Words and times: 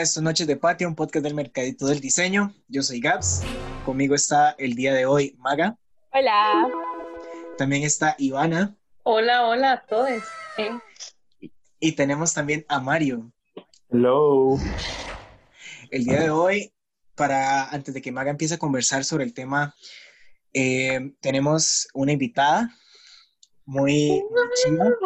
Hola, 0.00 0.06
hola, 0.06 0.08
esto 0.08 0.20
es 0.20 0.24
Noches 0.24 0.46
de 0.46 0.56
Patio, 0.56 0.88
un 0.88 0.94
podcast 0.94 1.22
del 1.22 1.34
Mercadito 1.34 1.84
del 1.84 2.00
Diseño. 2.00 2.54
Yo 2.68 2.82
soy 2.82 3.00
Gaps. 3.00 3.42
Conmigo 3.84 4.14
está 4.14 4.52
el 4.56 4.74
día 4.74 4.94
de 4.94 5.04
hoy 5.04 5.36
Maga. 5.36 5.76
Hola. 6.14 6.70
También 7.58 7.82
está 7.82 8.16
Ivana. 8.16 8.74
Hola, 9.02 9.46
hola 9.46 9.72
a 9.72 9.84
todos. 9.84 10.22
Y 11.80 11.92
tenemos 11.92 12.32
también 12.32 12.64
a 12.68 12.80
Mario. 12.80 13.30
Hello. 13.90 14.56
El 15.90 16.04
día 16.04 16.20
de 16.20 16.30
hoy, 16.30 16.72
para 17.14 17.68
antes 17.68 17.92
de 17.92 18.00
que 18.00 18.10
Maga 18.10 18.30
empiece 18.30 18.54
a 18.54 18.58
conversar 18.58 19.04
sobre 19.04 19.24
el 19.24 19.34
tema, 19.34 19.74
eh, 20.54 21.12
tenemos 21.20 21.88
una 21.92 22.12
invitada 22.12 22.74
muy, 23.66 24.24
muy 24.30 24.48
chida. 24.64 24.96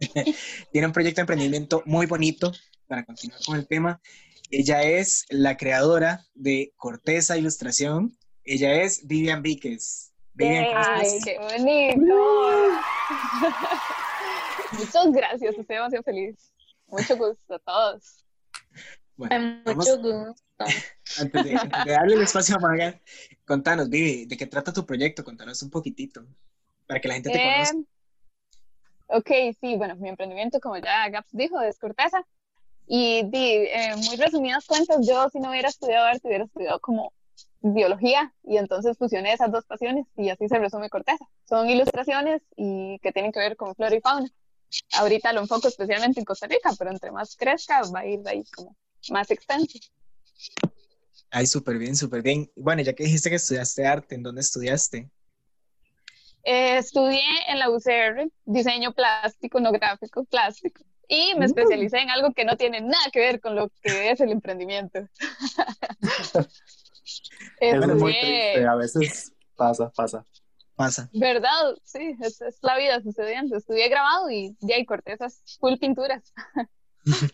Tiene 0.72 0.88
un 0.88 0.92
proyecto 0.92 1.18
de 1.18 1.22
emprendimiento 1.22 1.84
muy 1.86 2.06
bonito 2.06 2.50
para 2.88 3.04
continuar 3.04 3.38
con 3.46 3.56
el 3.56 3.68
tema. 3.68 4.00
Ella 4.50 4.82
es 4.82 5.26
la 5.28 5.56
creadora 5.56 6.24
de 6.34 6.72
Corteza 6.76 7.36
Ilustración. 7.36 8.16
Ella 8.44 8.82
es 8.82 9.06
Vivian 9.06 9.42
Víquez. 9.42 10.12
Vivian, 10.32 10.66
¿cómo 10.66 10.80
estás? 10.80 11.12
Ay, 11.12 11.20
qué 11.22 11.38
bonito. 11.38 12.16
Muchas 14.72 15.12
gracias, 15.12 15.56
estoy 15.58 15.76
demasiado 15.76 16.02
feliz. 16.02 16.52
Mucho 16.86 17.16
gusto 17.16 17.54
a 17.54 17.58
todos. 17.58 18.24
Bueno, 19.16 19.60
vamos- 19.64 19.88
mucho 19.88 19.98
gusto. 20.00 20.34
antes, 21.20 21.44
de, 21.44 21.56
antes 21.56 21.84
de 21.84 21.90
darle 21.92 22.14
el 22.14 22.22
espacio 22.22 22.56
a 22.56 22.60
Maga, 22.60 23.00
contanos, 23.44 23.88
Vivi, 23.88 24.26
¿de 24.26 24.36
qué 24.36 24.46
trata 24.46 24.72
tu 24.72 24.84
proyecto? 24.86 25.24
Contanos 25.24 25.62
un 25.62 25.70
poquitito 25.70 26.24
para 26.86 27.00
que 27.00 27.08
la 27.08 27.14
gente 27.14 27.30
te 27.30 27.38
Eh, 27.38 27.52
conozca. 27.52 27.78
ok, 29.08 29.30
sí, 29.60 29.76
bueno, 29.76 29.96
mi 29.96 30.08
emprendimiento, 30.08 30.60
como 30.60 30.76
ya 30.78 31.08
Gaps 31.10 31.30
dijo, 31.32 31.60
es 31.60 31.78
Corteza. 31.78 32.24
Y 32.90 33.22
di, 33.24 33.66
eh, 33.66 33.94
muy 33.96 34.16
resumidas 34.16 34.64
cuentas, 34.66 35.06
yo 35.06 35.28
si 35.28 35.40
no 35.40 35.50
hubiera 35.50 35.68
estudiado 35.68 36.06
arte, 36.06 36.26
hubiera 36.26 36.44
estudiado 36.44 36.80
como 36.80 37.12
biología 37.60 38.32
y 38.44 38.56
entonces 38.56 38.96
fusioné 38.96 39.32
esas 39.32 39.52
dos 39.52 39.64
pasiones 39.66 40.06
y 40.16 40.30
así 40.30 40.48
se 40.48 40.58
resume 40.58 40.88
Corteza. 40.88 41.26
Son 41.46 41.68
ilustraciones 41.68 42.40
y 42.56 42.98
que 43.00 43.12
tienen 43.12 43.30
que 43.30 43.40
ver 43.40 43.56
con 43.56 43.74
flora 43.74 43.94
y 43.94 44.00
fauna. 44.00 44.30
Ahorita 44.94 45.32
lo 45.34 45.40
enfoco 45.40 45.68
especialmente 45.68 46.20
en 46.20 46.24
Costa 46.24 46.46
Rica, 46.46 46.70
pero 46.78 46.90
entre 46.90 47.10
más 47.10 47.36
crezca 47.36 47.82
va 47.94 48.00
a 48.00 48.06
ir 48.06 48.20
ahí 48.26 48.42
como 48.54 48.74
más 49.10 49.30
extenso. 49.30 49.78
Ay, 51.30 51.46
súper 51.46 51.76
bien, 51.76 51.94
súper 51.94 52.22
bien. 52.22 52.50
Bueno, 52.56 52.80
ya 52.80 52.94
que 52.94 53.04
dijiste 53.04 53.28
que 53.28 53.36
estudiaste 53.36 53.86
arte, 53.86 54.14
¿en 54.14 54.22
dónde 54.22 54.40
estudiaste? 54.40 55.10
Eh, 56.44 56.78
estudié 56.78 57.20
en 57.48 57.58
la 57.58 57.68
UCR 57.68 58.30
diseño 58.46 58.94
plástico, 58.94 59.60
no 59.60 59.72
gráfico, 59.72 60.24
plástico. 60.24 60.82
Y 61.08 61.34
me 61.34 61.40
Mm. 61.40 61.42
especialicé 61.44 61.98
en 61.98 62.10
algo 62.10 62.32
que 62.34 62.44
no 62.44 62.56
tiene 62.56 62.80
nada 62.80 63.10
que 63.12 63.20
ver 63.20 63.40
con 63.40 63.56
lo 63.56 63.70
que 63.82 64.10
es 64.10 64.20
el 64.20 64.30
emprendimiento. 64.30 65.00
Es 67.60 67.86
muy 67.86 68.12
triste, 68.12 68.66
a 68.66 68.74
veces 68.74 69.32
pasa, 69.56 69.90
pasa. 69.90 70.24
Pasa. 70.76 71.08
¿Verdad? 71.12 71.74
Sí, 71.82 72.14
es, 72.20 72.40
es 72.40 72.58
la 72.62 72.76
vida 72.76 73.00
sucediendo. 73.02 73.56
Estudié 73.56 73.88
grabado 73.88 74.30
y 74.30 74.56
ya 74.60 74.76
hay 74.76 74.84
cortezas, 74.86 75.42
full 75.58 75.76
pinturas. 75.78 76.32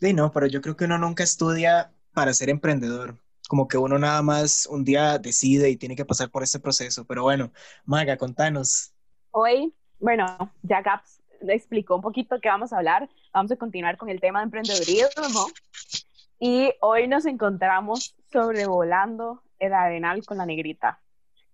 Sí, 0.00 0.12
no, 0.12 0.32
pero 0.32 0.46
yo 0.46 0.60
creo 0.60 0.76
que 0.76 0.84
uno 0.84 0.98
nunca 0.98 1.22
estudia 1.22 1.92
para 2.12 2.34
ser 2.34 2.50
emprendedor. 2.50 3.16
Como 3.48 3.68
que 3.68 3.78
uno 3.78 3.98
nada 3.98 4.20
más 4.22 4.66
un 4.66 4.84
día 4.84 5.18
decide 5.18 5.70
y 5.70 5.76
tiene 5.76 5.94
que 5.96 6.04
pasar 6.04 6.30
por 6.30 6.42
ese 6.42 6.58
proceso. 6.58 7.06
Pero 7.06 7.22
bueno, 7.22 7.52
Maga, 7.84 8.16
contanos. 8.16 8.92
Hoy, 9.30 9.72
bueno, 10.00 10.52
ya 10.62 10.82
Gaps 10.82 11.22
explicó 11.52 11.96
un 11.96 12.02
poquito 12.02 12.40
qué 12.40 12.48
vamos 12.48 12.72
a 12.72 12.78
hablar. 12.78 13.08
Vamos 13.32 13.52
a 13.52 13.56
continuar 13.56 13.96
con 13.96 14.08
el 14.08 14.20
tema 14.20 14.40
de 14.40 14.44
emprendedurismo. 14.44 15.46
Y 16.38 16.72
hoy 16.80 17.06
nos 17.08 17.26
encontramos 17.26 18.14
sobrevolando 18.32 19.42
el 19.58 19.72
arenal 19.72 20.24
con 20.24 20.38
la 20.38 20.46
negrita, 20.46 21.00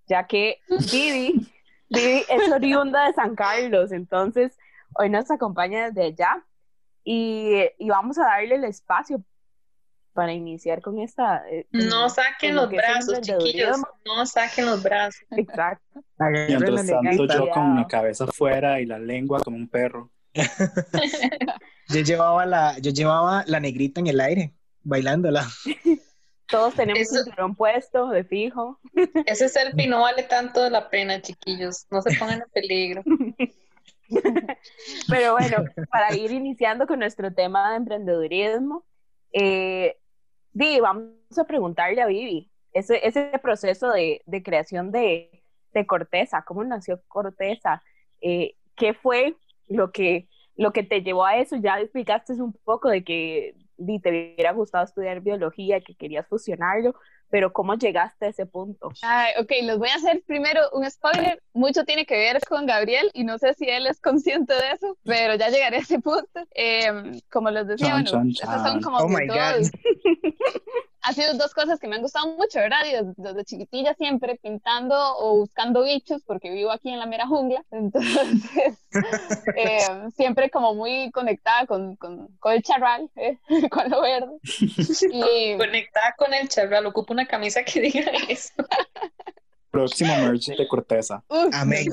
ya 0.07 0.27
que 0.27 0.59
Vivi, 0.91 1.47
es 1.91 2.53
oriunda 2.53 3.07
de 3.07 3.13
San 3.13 3.35
Carlos, 3.35 3.93
entonces 3.93 4.57
hoy 4.95 5.11
nos 5.11 5.31
acompaña 5.31 5.91
desde 5.91 6.07
allá 6.07 6.45
y, 7.05 7.63
y 7.79 7.89
vamos 7.89 8.19
a 8.19 8.25
darle 8.25 8.57
el 8.57 8.65
espacio 8.65 9.23
para 10.13 10.33
iniciar 10.33 10.81
con 10.83 10.99
esta... 10.99 11.43
eh, 11.51 11.67
No 11.71 12.09
saquen 12.09 12.55
los 12.57 12.69
brazos, 12.71 13.21
chiquillos. 13.21 13.77
No 14.05 14.27
saquen 14.27 14.67
los 14.67 14.83
brazos. 14.83 15.23
Exacto. 15.31 16.03
Mientras 16.19 16.87
tanto, 16.87 17.27
yo 17.27 17.51
con 17.51 17.77
la 17.77 17.87
cabeza 17.87 18.25
afuera 18.25 18.81
y 18.81 18.87
la 18.87 18.99
lengua 18.99 19.41
como 19.41 19.57
un 19.57 19.69
perro. 19.69 20.11
Yo 21.89 22.01
llevaba 22.03 22.47
la, 22.47 22.79
yo 22.79 22.93
llevaba 22.93 23.43
la 23.49 23.59
negrita 23.59 23.99
en 24.01 24.07
el 24.07 24.21
aire, 24.21 24.55
bailándola. 24.85 25.45
Todos 26.47 26.75
tenemos 26.75 27.01
Eso- 27.01 27.25
cinturón 27.25 27.57
puesto, 27.57 28.09
de 28.11 28.23
fijo. 28.23 28.79
Ese 29.27 29.49
selfie 29.49 29.89
no 29.89 30.03
vale 30.03 30.23
tanto 30.23 30.63
de 30.63 30.71
la 30.71 30.89
pena, 30.89 31.21
chiquillos. 31.21 31.87
No 31.91 32.01
se 32.03 32.17
pongan 32.17 32.43
en 32.43 32.51
peligro. 32.53 33.03
Pero 35.09 35.33
bueno, 35.33 35.65
para 35.91 36.15
ir 36.17 36.31
iniciando 36.33 36.87
con 36.87 36.99
nuestro 37.01 37.33
tema 37.33 37.71
de 37.71 37.77
emprendedurismo, 37.79 38.85
eh, 39.33 39.97
Vivi, 40.53 40.81
vamos 40.81 41.39
a 41.39 41.45
preguntarle 41.45 42.03
a 42.03 42.07
Vivi, 42.07 42.51
ese, 42.73 43.33
proceso 43.43 43.91
de, 43.91 44.23
creación 44.45 44.91
de, 44.93 45.43
de 45.73 45.87
Corteza, 45.87 46.43
¿cómo 46.47 46.65
nació 46.65 47.01
Corteza? 47.09 47.83
Eh, 48.21 48.57
¿Qué 48.77 48.95
fue 48.95 49.37
lo 49.67 49.93
que, 49.93 50.29
lo 50.57 50.73
que 50.73 50.83
te 50.83 51.03
llevó 51.03 51.25
a 51.25 51.37
eso? 51.37 51.57
Ya 51.57 51.81
explicaste 51.81 52.33
un 52.35 52.53
poco 52.53 52.89
de 52.89 53.05
que 53.05 53.55
di, 53.77 54.01
te 54.01 54.11
hubiera 54.11 54.53
gustado 54.53 54.85
estudiar 54.85 55.21
biología, 55.21 55.81
que 55.81 55.95
querías 55.95 56.27
fusionarlo, 56.29 56.95
pero 57.31 57.53
¿cómo 57.53 57.75
llegaste 57.75 58.27
a 58.27 58.29
ese 58.29 58.47
punto? 58.47 58.91
Ay, 59.03 59.33
ok, 59.39 59.51
les 59.63 59.79
voy 59.79 59.89
a 59.89 59.95
hacer 59.95 60.23
primero 60.27 60.61
un 60.73 60.89
spoiler. 60.91 61.43
Mucho 61.53 61.85
tiene 61.85 62.05
que 62.05 62.17
ver 62.17 62.41
con 62.49 62.67
Gabriel 62.67 63.11
y 63.15 63.25
no 63.25 63.39
sé 63.39 63.55
si 63.55 63.69
él 63.69 63.87
es 63.87 64.01
consciente 64.01 64.55
de 64.55 64.73
eso, 64.73 64.97
pero 65.05 65.35
ya 65.37 65.49
llegaré 65.49 65.77
a 65.77 65.81
ese 65.81 66.01
punto. 66.01 66.41
Em, 66.53 67.21
como 67.31 67.51
les 67.51 67.67
decía, 67.67 67.89
Chan, 67.89 68.05
bueno, 68.05 68.11
chan, 68.11 68.29
esas 68.31 68.63
son 68.63 68.83
como 68.83 68.99
Oh 68.99 69.09
my 69.09 69.27
God. 69.27 69.67
ha 71.03 71.13
sido 71.13 71.35
dos 71.35 71.55
cosas 71.55 71.79
que 71.79 71.89
me 71.89 71.97
han 71.97 72.03
gustado 72.03 72.29
mucho, 72.37 72.59
¿verdad? 72.59 72.85
Y 72.87 72.93
desde, 72.93 73.15
desde 73.17 73.45
chiquitilla 73.45 73.95
siempre 73.95 74.39
pintando 74.43 74.97
o 75.19 75.39
buscando 75.39 75.83
bichos, 75.83 76.23
porque 76.25 76.51
vivo 76.51 76.71
aquí 76.71 76.91
en 76.91 76.99
la 76.99 77.07
mera 77.07 77.27
jungla. 77.27 77.65
Entonces, 77.71 78.79
eh, 79.57 79.79
siempre 80.15 80.51
como 80.51 80.75
muy 80.75 81.11
conectada 81.11 81.67
con, 81.67 81.97
con, 81.97 82.29
con 82.39 82.53
el 82.53 82.63
charral, 82.63 83.11
¿eh? 83.17 83.39
con 83.71 83.91
lo 83.91 84.03
verde. 84.03 84.39
Y 85.13 85.57
Conectada 85.57 86.15
con 86.17 86.35
el 86.35 86.49
charral. 86.49 86.87
Ocupo 86.87 87.13
una 87.13 87.20
camisa 87.27 87.63
que 87.65 87.81
diga 87.81 88.11
eso. 88.29 88.53
Próximo 89.71 90.17
merch 90.17 90.47
de 90.57 90.67
Corteza. 90.67 91.23
Uf, 91.29 91.55
Amén. 91.55 91.87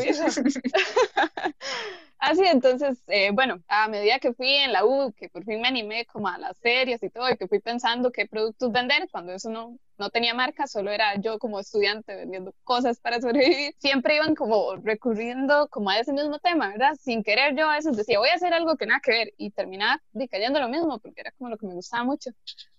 Así, 2.20 2.44
entonces, 2.46 3.04
eh, 3.08 3.30
bueno, 3.32 3.62
a 3.68 3.88
medida 3.88 4.18
que 4.18 4.34
fui 4.34 4.50
en 4.50 4.74
la 4.74 4.86
U, 4.86 5.14
que 5.14 5.30
por 5.30 5.46
fin 5.46 5.62
me 5.62 5.68
animé 5.68 6.06
como 6.08 6.28
a 6.28 6.38
las 6.40 6.58
series 6.58 7.02
y 7.04 7.10
todo, 7.12 7.30
y 7.30 7.38
que 7.38 7.48
fui 7.48 7.60
pensando 7.60 8.12
qué 8.12 8.26
productos 8.26 8.72
vender, 8.72 9.08
cuando 9.12 9.34
eso 9.34 9.52
no, 9.52 9.78
no 10.00 10.10
tenía 10.10 10.34
marca, 10.34 10.66
solo 10.66 10.90
era 10.90 11.16
yo 11.22 11.38
como 11.38 11.60
estudiante 11.60 12.16
vendiendo 12.16 12.56
cosas 12.64 13.00
para 13.00 13.22
sobrevivir, 13.22 13.76
siempre 13.78 14.16
iban 14.16 14.34
como 14.34 14.78
recurriendo 14.78 15.68
como 15.70 15.92
a 15.92 16.00
ese 16.00 16.12
mismo 16.12 16.40
tema, 16.40 16.70
¿verdad? 16.70 16.96
Sin 17.00 17.24
querer 17.24 17.56
yo 17.56 17.70
a 17.70 17.76
veces 17.76 17.96
decía, 17.96 18.18
voy 18.18 18.30
a 18.30 18.36
hacer 18.36 18.52
algo 18.52 18.78
que 18.78 18.88
nada 18.88 19.00
que 19.04 19.12
ver, 19.12 19.34
y 19.38 19.52
terminaba 19.52 20.02
cayendo 20.32 20.60
lo 20.60 20.70
mismo, 20.70 20.98
porque 20.98 21.22
era 21.22 21.32
como 21.38 21.52
lo 21.52 21.58
que 21.58 21.68
me 21.68 21.76
gustaba 21.76 22.04
mucho. 22.04 22.32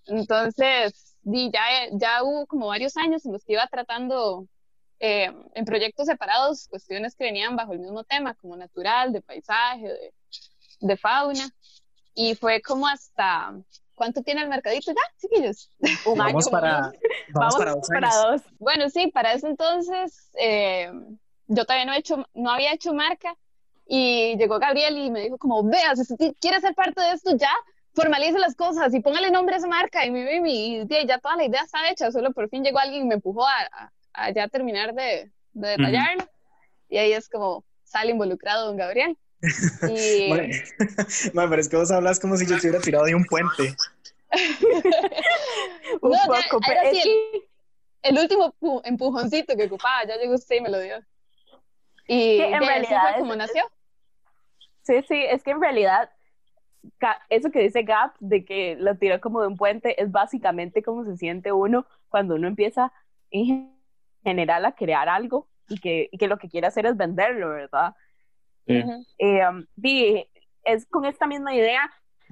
Entonces, 0.07 1.08
di, 1.31 1.51
ya, 1.51 1.61
ya 1.93 2.23
hubo 2.23 2.47
como 2.47 2.69
varios 2.69 2.97
años 2.97 3.25
en 3.27 3.33
los 3.33 3.45
que 3.45 3.53
iba 3.53 3.67
tratando 3.67 4.47
eh, 5.01 5.31
en 5.55 5.65
proyectos 5.65 6.07
separados 6.07 6.69
cuestiones 6.69 7.15
que 7.15 7.25
venían 7.25 7.55
bajo 7.55 7.73
el 7.73 7.81
mismo 7.81 8.03
tema, 8.05 8.35
como 8.35 8.57
natural, 8.57 9.13
de 9.13 9.21
paisaje, 9.21 9.87
de, 9.89 10.15
de 10.81 10.97
fauna. 10.97 11.49
Y 12.15 12.35
fue 12.35 12.61
como 12.63 12.89
hasta, 12.89 13.55
¿cuánto 13.95 14.23
tiene 14.23 14.43
el 14.43 14.49
mercadito 14.49 14.91
ya, 14.91 15.03
chiquillos? 15.21 15.71
Un 16.07 16.19
Vamos 16.19 16.47
año. 16.47 16.51
para, 16.51 16.81
vamos 16.81 16.95
Vamos 17.35 17.57
para 17.57 17.71
dos 17.73 17.89
para 17.89 18.17
dos. 18.17 18.43
Bueno, 18.59 18.89
sí, 18.89 19.09
para 19.09 19.35
ese 19.35 19.49
entonces 19.49 20.31
eh, 20.41 20.91
yo 21.47 21.65
todavía 21.65 21.85
no, 21.85 21.93
he 21.93 21.99
hecho, 21.99 22.27
no 22.35 22.51
había 22.51 22.73
hecho 22.73 22.93
marca 22.95 23.37
y 23.87 24.37
llegó 24.37 24.59
Gabriel 24.59 24.99
y 24.99 25.11
me 25.11 25.21
dijo 25.21 25.39
como, 25.39 25.63
vea, 25.63 25.95
si 25.95 26.03
usted 26.03 26.35
quiere 26.41 26.61
ser 26.61 26.75
parte 26.75 27.01
de 27.01 27.13
esto 27.13 27.37
ya, 27.37 27.53
formalice 27.95 28.39
las 28.39 28.55
cosas 28.55 28.95
y 28.95 29.01
póngale 29.01 29.31
nombre 29.31 29.55
a 29.55 29.59
esa 29.59 29.67
marca 29.67 30.05
y, 30.07 30.11
mi, 30.11 30.23
mi, 30.23 30.41
mi, 30.41 30.77
y 30.89 30.95
ahí 30.95 31.07
ya 31.07 31.19
toda 31.19 31.37
la 31.37 31.45
idea 31.45 31.63
está 31.63 31.89
hecha, 31.91 32.11
solo 32.13 32.33
por 32.33 32.49
fin 32.49 32.63
llegó 32.63 32.79
alguien 32.79 33.03
y 33.03 33.07
me 33.07 33.15
empujó 33.17 33.47
a, 33.47 33.53
a, 33.73 33.91
a 34.13 34.31
ya 34.31 34.49
terminar 34.49 34.95
de, 34.95 35.31
de 35.53 35.69
detallarlo 35.71 36.25
y 36.89 36.99
ahí 36.99 37.13
es 37.13 37.29
como 37.29 37.65
sale 37.85 38.13
involucrado 38.13 38.67
don 38.67 38.77
Gabriel. 38.77 39.17
Y, 39.91 40.29
bueno, 40.29 40.55
pero 41.51 41.61
es 41.61 41.69
que 41.69 41.77
vos 41.77 41.91
hablas 41.93 42.19
como 42.21 42.37
si 42.37 42.47
yo 42.47 42.57
estuviera 42.57 42.81
tirado 42.81 43.05
de 43.05 43.15
un 43.15 43.25
puente. 43.25 43.75
Un 46.01 46.11
No, 46.11 46.17
ya, 46.17 46.27
poco, 46.49 46.61
era 46.67 46.67
pero 46.67 46.81
así 46.89 46.99
es 46.99 47.07
el- 47.07 47.43
el 48.03 48.19
último 48.19 48.55
pu- 48.61 48.81
empujoncito 48.85 49.57
que 49.57 49.65
ocupaba, 49.65 50.05
ya 50.07 50.17
llegó 50.17 50.35
usted 50.35 50.57
y 50.57 50.61
me 50.61 50.69
lo 50.69 50.81
dio. 50.81 50.99
Y 52.07 52.37
Que 52.39 52.45
en 52.47 52.55
ahí 52.55 52.55
así 52.55 52.67
realidad 52.67 53.01
fue 53.03 53.11
es- 53.13 53.19
como 53.19 53.37
nació. 53.37 53.71
Sí, 54.83 55.03
sí, 55.07 55.23
es 55.29 55.43
que 55.43 55.51
en 55.51 55.61
realidad 55.61 56.11
eso 57.29 57.51
que 57.51 57.63
dice 57.63 57.83
Gap, 57.83 58.15
de 58.21 58.45
que 58.45 58.77
lo 58.77 58.97
tiró 58.97 59.21
como 59.21 59.41
de 59.41 59.49
un 59.49 59.57
puente, 59.57 60.01
es 60.01 60.11
básicamente 60.11 60.83
como 60.83 61.05
se 61.05 61.17
siente 61.17 61.53
uno 61.53 61.87
cuando 62.09 62.35
uno 62.35 62.49
empieza 62.49 62.93
en 63.31 63.75
general 64.25 64.65
a 64.65 64.73
crear 64.73 65.09
algo 65.09 65.49
y 65.69 65.81
que, 65.81 66.09
y 66.11 66.19
que 66.19 66.29
lo 66.29 66.39
que 66.39 66.49
quiere 66.49 66.67
hacer 66.67 66.87
es 66.87 66.97
venderlo, 66.97 67.51
¿verdad? 67.51 67.95
Sí. 68.67 68.79
Ujú. 68.81 69.05
Eh, 69.19 69.43
di, 69.77 70.27
es 70.65 70.87
con 70.87 71.05
esta 71.05 71.27
misma 71.27 71.55
idea 71.55 71.91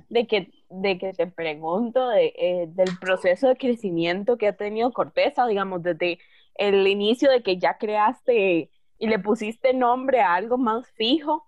de 0.08 0.26
que, 0.26 0.50
de 0.68 0.98
que 0.98 1.12
te 1.12 1.26
pregunto 1.26 2.08
de, 2.08 2.32
eh, 2.36 2.66
del 2.68 2.98
proceso 2.98 3.48
de 3.48 3.56
crecimiento 3.56 4.36
que 4.36 4.48
ha 4.48 4.56
tenido 4.56 4.92
Corteza, 4.92 5.46
digamos, 5.46 5.82
desde 5.82 6.18
el 6.54 6.86
inicio 6.86 7.30
de 7.30 7.42
que 7.42 7.58
ya 7.58 7.78
creaste 7.78 8.70
y 8.98 9.06
le 9.06 9.18
pusiste 9.18 9.74
nombre 9.74 10.20
a 10.20 10.34
algo 10.34 10.58
más 10.58 10.90
fijo, 10.92 11.46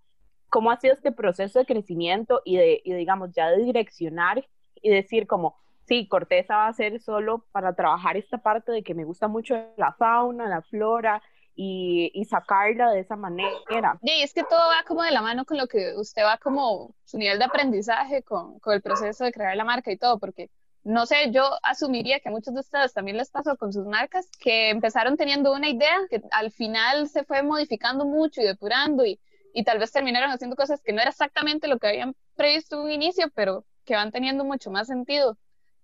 ¿cómo 0.49 0.71
ha 0.71 0.81
sido 0.81 0.95
este 0.95 1.13
proceso 1.13 1.59
de 1.59 1.67
crecimiento 1.67 2.43
y 2.45 2.57
de, 2.57 2.81
y 2.85 2.93
digamos, 2.95 3.33
ya 3.33 3.51
de 3.51 3.63
direccionar 3.63 4.47
y 4.81 4.91
decir 4.91 5.27
como, 5.27 5.57
sí, 5.87 6.07
Corteza 6.09 6.57
va 6.57 6.69
a 6.69 6.73
ser 6.73 7.01
solo 7.01 7.45
para 7.53 7.75
trabajar 7.75 8.17
esta 8.17 8.39
parte 8.39 8.73
de 8.73 8.83
que 8.83 8.95
me 8.95 9.05
gusta 9.05 9.29
mucho 9.29 9.55
la 9.77 9.93
fauna, 9.93 10.49
la 10.49 10.63
flora 10.63 11.23
y, 11.55 12.11
y 12.15 12.25
sacarla 12.25 12.91
de 12.91 13.01
esa 13.01 13.17
manera? 13.17 13.99
Y 14.03 14.23
es 14.23 14.33
que 14.33 14.45
todo 14.45 14.61
va 14.61 14.85
como 14.87 15.03
de 15.03 15.11
la 15.11 15.23
mano 15.23 15.45
con 15.45 15.59
lo 15.59 15.67
que 15.67 15.95
usted 15.97 16.23
va 16.23 16.39
como 16.39 16.95
su 17.05 17.19
nivel 17.19 17.39
de 17.39 17.47
aprendizaje 17.47 18.23
con, 18.23 18.59
con 18.61 18.75
el 18.75 18.83
proceso 18.83 19.25
de 19.25 19.33
crear 19.33 19.57
la 19.57 19.65
marca 19.65 19.91
y 19.91 19.97
todo, 19.97 20.19
porque 20.19 20.51
no 20.85 21.05
sé, 21.05 21.31
yo 21.33 21.51
asumiría 21.63 22.21
que 22.21 22.29
a 22.29 22.33
muchos 22.33 22.55
de 22.55 22.61
ustedes 22.61 22.95
también 22.95 23.17
les 23.17 23.31
pasó 23.31 23.57
con 23.57 23.73
sus 23.73 23.85
marcas, 23.87 24.31
que 24.41 24.71
empezaron 24.71 25.17
teniendo 25.17 25.53
una 25.53 25.69
idea 25.69 25.99
que 26.09 26.23
al 26.31 26.51
final 26.51 27.09
se 27.09 27.25
fue 27.25 27.43
modificando 27.43 28.05
mucho 28.07 28.41
y 28.41 28.45
depurando 28.45 29.05
y, 29.05 29.19
y 29.59 29.65
tal 29.65 29.81
vez 29.81 29.91
terminaron 29.91 30.31
haciendo 30.31 30.55
cosas 30.55 30.81
que 30.81 30.93
no 30.93 31.01
era 31.01 31.11
exactamente 31.11 31.67
lo 31.67 31.81
que 31.81 31.89
habían 31.89 32.15
previsto 32.37 32.77
en 32.77 32.83
un 32.83 32.91
inicio, 32.93 33.29
pero 33.35 33.65
que 33.85 33.97
van 33.97 34.13
teniendo 34.13 34.45
mucho 34.45 34.71
más 34.71 34.87
sentido. 34.87 35.37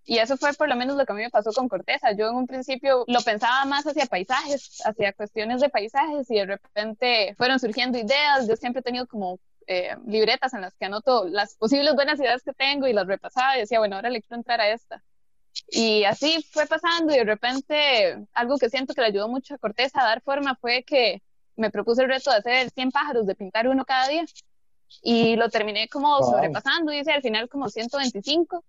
Y 0.04 0.18
eso 0.18 0.36
fue 0.36 0.52
por 0.52 0.68
lo 0.68 0.76
menos 0.76 0.96
lo 0.96 1.04
que 1.04 1.12
a 1.12 1.16
mí 1.16 1.22
me 1.22 1.30
pasó 1.30 1.50
con 1.50 1.68
Corteza. 1.68 2.12
Yo 2.12 2.28
en 2.28 2.36
un 2.36 2.46
principio 2.46 3.02
lo 3.08 3.20
pensaba 3.22 3.64
más 3.64 3.84
hacia 3.84 4.06
paisajes, 4.06 4.80
hacia 4.84 5.12
cuestiones 5.12 5.60
de 5.60 5.70
paisajes 5.70 6.30
y 6.30 6.36
de 6.36 6.46
repente 6.46 7.34
fueron 7.36 7.58
surgiendo 7.58 7.98
ideas. 7.98 8.46
Yo 8.46 8.54
siempre 8.54 8.78
he 8.78 8.84
tenido 8.84 9.08
como 9.08 9.40
eh, 9.66 9.96
libretas 10.06 10.54
en 10.54 10.60
las 10.60 10.74
que 10.76 10.84
anoto 10.84 11.24
las 11.24 11.56
posibles 11.56 11.96
buenas 11.96 12.20
ideas 12.20 12.44
que 12.44 12.52
tengo 12.52 12.86
y 12.86 12.92
las 12.92 13.08
repasaba 13.08 13.56
y 13.56 13.62
decía, 13.62 13.80
bueno, 13.80 13.96
ahora 13.96 14.08
le 14.08 14.22
quiero 14.22 14.36
entrar 14.36 14.60
a 14.60 14.68
esta. 14.70 15.02
Y 15.68 16.04
así 16.04 16.46
fue 16.52 16.66
pasando 16.66 17.12
y 17.12 17.18
de 17.18 17.24
repente 17.24 18.24
algo 18.34 18.56
que 18.56 18.70
siento 18.70 18.94
que 18.94 19.00
le 19.00 19.08
ayudó 19.08 19.26
mucho 19.28 19.56
a 19.56 19.58
Corteza 19.58 20.00
a 20.00 20.04
dar 20.04 20.22
forma 20.22 20.54
fue 20.54 20.84
que 20.84 21.23
me 21.56 21.70
propuse 21.70 22.02
el 22.02 22.08
reto 22.08 22.30
de 22.30 22.36
hacer 22.38 22.70
100 22.70 22.90
pájaros, 22.90 23.26
de 23.26 23.34
pintar 23.34 23.68
uno 23.68 23.84
cada 23.84 24.08
día. 24.08 24.24
Y 25.02 25.36
lo 25.36 25.48
terminé 25.48 25.88
como 25.88 26.18
Wow. 26.20 26.30
sobrepasando, 26.30 26.92
hice 26.92 27.12
al 27.12 27.22
final 27.22 27.48
como 27.48 27.68
125 27.68 28.64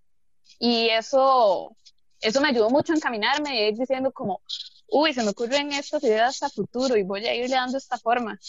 y 0.59 0.89
eso, 0.89 1.75
eso 2.21 2.41
me 2.41 2.49
ayudó 2.49 2.69
mucho 2.69 2.93
a 2.93 2.95
encaminarme 2.95 3.55
y 3.55 3.59
a 3.59 3.67
ir 3.69 3.77
diciendo 3.77 4.11
como, 4.11 4.41
uy, 4.87 5.13
se 5.13 5.23
me 5.23 5.29
ocurren 5.29 5.71
estas 5.73 6.03
ideas 6.03 6.41
a 6.43 6.49
futuro 6.49 6.95
y 6.95 7.03
voy 7.03 7.25
a 7.27 7.35
irle 7.35 7.55
dando 7.55 7.77
esta 7.77 7.97
forma. 7.97 8.39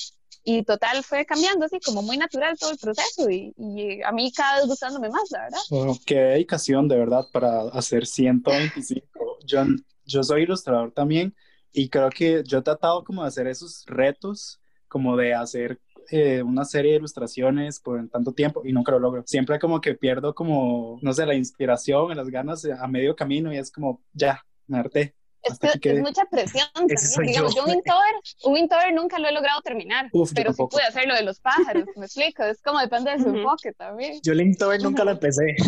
Y 0.44 0.62
total 0.62 1.02
fue 1.02 1.26
cambiando 1.26 1.66
así 1.66 1.80
como 1.80 2.02
muy 2.02 2.16
natural 2.16 2.56
todo 2.56 2.70
el 2.70 2.78
proceso 2.78 3.28
y, 3.28 3.52
y 3.58 4.00
a 4.02 4.12
mí 4.12 4.30
cada 4.32 4.58
vez 4.58 4.66
gustándome 4.68 5.08
más, 5.10 5.28
la 5.30 5.42
verdad. 5.42 5.58
Bueno, 5.70 5.96
qué 6.06 6.14
dedicación 6.14 6.86
de 6.86 6.96
verdad 6.96 7.26
para 7.32 7.62
hacer 7.72 8.06
125. 8.06 9.38
Yo, 9.44 9.64
yo 10.04 10.22
soy 10.22 10.42
ilustrador 10.44 10.92
también 10.92 11.34
y 11.76 11.90
creo 11.90 12.08
que 12.08 12.43
yo 12.43 12.58
he 12.58 12.62
tratado 12.62 13.05
como 13.05 13.20
de 13.23 13.28
hacer 13.28 13.46
esos 13.46 13.84
retos, 13.87 14.58
como 14.88 15.14
de 15.14 15.34
hacer 15.34 15.78
eh, 16.11 16.43
una 16.43 16.64
serie 16.64 16.93
de 16.93 16.96
ilustraciones 16.99 17.81
por 17.81 18.08
tanto 18.08 18.32
tiempo 18.32 18.62
y 18.64 18.73
nunca 18.73 18.93
lo 18.93 18.99
logro. 18.99 19.23
Siempre 19.26 19.58
como 19.58 19.78
que 19.82 19.94
pierdo 19.94 20.34
como, 20.34 20.99
no 21.02 21.12
sé, 21.12 21.26
la 21.26 21.34
inspiración, 21.34 22.17
las 22.17 22.28
ganas 22.28 22.64
a 22.64 22.87
medio 22.88 23.14
camino 23.14 23.52
y 23.52 23.58
es 23.58 23.70
como, 23.70 24.02
ya, 24.14 24.43
me 24.67 24.78
harté. 24.78 25.14
Es 25.48 25.58
que 25.58 25.78
quedé. 25.81 25.96
es 25.96 26.02
mucha 26.02 26.25
presión 26.26 26.66
también. 26.75 26.98
Digamos, 27.26 27.54
yo. 27.54 27.62
yo 27.62 27.64
un 27.66 27.70
Inktober, 27.76 28.14
un 28.44 28.56
Inktober 28.56 28.94
nunca 28.94 29.19
lo 29.19 29.28
he 29.28 29.32
logrado 29.32 29.60
terminar, 29.62 30.08
Uf, 30.12 30.32
pero 30.34 30.52
sí 30.52 30.62
pude 30.70 30.82
hacer 30.82 31.06
lo 31.06 31.14
de 31.14 31.22
los 31.22 31.40
pájaros, 31.40 31.84
me 31.96 32.06
explico, 32.06 32.43
es 32.44 32.60
como 32.62 32.78
depende 32.81 33.10
de 33.12 33.19
su 33.22 33.28
enfoque 33.28 33.72
también. 33.72 34.20
Yo 34.22 34.34
Linktober 34.34 34.82
nunca 34.82 35.04
lo 35.04 35.12
empecé. 35.12 35.56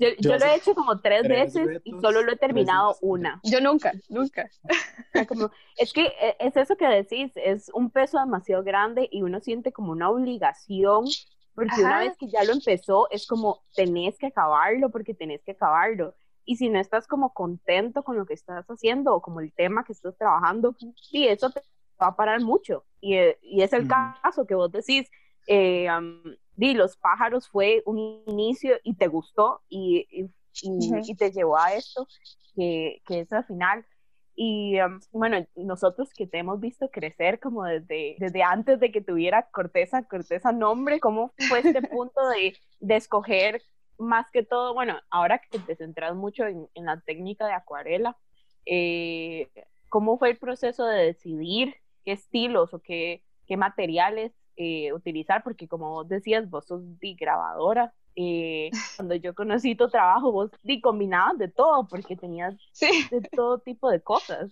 Yo, 0.00 0.08
Yo 0.20 0.30
yo 0.30 0.38
lo 0.38 0.44
he 0.46 0.54
hecho 0.56 0.74
como 0.74 1.00
tres, 1.00 1.22
tres 1.22 1.54
veces 1.54 1.80
y 1.84 1.90
retos, 1.90 2.00
solo 2.00 2.22
lo 2.22 2.32
he 2.32 2.36
terminado 2.36 2.88
días. 2.90 2.98
una. 3.02 3.40
Yo 3.42 3.60
nunca, 3.60 3.92
nunca. 4.08 4.48
Como- 5.28 5.50
es 5.76 5.92
que 5.92 6.06
eh, 6.06 6.36
es 6.38 6.56
eso 6.56 6.76
que 6.76 6.86
decís, 6.86 7.32
es 7.34 7.70
un 7.74 7.90
peso 7.90 8.18
demasiado 8.20 8.62
grande 8.62 9.08
y 9.10 9.22
uno 9.22 9.40
siente 9.40 9.72
como 9.72 9.90
una 9.92 10.08
obligación, 10.10 11.06
porque 11.54 11.80
una 11.80 11.96
Ajá. 11.96 12.04
vez 12.04 12.16
que 12.16 12.28
ya 12.28 12.44
lo 12.44 12.52
empezó, 12.52 13.10
es 13.10 13.26
como 13.26 13.64
tenés 13.74 14.16
que 14.18 14.26
acabarlo 14.28 14.90
porque 14.90 15.14
tenés 15.14 15.42
que 15.42 15.52
acabarlo. 15.52 16.14
Y 16.48 16.56
si 16.56 16.70
no 16.70 16.80
estás 16.80 17.06
como 17.06 17.34
contento 17.34 18.02
con 18.02 18.16
lo 18.16 18.24
que 18.26 18.32
estás 18.34 18.64
haciendo 18.68 19.14
o 19.14 19.20
como 19.22 19.40
el 19.40 19.52
tema 19.52 19.84
que 19.84 19.92
estás 19.92 20.16
trabajando, 20.16 20.74
sí, 20.96 21.28
eso 21.28 21.50
te 21.50 21.60
va 22.00 22.08
a 22.08 22.16
parar 22.16 22.40
mucho. 22.40 22.86
Y, 23.00 23.16
eh, 23.16 23.38
y 23.42 23.62
es 23.62 23.72
el 23.74 23.82
Ujú. 23.82 23.88
caso 23.88 24.46
que 24.46 24.54
vos 24.54 24.72
decís, 24.72 25.10
eh, 25.46 25.88
am, 25.88 26.22
di, 26.56 26.72
los 26.74 26.96
pájaros 26.96 27.48
fue 27.50 27.82
un 27.86 27.98
inicio 28.26 28.76
y 28.82 28.94
te 28.96 29.08
gustó 29.08 29.62
y, 29.68 30.06
y, 30.10 30.24
y- 30.62 30.88
Ujú. 30.88 31.02
y 31.06 31.16
te 31.16 31.30
llevó 31.32 31.58
a 31.58 31.74
esto, 31.74 32.06
que, 32.56 33.02
que 33.06 33.20
es 33.20 33.32
al 33.32 33.44
final. 33.44 33.84
Y 34.34 34.80
um, 34.80 35.00
bueno, 35.12 35.44
nosotros 35.56 36.10
que 36.14 36.26
te 36.26 36.38
hemos 36.38 36.60
visto 36.60 36.88
crecer 36.90 37.40
como 37.40 37.64
desde, 37.64 38.16
desde 38.18 38.42
antes 38.42 38.78
de 38.80 38.92
que 38.92 39.00
tuviera 39.02 39.48
Corteza, 39.50 40.04
Corteza 40.04 40.52
nombre, 40.52 41.00
¿cómo 41.00 41.34
fue 41.48 41.60
este 41.60 41.82
punto 41.82 42.20
de, 42.30 42.56
de 42.80 42.96
escoger 42.96 43.62
más 43.98 44.30
que 44.30 44.44
todo, 44.44 44.74
bueno, 44.74 44.98
ahora 45.10 45.40
que 45.40 45.58
te 45.60 45.76
centras 45.76 46.14
mucho 46.14 46.44
en, 46.46 46.68
en 46.74 46.84
la 46.86 47.00
técnica 47.00 47.46
de 47.46 47.52
acuarela, 47.54 48.16
eh, 48.66 49.50
¿cómo 49.88 50.18
fue 50.18 50.30
el 50.30 50.38
proceso 50.38 50.84
de 50.86 51.06
decidir 51.06 51.74
qué 52.04 52.12
estilos 52.12 52.74
o 52.74 52.80
qué, 52.80 53.24
qué 53.46 53.56
materiales 53.56 54.32
eh, 54.56 54.92
utilizar? 54.92 55.42
Porque 55.42 55.68
como 55.68 55.90
vos 55.90 56.08
decías, 56.08 56.48
vos 56.50 56.66
sos 56.66 56.82
di 57.00 57.14
grabadora. 57.14 57.94
eh, 58.16 58.70
cuando 58.96 59.14
yo 59.14 59.34
conocí 59.34 59.74
tu 59.76 59.88
trabajo, 59.88 60.32
vos 60.32 60.50
di 60.62 60.80
combinabas 60.80 61.38
de 61.38 61.48
todo 61.48 61.86
porque 61.88 62.16
tenías 62.16 62.54
Sí. 62.72 62.88
de 63.10 63.20
todo 63.22 63.60
tipo 63.60 63.90
de 63.90 64.02
cosas. 64.02 64.50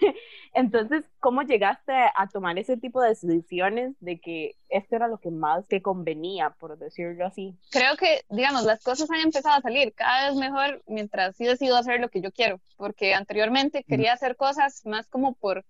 Entonces, 0.52 1.04
¿cómo 1.20 1.42
llegaste 1.42 1.92
a 1.92 2.26
tomar 2.26 2.58
ese 2.58 2.76
tipo 2.76 3.00
de 3.00 3.10
decisiones 3.10 3.94
de 4.00 4.20
que 4.20 4.56
esto 4.68 4.96
era 4.96 5.06
lo 5.06 5.18
que 5.18 5.30
más 5.30 5.66
te 5.68 5.80
convenía, 5.80 6.50
por 6.50 6.76
decirlo 6.76 7.24
así? 7.24 7.56
Creo 7.70 7.96
que, 7.96 8.24
digamos, 8.30 8.64
las 8.64 8.82
cosas 8.82 9.08
han 9.10 9.20
empezado 9.20 9.56
a 9.56 9.62
salir 9.62 9.94
cada 9.94 10.28
vez 10.28 10.36
mejor 10.36 10.82
mientras 10.88 11.36
sí 11.36 11.44
decido 11.44 11.76
hacer 11.76 12.00
lo 12.00 12.08
que 12.08 12.20
yo 12.20 12.32
quiero, 12.32 12.60
porque 12.76 13.14
anteriormente 13.14 13.84
quería 13.84 14.12
hacer 14.12 14.36
cosas 14.36 14.84
más 14.84 15.06
como 15.06 15.34
por 15.34 15.64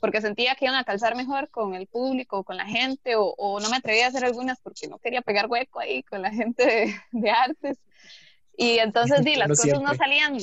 porque 0.00 0.20
sentía 0.20 0.54
que 0.54 0.66
iban 0.66 0.76
a 0.76 0.84
calzar 0.84 1.16
mejor 1.16 1.48
con 1.50 1.74
el 1.74 1.86
público, 1.86 2.44
con 2.44 2.56
la 2.56 2.66
gente, 2.66 3.16
o, 3.16 3.34
o 3.36 3.60
no 3.60 3.70
me 3.70 3.78
atrevía 3.78 4.06
a 4.06 4.08
hacer 4.08 4.24
algunas 4.24 4.60
porque 4.60 4.88
no 4.88 4.98
quería 4.98 5.22
pegar 5.22 5.46
hueco 5.48 5.80
ahí 5.80 6.02
con 6.02 6.22
la 6.22 6.30
gente 6.32 6.64
de, 6.64 6.94
de 7.12 7.30
artes. 7.30 7.78
Y 8.56 8.78
entonces, 8.78 9.24
di, 9.24 9.36
las 9.36 9.48
cosas 9.48 9.80
no 9.80 9.94
salían, 9.94 10.36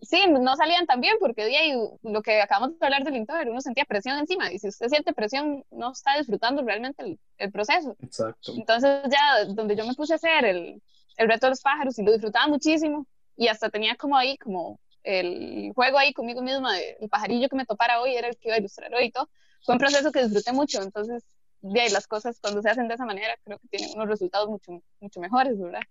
sí, 0.00 0.22
no 0.28 0.56
salían 0.56 0.86
tan 0.86 1.00
bien 1.00 1.16
porque 1.20 1.46
di, 1.46 1.56
ahí, 1.56 1.74
lo 2.02 2.22
que 2.22 2.40
acabamos 2.40 2.78
de 2.78 2.86
hablar 2.86 3.04
del 3.04 3.16
Inktober, 3.16 3.48
uno 3.50 3.60
sentía 3.60 3.84
presión 3.84 4.18
encima, 4.18 4.52
y 4.52 4.58
si 4.58 4.68
usted 4.68 4.88
siente 4.88 5.12
presión, 5.12 5.64
no 5.70 5.92
está 5.92 6.16
disfrutando 6.16 6.62
realmente 6.62 7.02
el, 7.02 7.18
el 7.38 7.52
proceso. 7.52 7.96
Exacto. 8.02 8.52
Entonces 8.56 9.02
ya 9.10 9.44
donde 9.46 9.76
yo 9.76 9.86
me 9.86 9.94
puse 9.94 10.14
a 10.14 10.16
hacer 10.16 10.44
el, 10.44 10.82
el 11.16 11.28
reto 11.28 11.46
de 11.46 11.50
los 11.50 11.60
pájaros 11.60 11.98
y 11.98 12.02
lo 12.02 12.12
disfrutaba 12.12 12.46
muchísimo 12.46 13.06
y 13.36 13.48
hasta 13.48 13.70
tenía 13.70 13.96
como 13.96 14.16
ahí 14.16 14.36
como 14.38 14.80
el 15.02 15.72
juego 15.74 15.98
ahí 15.98 16.12
conmigo 16.12 16.42
misma 16.42 16.74
de 16.74 16.96
el 17.00 17.08
pajarillo 17.08 17.48
que 17.48 17.56
me 17.56 17.64
topara 17.64 18.00
hoy 18.00 18.14
era 18.14 18.28
el 18.28 18.36
que 18.36 18.48
iba 18.48 18.56
a 18.56 18.58
ilustrar 18.58 18.94
hoy 18.94 19.06
y 19.06 19.10
todo. 19.10 19.28
Fue 19.64 19.74
un 19.74 19.78
proceso 19.78 20.12
que 20.12 20.22
disfruté 20.22 20.52
mucho, 20.52 20.82
entonces 20.82 21.24
de 21.60 21.80
ahí 21.80 21.90
las 21.90 22.06
cosas 22.06 22.38
cuando 22.40 22.62
se 22.62 22.70
hacen 22.70 22.88
de 22.88 22.94
esa 22.94 23.04
manera 23.04 23.34
creo 23.44 23.58
que 23.58 23.68
tienen 23.68 23.90
unos 23.94 24.08
resultados 24.08 24.48
mucho, 24.48 24.82
mucho 25.00 25.20
mejores, 25.20 25.58
¿verdad? 25.58 25.82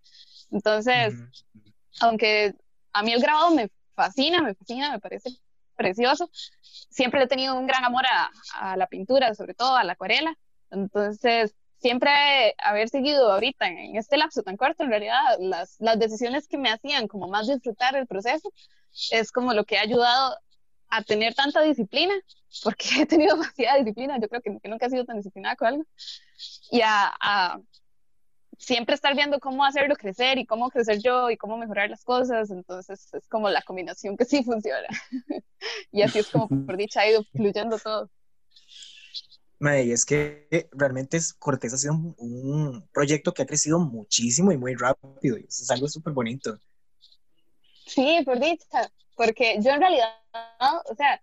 Entonces, 0.51 1.13
aunque 1.99 2.53
a 2.93 3.03
mí 3.03 3.11
el 3.11 3.21
grabado 3.21 3.51
me 3.51 3.69
fascina, 3.97 4.41
me 4.41 4.53
fascina, 4.53 4.91
me 4.91 4.99
parece 4.99 5.31
precioso, 5.75 6.29
siempre 6.61 7.23
he 7.23 7.27
tenido 7.27 7.55
un 7.55 7.67
gran 7.67 7.83
amor 7.83 8.05
a, 8.05 8.31
a 8.53 8.77
la 8.77 8.87
pintura, 8.87 9.33
sobre 9.35 9.53
todo 9.53 9.75
a 9.75 9.83
la 9.83 9.93
acuarela. 9.93 10.35
Entonces, 10.71 11.55
siempre 11.79 12.55
haber 12.57 12.89
seguido 12.89 13.31
ahorita 13.31 13.67
en, 13.67 13.95
este 13.95 14.17
lapso 14.17 14.43
tan 14.43 14.57
corto, 14.57 14.83
en 14.83 14.89
realidad, 14.89 15.37
las, 15.39 15.75
las 15.79 15.99
decisiones 15.99 16.47
que 16.47 16.57
me 16.57 16.69
hacían 16.69 17.07
como 17.07 17.27
más 17.27 17.47
disfrutar 17.47 17.95
el 17.95 18.07
proceso, 18.07 18.51
es 19.11 19.31
como 19.31 19.53
lo 19.53 19.65
que 19.65 19.77
ha 19.77 19.81
ayudado 19.81 20.37
a 20.89 21.03
tener 21.03 21.35
tanta 21.35 21.61
disciplina, 21.61 22.13
porque 22.63 23.01
he 23.01 23.05
tenido 23.05 23.35
demasiada 23.35 23.79
disciplina, 23.79 24.19
yo 24.19 24.27
creo 24.27 24.41
que, 24.41 24.57
que 24.59 24.69
nunca 24.69 24.87
he 24.87 24.89
sido 24.89 25.05
tan 25.05 25.17
disciplinada 25.17 25.55
con 25.55 25.67
algo, 25.67 25.85
y 26.71 26.81
a, 26.81 27.13
a 27.19 27.59
siempre 28.57 28.95
estar 28.95 29.15
viendo 29.15 29.39
cómo 29.39 29.63
hacerlo 29.63 29.95
crecer 29.95 30.37
y 30.37 30.45
cómo 30.45 30.69
crecer 30.69 30.99
yo 30.99 31.29
y 31.29 31.37
cómo 31.37 31.57
mejorar 31.57 31.89
las 31.89 32.03
cosas, 32.03 32.49
entonces 32.49 33.13
es 33.13 33.27
como 33.27 33.49
la 33.49 33.61
combinación 33.61 34.17
que 34.17 34.25
sí 34.25 34.43
funciona. 34.43 34.87
y 35.91 36.01
así 36.01 36.19
es 36.19 36.29
como 36.29 36.47
por 36.47 36.77
dicha 36.77 37.01
ha 37.01 37.09
ido 37.09 37.23
fluyendo 37.23 37.77
todo. 37.77 38.09
Y 39.59 39.91
es 39.91 40.05
que 40.05 40.69
realmente 40.71 41.19
Cortés 41.39 41.73
ha 41.73 41.77
sido 41.77 41.93
un, 41.93 42.15
un 42.17 42.87
proyecto 42.89 43.33
que 43.33 43.41
ha 43.41 43.45
crecido 43.47 43.79
muchísimo 43.79 44.51
y 44.51 44.57
muy 44.57 44.75
rápido. 44.75 45.37
Y 45.37 45.45
eso 45.45 45.63
es 45.63 45.71
algo 45.71 45.87
súper 45.87 46.13
bonito. 46.13 46.59
Sí, 47.87 48.21
por 48.23 48.39
dicha, 48.39 48.91
porque 49.15 49.57
yo 49.61 49.71
en 49.71 49.79
realidad, 49.79 50.09
o 50.85 50.95
sea, 50.95 51.19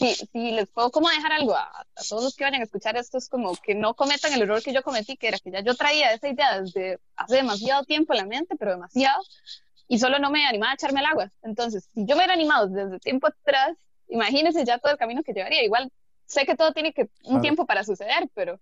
si, 0.00 0.14
si 0.14 0.50
les 0.52 0.66
puedo 0.70 0.90
como 0.90 1.10
dejar 1.10 1.32
algo 1.32 1.54
a, 1.54 1.64
a 1.64 2.02
todos 2.08 2.24
los 2.24 2.34
que 2.34 2.44
vayan 2.44 2.62
a 2.62 2.64
escuchar 2.64 2.96
esto, 2.96 3.18
es 3.18 3.28
como 3.28 3.54
que 3.56 3.74
no 3.74 3.92
cometan 3.92 4.32
el 4.32 4.40
error 4.42 4.62
que 4.62 4.72
yo 4.72 4.82
cometí, 4.82 5.18
que 5.18 5.28
era 5.28 5.38
que 5.38 5.50
ya 5.50 5.60
yo 5.60 5.74
traía 5.74 6.12
esa 6.14 6.28
idea 6.28 6.60
desde 6.60 6.98
hace 7.16 7.36
demasiado 7.36 7.84
tiempo 7.84 8.14
en 8.14 8.20
la 8.20 8.26
mente, 8.26 8.56
pero 8.58 8.70
demasiado, 8.70 9.22
y 9.88 9.98
solo 9.98 10.18
no 10.18 10.30
me 10.30 10.46
animaba 10.46 10.72
a 10.72 10.74
echarme 10.74 11.00
el 11.00 11.06
agua. 11.06 11.30
Entonces, 11.42 11.88
si 11.92 12.06
yo 12.06 12.16
me 12.16 12.20
hubiera 12.20 12.32
animado 12.32 12.68
desde 12.68 12.98
tiempo 12.98 13.26
atrás, 13.26 13.76
imagínense 14.08 14.64
ya 14.64 14.78
todo 14.78 14.92
el 14.92 14.98
camino 14.98 15.22
que 15.22 15.34
llevaría. 15.34 15.62
Igual 15.62 15.92
sé 16.24 16.46
que 16.46 16.56
todo 16.56 16.72
tiene 16.72 16.94
que 16.94 17.10
un 17.24 17.42
tiempo 17.42 17.66
para 17.66 17.84
suceder, 17.84 18.30
pero 18.34 18.58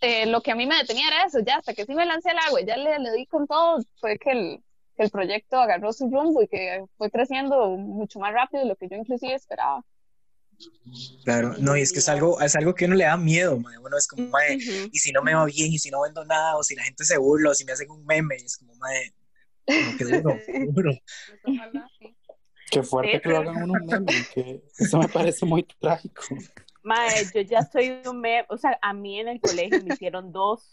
eh, 0.00 0.24
lo 0.26 0.40
que 0.40 0.52
a 0.52 0.54
mí 0.54 0.66
me 0.66 0.76
detenía 0.76 1.08
era 1.08 1.24
eso, 1.26 1.40
ya 1.40 1.56
hasta 1.56 1.74
que 1.74 1.84
sí 1.84 1.94
me 1.94 2.06
lancé 2.06 2.30
al 2.30 2.38
agua, 2.38 2.60
ya 2.62 2.76
le, 2.76 2.98
le 2.98 3.12
di 3.12 3.26
con 3.26 3.46
todo, 3.46 3.82
fue 4.00 4.18
que 4.18 4.30
el, 4.30 4.64
que 4.96 5.02
el 5.02 5.10
proyecto 5.10 5.58
agarró 5.58 5.92
su 5.92 6.08
rumbo 6.08 6.42
y 6.42 6.48
que 6.48 6.84
fue 6.96 7.10
creciendo 7.10 7.68
mucho 7.76 8.20
más 8.20 8.32
rápido 8.32 8.62
de 8.62 8.68
lo 8.68 8.76
que 8.76 8.88
yo 8.88 8.96
inclusive 8.96 9.34
esperaba. 9.34 9.84
Claro, 11.24 11.54
no, 11.58 11.76
y 11.76 11.80
es 11.80 11.92
que 11.92 12.00
es 12.00 12.08
algo, 12.08 12.40
es 12.40 12.54
algo 12.54 12.74
que 12.74 12.84
uno 12.84 12.94
le 12.94 13.04
da 13.04 13.16
miedo, 13.16 13.58
mae. 13.58 13.78
Uno 13.78 13.96
es 13.96 14.06
como, 14.06 14.28
mae, 14.28 14.56
Ujú. 14.56 14.90
y 14.92 14.98
si 14.98 15.12
no 15.12 15.22
me 15.22 15.34
va 15.34 15.46
bien, 15.46 15.72
y 15.72 15.78
si 15.78 15.90
no 15.90 16.02
vendo 16.02 16.24
nada, 16.24 16.56
o 16.56 16.62
si 16.62 16.74
la 16.74 16.82
gente 16.84 17.04
se 17.04 17.16
burla, 17.16 17.50
o 17.50 17.54
si 17.54 17.64
me 17.64 17.72
hacen 17.72 17.90
un 17.90 18.04
meme, 18.04 18.36
y 18.38 18.44
es 18.44 18.56
como, 18.58 18.74
mae, 18.76 19.14
como 19.66 19.96
que 19.96 20.04
duro, 20.04 20.38
duro. 20.74 20.92
Qué 22.70 22.82
fuerte 22.82 23.12
Sí, 23.14 23.20
que 23.22 23.28
lo 23.30 23.38
hagan 23.38 23.62
uno 23.62 23.74
un 23.74 23.86
meme, 23.86 24.26
que 24.34 24.62
eso 24.78 24.98
me 24.98 25.08
parece 25.08 25.46
muy 25.46 25.62
trágico. 25.80 26.36
Mae, 26.82 27.24
yo 27.34 27.40
ya 27.40 27.62
soy 27.62 28.02
un 28.06 28.20
meme, 28.20 28.46
o 28.50 28.58
sea, 28.58 28.78
a 28.82 28.92
mí 28.92 29.18
en 29.18 29.28
el 29.28 29.40
colegio 29.40 29.82
me 29.82 29.94
hicieron 29.94 30.32
dos. 30.32 30.70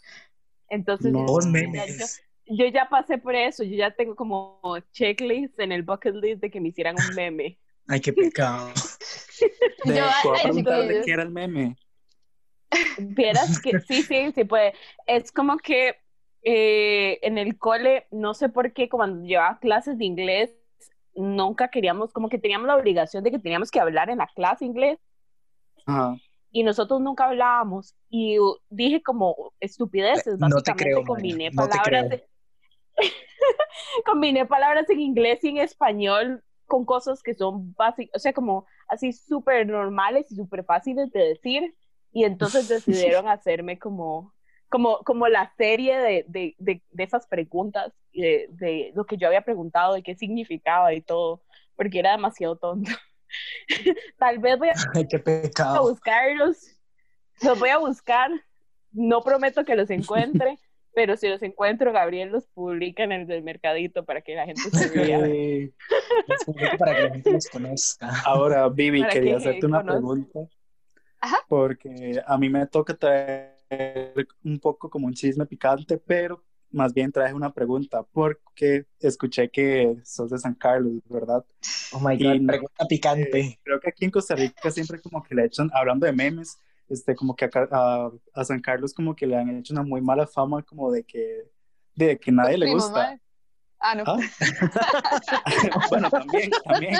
Entonces, 0.68 1.12
No. 1.12 1.24
Dos 1.24 1.46
memes. 1.46 2.20
yo, 2.46 2.64
yo 2.64 2.66
ya 2.66 2.88
pasé 2.90 3.18
por 3.18 3.34
eso, 3.34 3.62
yo 3.62 3.76
ya 3.76 3.90
tengo 3.94 4.14
como 4.14 4.60
checklist 4.92 5.58
en 5.58 5.72
el 5.72 5.82
bucket 5.82 6.14
list 6.14 6.42
de 6.42 6.50
que 6.50 6.60
me 6.60 6.68
hicieran 6.68 6.96
un 6.96 7.14
meme. 7.14 7.58
Ay, 7.88 8.00
qué 8.00 8.12
pecado. 8.12 8.72
De, 9.84 9.96
Yo, 9.96 10.04
¿Puedo 10.22 10.34
ay, 10.36 10.42
preguntar 10.42 10.86
de 10.86 11.02
qué 11.02 11.12
era 11.12 11.22
el 11.22 11.30
meme? 11.30 11.76
Vieras 12.98 13.60
que 13.60 13.78
sí, 13.88 14.02
sí, 14.02 14.32
sí 14.32 14.44
puede. 14.44 14.74
Es 15.06 15.32
como 15.32 15.56
que 15.58 15.96
eh, 16.42 17.18
en 17.22 17.38
el 17.38 17.58
cole, 17.58 18.06
no 18.10 18.34
sé 18.34 18.48
por 18.48 18.72
qué, 18.72 18.88
cuando 18.88 19.24
llevaba 19.26 19.58
clases 19.58 19.98
de 19.98 20.04
inglés, 20.04 20.54
nunca 21.14 21.68
queríamos, 21.68 22.12
como 22.12 22.28
que 22.28 22.38
teníamos 22.38 22.66
la 22.66 22.76
obligación 22.76 23.22
de 23.22 23.30
que 23.30 23.38
teníamos 23.38 23.70
que 23.70 23.80
hablar 23.80 24.08
en 24.10 24.18
la 24.18 24.28
clase 24.34 24.64
inglés 24.64 24.98
Ajá. 25.86 26.16
y 26.50 26.62
nosotros 26.62 27.00
nunca 27.00 27.26
hablábamos. 27.26 27.94
Y 28.08 28.38
dije 28.70 29.02
como 29.02 29.52
estupideces, 29.60 30.38
No 30.38 30.48
te 30.48 30.54
básicamente 30.54 30.84
creo, 30.84 31.04
combiné 31.04 31.50
no 31.50 31.68
palabras. 31.68 32.06
creo. 32.08 32.22
combiné 34.06 34.46
palabras 34.46 34.88
en 34.90 35.00
inglés 35.00 35.42
y 35.44 35.48
en 35.48 35.58
español 35.58 36.42
con 36.66 36.84
cosas 36.86 37.22
que 37.22 37.34
son 37.34 37.74
básicas, 37.74 38.16
o 38.16 38.18
sea, 38.18 38.32
como 38.32 38.66
así 38.92 39.12
súper 39.12 39.66
normales 39.66 40.30
y 40.30 40.36
súper 40.36 40.64
fáciles 40.64 41.10
de 41.12 41.20
decir. 41.28 41.74
Y 42.12 42.24
entonces 42.24 42.68
decidieron 42.68 43.26
hacerme 43.28 43.78
como, 43.78 44.34
como, 44.68 44.98
como 44.98 45.28
la 45.28 45.52
serie 45.56 45.98
de, 45.98 46.24
de, 46.28 46.54
de, 46.58 46.82
de 46.90 47.02
esas 47.02 47.26
preguntas, 47.26 47.92
de, 48.12 48.48
de 48.50 48.92
lo 48.94 49.04
que 49.06 49.16
yo 49.16 49.26
había 49.26 49.42
preguntado, 49.42 49.94
de 49.94 50.02
qué 50.02 50.14
significaba 50.14 50.92
y 50.92 51.00
todo, 51.00 51.42
porque 51.74 51.98
era 51.98 52.12
demasiado 52.12 52.56
tonto. 52.56 52.90
Tal 54.18 54.38
vez 54.38 54.58
voy 54.58 54.68
a 54.68 54.72
Ay, 54.94 55.08
qué 55.08 55.50
a 55.58 55.80
buscarlos, 55.80 56.76
los 57.42 57.58
voy 57.58 57.70
a 57.70 57.78
buscar, 57.78 58.30
no 58.92 59.22
prometo 59.22 59.64
que 59.64 59.74
los 59.74 59.88
encuentre, 59.88 60.58
pero 60.94 61.16
si 61.16 61.28
los 61.28 61.42
encuentro, 61.42 61.92
Gabriel 61.92 62.30
los 62.30 62.46
publica 62.48 63.02
en 63.04 63.12
el 63.12 63.26
del 63.26 63.42
mercadito 63.42 64.04
para 64.04 64.20
que 64.22 64.34
la 64.34 64.46
gente 64.46 64.62
se 64.70 65.72
un 66.36 66.54
poco 66.54 66.78
para 66.78 66.96
que 66.96 67.02
la 67.02 67.10
gente 67.10 67.32
los 67.32 67.48
conozca. 67.48 68.10
ahora, 68.24 68.68
Vivi, 68.68 69.02
quería 69.06 69.32
que 69.32 69.36
hacerte 69.36 69.66
una 69.66 69.78
conozca. 69.80 69.98
pregunta. 69.98 70.40
Ajá. 71.20 71.36
Porque 71.48 72.20
a 72.26 72.38
mí 72.38 72.48
me 72.48 72.66
toca 72.66 72.94
traer 72.94 73.56
un 74.44 74.58
poco 74.58 74.90
como 74.90 75.06
un 75.06 75.14
chisme 75.14 75.46
picante, 75.46 75.96
pero 75.98 76.42
más 76.70 76.92
bien 76.94 77.12
traje 77.12 77.34
una 77.34 77.52
pregunta, 77.52 78.02
porque 78.12 78.86
escuché 78.98 79.50
que 79.50 79.94
sos 80.04 80.30
de 80.30 80.38
San 80.38 80.54
Carlos, 80.54 80.94
¿verdad? 81.08 81.44
Oh 81.92 82.00
my 82.00 82.14
Y 82.18 82.24
god, 82.24 82.40
no- 82.40 82.46
pregunta 82.48 82.86
picante. 82.88 83.40
Eh, 83.40 83.58
creo 83.62 83.78
que 83.78 83.88
aquí 83.90 84.04
en 84.06 84.10
Costa 84.10 84.34
Rica 84.34 84.70
siempre 84.70 85.00
como 85.00 85.22
que 85.22 85.34
le 85.34 85.44
echan, 85.44 85.70
hablando 85.74 86.06
de 86.06 86.12
memes, 86.12 86.58
este, 86.88 87.14
como 87.14 87.34
que 87.36 87.44
a, 87.46 87.50
a- 87.70 88.10
a 88.34 88.44
San 88.44 88.60
Carlos 88.60 88.92
como 88.94 89.14
que 89.16 89.26
le 89.26 89.36
han 89.36 89.48
hecho 89.58 89.72
una 89.74 89.82
muy 89.82 90.00
mala 90.00 90.26
fama 90.26 90.62
como 90.62 90.90
de 90.90 91.04
que, 91.04 91.48
de 91.94 92.18
que 92.18 92.30
nadie 92.32 92.58
le 92.58 92.70
gusta. 92.72 92.92
mamá- 92.92 93.18
Ah, 93.84 93.96
no. 93.96 94.04
Ah. 94.06 94.16
bueno, 95.90 96.08
también, 96.08 96.50
también. 96.64 96.94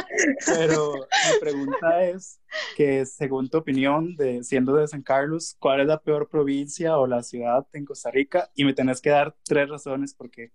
Pero 0.44 0.94
mi 0.96 1.38
pregunta 1.40 2.02
es 2.02 2.40
que 2.76 3.06
según 3.06 3.48
tu 3.48 3.58
opinión, 3.58 4.16
de 4.16 4.42
siendo 4.42 4.74
de 4.74 4.88
San 4.88 5.00
Carlos, 5.02 5.54
¿cuál 5.60 5.80
es 5.82 5.86
la 5.86 6.00
peor 6.00 6.28
provincia 6.28 6.96
o 6.98 7.06
la 7.06 7.22
ciudad 7.22 7.64
en 7.72 7.84
Costa 7.84 8.10
Rica? 8.10 8.50
Y 8.56 8.64
me 8.64 8.74
tenés 8.74 9.00
que 9.00 9.10
dar 9.10 9.32
tres 9.44 9.68
razones 9.68 10.12
por 10.12 10.28
qué. 10.28 10.50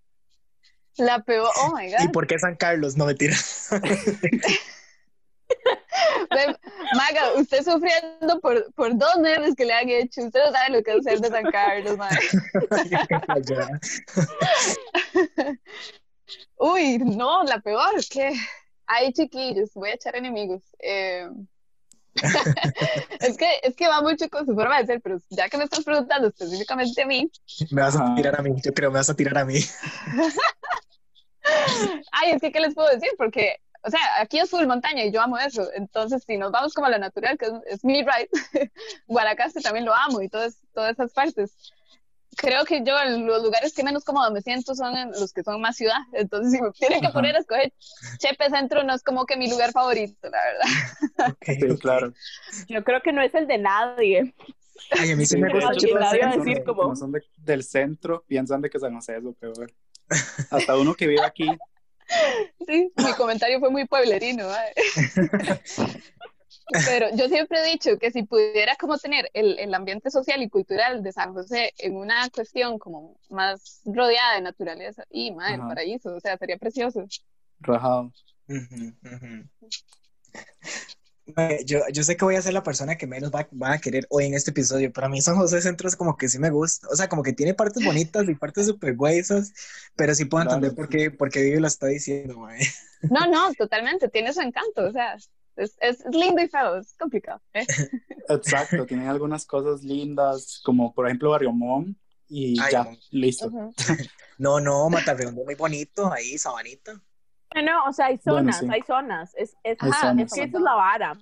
La 0.97 1.23
peor, 1.23 1.47
oh 1.63 1.73
my 1.77 1.85
¿Y 1.87 1.91
god. 2.07 2.11
por 2.11 2.27
qué 2.27 2.37
San 2.39 2.57
Carlos? 2.57 2.97
No 2.97 3.05
me 3.05 3.15
tira. 3.15 3.35
Maga, 6.95 7.33
usted 7.35 7.63
sufriendo 7.63 8.39
por, 8.41 8.73
por 8.73 8.97
dos 8.97 9.17
memes 9.19 9.53
que 9.55 9.65
le 9.65 9.73
han 9.73 9.89
hecho. 9.89 10.23
Usted 10.23 10.39
no 10.45 10.51
sabe 10.51 10.77
lo 10.77 10.83
que 10.83 10.93
es 10.93 11.03
ser 11.03 11.19
de 11.19 11.29
San 11.29 11.51
Carlos, 11.51 11.97
Maga. 11.97 12.17
Uy, 16.57 16.97
no, 16.97 17.43
la 17.43 17.59
peor, 17.59 18.03
que 18.09 18.33
Ay, 18.87 19.11
chiquillos, 19.11 19.73
voy 19.73 19.89
a 19.89 19.95
echar 19.95 20.15
enemigos. 20.15 20.63
Eh, 20.79 21.27
es, 23.19 23.37
que, 23.37 23.59
es 23.61 23.75
que 23.75 23.87
va 23.87 24.01
mucho 24.01 24.29
con 24.29 24.45
su 24.45 24.55
forma 24.55 24.79
de 24.79 24.87
ser, 24.87 25.01
pero 25.01 25.17
ya 25.29 25.49
que 25.49 25.57
me 25.57 25.65
estás 25.65 25.83
preguntando 25.83 26.29
específicamente 26.29 27.03
a 27.03 27.05
mí, 27.05 27.29
Me 27.69 27.81
vas 27.81 27.95
a 27.95 28.15
tirar 28.15 28.39
a 28.39 28.41
mí, 28.41 28.55
yo 28.63 28.73
creo, 28.73 28.89
me 28.89 28.97
vas 28.97 29.09
a 29.09 29.15
tirar 29.15 29.37
a 29.37 29.45
mí. 29.45 29.59
ay, 32.13 32.31
es 32.31 32.41
que, 32.41 32.51
¿qué 32.51 32.61
les 32.61 32.73
puedo 32.73 32.89
decir? 32.89 33.09
Porque, 33.17 33.59
o 33.83 33.89
sea, 33.89 33.99
aquí 34.19 34.39
es 34.39 34.49
full 34.49 34.65
montaña 34.65 35.03
y 35.03 35.11
yo 35.11 35.21
amo 35.21 35.37
eso. 35.37 35.67
Entonces, 35.73 36.23
si 36.25 36.37
nos 36.37 36.51
vamos 36.51 36.73
como 36.73 36.87
a 36.87 36.89
la 36.89 36.97
natural, 36.99 37.37
que 37.37 37.45
es, 37.45 37.51
es 37.67 37.85
mi 37.85 38.01
right, 38.01 38.29
Guanacaste 39.07 39.61
también 39.61 39.85
lo 39.85 39.93
amo 39.95 40.21
y 40.21 40.29
todas, 40.29 40.57
todas 40.73 40.91
esas 40.93 41.13
partes. 41.13 41.55
Creo 42.35 42.65
que 42.65 42.83
yo, 42.83 42.93
los 43.05 43.41
lugares 43.41 43.73
que 43.73 43.83
menos 43.83 44.03
cómodo 44.03 44.29
me 44.31 44.41
siento 44.41 44.75
son 44.75 44.95
en 44.95 45.09
los 45.11 45.33
que 45.33 45.41
son 45.43 45.59
más 45.59 45.75
ciudad. 45.75 45.97
Entonces, 46.13 46.51
si 46.51 46.61
me 46.61 46.71
tienen 46.71 46.99
que 47.01 47.07
Ajá. 47.07 47.13
poner 47.13 47.35
a 47.35 47.39
escoger, 47.39 47.73
Chepe 48.19 48.49
Centro 48.51 48.83
no 48.83 48.93
es 48.93 49.01
como 49.01 49.25
que 49.25 49.37
mi 49.37 49.49
lugar 49.49 49.71
favorito, 49.71 50.29
la 50.29 50.37
verdad. 50.43 51.31
Ok, 51.31 51.45
Sí, 51.59 51.71
ok. 51.71 51.79
claro. 51.79 52.13
Yo 52.67 52.83
creo 52.83 53.01
que 53.01 53.11
no 53.11 53.21
es 53.23 53.33
el 53.33 53.47
de 53.47 53.57
nadie. 53.57 54.35
Ay, 54.91 55.11
a 55.11 55.15
mí 55.15 55.25
sí, 55.25 55.35
Sí, 55.35 55.41
me 55.41 55.51
gusta 55.51 55.69
mucho 55.71 55.87
decir 56.37 56.63
como- 56.63 56.83
como 56.83 56.95
son 56.95 57.11
de- 57.11 57.23
del 57.37 57.63
centro, 57.63 58.23
piensan 58.27 58.61
de 58.61 58.69
que 58.69 58.77
San 58.79 58.93
José 58.93 59.17
es 59.17 59.23
lo 59.23 59.33
peor. 59.33 59.71
Hasta 60.51 60.77
uno 60.77 60.93
que 60.93 61.07
vive 61.07 61.25
aquí, 61.25 61.47
Sí, 62.65 62.91
mi 62.95 63.13
comentario 63.13 63.59
fue 63.59 63.69
muy 63.69 63.85
pueblerino. 63.85 64.47
¿vale? 64.47 64.73
Pero 66.85 67.07
yo 67.15 67.29
siempre 67.29 67.61
he 67.61 67.71
dicho 67.71 67.97
que 67.97 68.11
si 68.11 68.23
pudiera 68.23 68.75
como 68.75 68.97
tener 68.97 69.29
el, 69.33 69.57
el 69.57 69.73
ambiente 69.73 70.11
social 70.11 70.41
y 70.41 70.49
cultural 70.49 71.01
de 71.01 71.13
San 71.13 71.33
José 71.33 71.73
en 71.77 71.95
una 71.95 72.29
cuestión 72.29 72.77
como 72.77 73.17
más 73.29 73.81
rodeada 73.85 74.35
de 74.35 74.41
naturaleza, 74.41 75.05
y 75.09 75.31
madre, 75.31 75.55
el 75.55 75.61
paraíso, 75.61 76.15
o 76.15 76.19
sea, 76.19 76.37
sería 76.37 76.57
precioso. 76.57 77.05
rajado. 77.59 78.11
Yo, 81.65 81.79
yo 81.91 82.03
sé 82.03 82.15
que 82.15 82.23
voy 82.25 82.35
a 82.35 82.41
ser 82.41 82.53
la 82.53 82.63
persona 82.63 82.95
que 82.97 83.05
menos 83.05 83.31
va, 83.31 83.47
va 83.61 83.73
a 83.73 83.79
querer 83.79 84.07
hoy 84.09 84.25
en 84.25 84.33
este 84.33 84.51
episodio, 84.51 84.91
pero 84.93 85.07
a 85.07 85.09
mí 85.09 85.21
San 85.21 85.35
José 85.35 85.61
Centro 85.61 85.87
es 85.89 85.95
como 85.97 86.15
que 86.15 86.29
sí 86.29 86.39
me 86.39 86.49
gusta, 86.49 86.87
o 86.89 86.95
sea, 86.95 87.09
como 87.09 87.21
que 87.23 87.33
tiene 87.33 87.53
partes 87.53 87.83
bonitas 87.83 88.29
y 88.29 88.35
partes 88.35 88.65
súper 88.67 88.95
huesas, 88.97 89.53
pero 89.95 90.15
sí 90.15 90.25
puedo 90.25 90.41
Claro, 90.41 90.43
entender 90.43 90.73
por 90.73 90.87
qué, 90.87 91.11
por 91.11 91.29
qué 91.29 91.41
Vivi 91.43 91.59
lo 91.59 91.67
está 91.67 91.87
diciendo, 91.87 92.37
mae. 92.39 92.59
No, 93.09 93.25
no, 93.27 93.53
totalmente, 93.55 94.09
tiene 94.09 94.33
su 94.33 94.41
encanto, 94.41 94.85
o 94.87 94.91
sea, 94.91 95.15
es, 95.55 95.77
es 95.79 96.03
lindo 96.11 96.41
y 96.41 96.47
feo, 96.49 96.77
es 96.77 96.93
complicado. 96.97 97.41
¿eh? 97.53 97.65
Exacto, 98.29 98.85
tienen 98.85 99.07
algunas 99.07 99.45
cosas 99.45 99.83
lindas, 99.83 100.61
como 100.63 100.93
por 100.93 101.07
ejemplo 101.07 101.29
Barrio 101.31 101.51
Mon, 101.53 101.97
y 102.27 102.65
Ay, 102.65 102.67
ya, 102.67 102.83
Mon. 102.83 102.97
listo. 103.11 103.47
Ujú. 103.47 103.75
No, 104.39 104.59
no, 104.59 104.87
Mataredondo 104.91 105.43
muy 105.43 105.55
bonito, 105.55 106.11
ahí, 106.13 106.37
Sabanita. 106.37 107.01
No, 107.63 107.85
o 107.85 107.93
sea, 107.93 108.07
hay 108.07 108.19
Bueno, 108.25 108.51
zonas, 108.51 108.59
sí. 108.59 108.67
hay 108.69 108.81
zonas. 108.83 109.35
Es, 109.35 109.57
es, 109.63 109.77
Hay 109.79 109.91
ajá, 109.91 110.09
zonas. 110.09 110.25
es 110.27 110.33
que 110.33 110.43
esa 110.43 110.57
es 110.57 110.63
la 110.63 110.75
vara. 110.75 111.17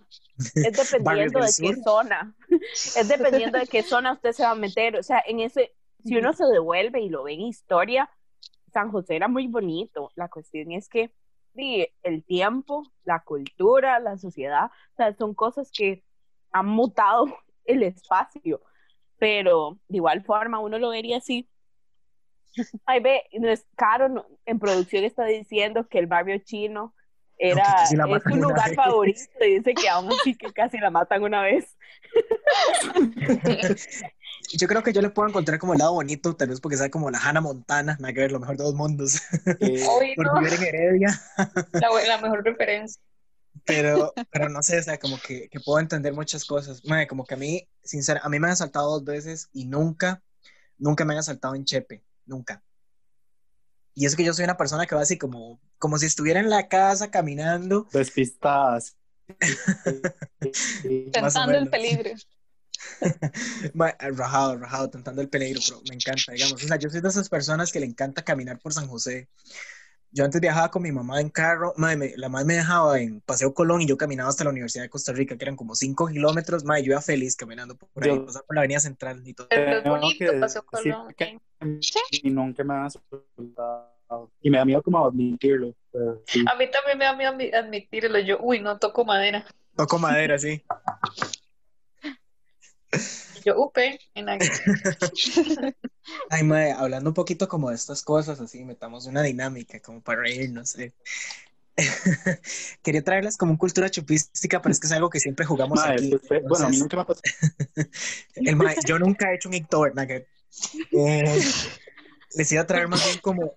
Es 0.64 0.78
dependiendo 0.92 1.40
de 1.40 1.52
qué 1.60 1.76
zona. 1.84 2.36
Es 2.96 3.08
dependiendo 3.08 3.58
de 3.60 3.68
qué 3.68 3.84
zona 3.84 4.14
usted 4.14 4.32
se 4.34 4.44
va 4.44 4.52
a 4.52 4.56
meter. 4.56 4.98
O 4.98 5.04
sea, 5.04 5.24
en 5.26 5.40
ese, 5.40 5.74
si 6.04 6.18
uno 6.18 6.34
se 6.34 6.46
devuelve 6.46 7.02
y 7.02 7.10
lo 7.10 7.24
ve 7.24 7.34
en 7.34 7.42
historia, 7.42 8.10
San 8.74 8.92
José 8.92 9.16
era 9.16 9.28
muy 9.28 9.48
bonito. 9.48 10.12
La 10.16 10.30
cuestión 10.30 10.72
es 10.72 10.90
que 10.90 11.14
sí, 11.56 11.88
el 12.04 12.24
tiempo, 12.26 12.84
la 13.04 13.22
cultura, 13.22 14.00
la 14.00 14.18
sociedad, 14.18 14.66
o 14.66 14.96
sea, 14.98 15.16
son 15.16 15.34
cosas 15.34 15.72
que 15.72 16.04
han 16.52 16.68
mutado 16.68 17.26
el 17.66 17.84
espacio, 17.84 18.62
pero 19.18 19.80
de 19.88 19.98
igual 19.98 20.24
forma 20.24 20.60
uno 20.60 20.80
lo 20.80 20.90
vería 20.90 21.18
así. 21.18 21.50
Ay, 22.86 23.00
ve, 23.02 23.24
no 23.40 23.50
es 23.50 23.66
caro, 23.76 24.10
no- 24.10 24.26
en 24.46 24.60
producción 24.60 25.04
está 25.04 25.26
diciendo 25.26 25.88
que 25.88 26.00
el 26.00 26.08
barrio 26.08 26.38
chino 26.40 26.96
era 27.38 27.94
que 27.98 28.16
es 28.16 28.24
su 28.28 28.36
lugar 28.38 28.70
vez. 28.70 28.76
favorito 28.76 29.20
y 29.42 29.58
dice 29.60 29.74
que 29.76 29.90
aún 29.90 30.10
así 30.12 30.36
que 30.36 30.54
casi 30.54 30.78
la 30.80 30.90
matan 30.90 31.24
una 31.24 31.42
vez. 31.42 31.76
Yo 34.58 34.68
creo 34.68 34.84
que 34.84 34.94
yo 34.94 35.02
le 35.02 35.10
puedo 35.10 35.28
encontrar 35.28 35.60
como 35.60 35.74
el 35.74 35.80
lado 35.80 35.94
bonito, 35.94 36.36
tal 36.36 36.50
vez 36.50 36.62
porque 36.62 36.78
sea 36.78 36.90
como 36.90 37.10
la 37.10 37.20
Hannah 37.20 37.42
Montana, 37.42 37.98
nada 38.00 38.14
que 38.14 38.22
ver, 38.22 38.32
lo 38.32 38.40
mejor 38.40 38.58
de 38.58 38.64
dos 38.64 38.76
mundos, 38.76 39.22
Eh, 39.60 39.84
por 40.16 40.26
no, 40.28 40.40
vivir 40.40 40.54
en 40.54 40.64
Heredia, 40.64 41.22
la, 41.74 42.18
mejor 42.22 42.44
referencia. 42.44 43.02
pero, 43.66 44.14
pero 44.32 44.50
no 44.50 44.62
sé, 44.62 44.80
o 44.80 44.84
sea, 44.84 44.98
como 45.00 45.18
que, 45.20 45.50
que 45.50 45.60
puedo 45.60 45.80
entender 45.80 46.14
muchas 46.14 46.46
cosas. 46.46 46.82
Como 47.10 47.26
que 47.26 47.34
a 47.34 47.38
mí, 47.38 47.68
sincera, 47.84 48.22
a 48.24 48.30
mí 48.30 48.40
me 48.40 48.48
han 48.48 48.54
asaltado 48.54 48.92
dos 48.92 49.04
veces 49.04 49.50
y 49.52 49.66
nunca, 49.66 50.22
nunca 50.78 51.06
me 51.06 51.14
han 51.14 51.20
asaltado 51.20 51.56
en 51.56 51.66
Chepe, 51.66 52.04
nunca. 52.26 52.64
Y 53.94 54.06
es 54.06 54.16
que 54.16 54.24
yo 54.24 54.34
soy 54.34 54.44
una 54.44 54.58
persona 54.58 54.86
que 54.86 54.96
va 54.96 55.02
así 55.02 55.18
como, 55.18 55.62
como 55.78 55.98
si 55.98 56.06
estuviera 56.06 56.40
en 56.40 56.50
la 56.50 56.68
casa 56.68 57.10
caminando. 57.12 57.88
despistadas. 57.94 58.98
Tentando 61.12 61.58
el 61.58 61.70
peligro. 61.70 62.12
Rajado, 64.00 64.58
rajado, 64.58 64.90
tentando 64.90 65.22
el 65.22 65.30
peligro, 65.30 65.62
pero 65.66 65.82
me 65.90 65.96
encanta, 65.96 66.34
digamos. 66.34 66.64
O 66.64 66.68
sea, 66.68 66.78
yo 66.78 66.90
soy 66.90 67.02
de 67.02 67.08
esas 67.08 67.30
personas 67.30 67.72
que 67.72 67.80
le 67.80 67.86
encanta 67.86 68.24
caminar 68.24 68.60
por 68.60 68.74
San 68.74 68.88
José. 68.88 69.30
Yo 70.16 70.24
antes 70.24 70.40
viajaba 70.40 70.72
con 70.72 70.82
mi 70.82 70.94
mamá 70.94 71.20
en 71.20 71.28
carro, 71.30 71.74
madre, 71.76 71.98
me- 71.98 72.14
la 72.16 72.30
madre 72.30 72.46
me 72.46 72.54
dejaba 72.54 73.02
en 73.02 73.20
Paseo 73.20 73.54
Colón 73.54 73.82
y 73.82 73.86
yo 73.86 73.98
caminaba 73.98 74.30
hasta 74.30 74.46
la 74.46 74.50
Universidad 74.50 74.84
de 74.86 74.90
Costa 74.90 75.12
Rica, 75.12 75.38
que 75.38 75.44
eran 75.44 75.58
como 75.58 75.76
5 75.76 76.08
kilómetros, 76.08 76.64
madre, 76.64 76.84
yo 76.84 76.94
iba 76.94 77.02
feliz 77.02 77.36
caminando 77.36 77.76
por 77.76 78.02
ahí, 78.02 78.12
Yo- 78.16 78.26
por 78.26 78.56
la 78.56 78.62
Avenida 78.62 78.80
Central 78.80 79.22
y 79.28 79.34
todo. 79.34 79.48
Pero 79.50 79.78
es 79.80 79.84
bonito, 79.84 80.32
que 80.32 80.40
Paseo 80.40 80.66
Colón. 80.66 81.14
que- 81.18 81.24
eh. 81.26 81.40
Y 82.24 82.30
nunca 82.30 82.64
me 82.64 82.74
han. 82.76 82.88
Y 84.40 84.50
me 84.50 84.58
da 84.58 84.64
miedo 84.64 84.82
como 84.82 85.06
admitirlo. 85.06 85.76
pero 85.92 86.24
sí. 86.28 86.46
A 86.50 86.56
mí 86.56 86.72
también 86.72 86.98
me 86.98 87.04
da 87.06 87.14
miedo 87.14 87.34
admi- 87.34 87.54
admitirlo. 87.54 88.18
Yo, 88.20 88.38
uy, 88.42 88.62
no 88.62 88.80
toco 88.80 89.04
madera. 89.04 89.46
Toco 89.76 90.00
madera, 90.00 90.40
sí. 90.40 90.64
Yo, 93.46 93.54
upe, 93.62 94.00
en 94.16 94.26
la- 94.26 94.38
Ay, 96.32 96.44
madre, 96.44 96.72
hablando 96.72 97.12
un 97.12 97.14
poquito 97.14 97.48
como 97.48 97.70
de 97.70 97.76
estas 97.76 98.02
cosas, 98.02 98.42
así, 98.42 98.66
metamos 98.66 99.06
una 99.06 99.22
dinámica 99.22 99.80
como 99.80 100.02
para 100.02 100.22
reírnos. 100.22 100.76
eh. 100.80 100.94
Quería 102.82 103.04
traerles 103.04 103.38
como 103.38 103.52
un 103.52 103.58
cultura 103.58 103.90
chupística, 103.92 104.62
pero 104.62 104.72
es 104.72 104.80
que 104.80 104.88
es 104.88 104.94
algo 104.94 105.12
que 105.12 105.20
siempre 105.20 105.46
jugamos 105.46 105.80
Mae, 105.80 105.94
aquí. 105.94 106.10
pues, 106.10 106.22
fue- 106.28 106.40
bueno, 106.40 106.66
a 106.66 106.70
mí 106.70 106.78
nunca 106.78 106.96
me 106.98 107.02
ha 107.04 107.06
pasado. 107.06 107.22
El 108.36 108.56
mae, 108.56 108.76
yo 108.88 108.98
nunca 108.98 109.32
he 109.32 109.36
hecho 109.36 109.50
un 109.50 109.56
nugget. 109.94 110.28
Eh, 110.92 111.42
les 112.36 112.52
iba 112.52 112.62
a 112.62 112.66
traer 112.66 112.88
más 112.88 113.04
bien 113.06 113.20
como, 113.20 113.54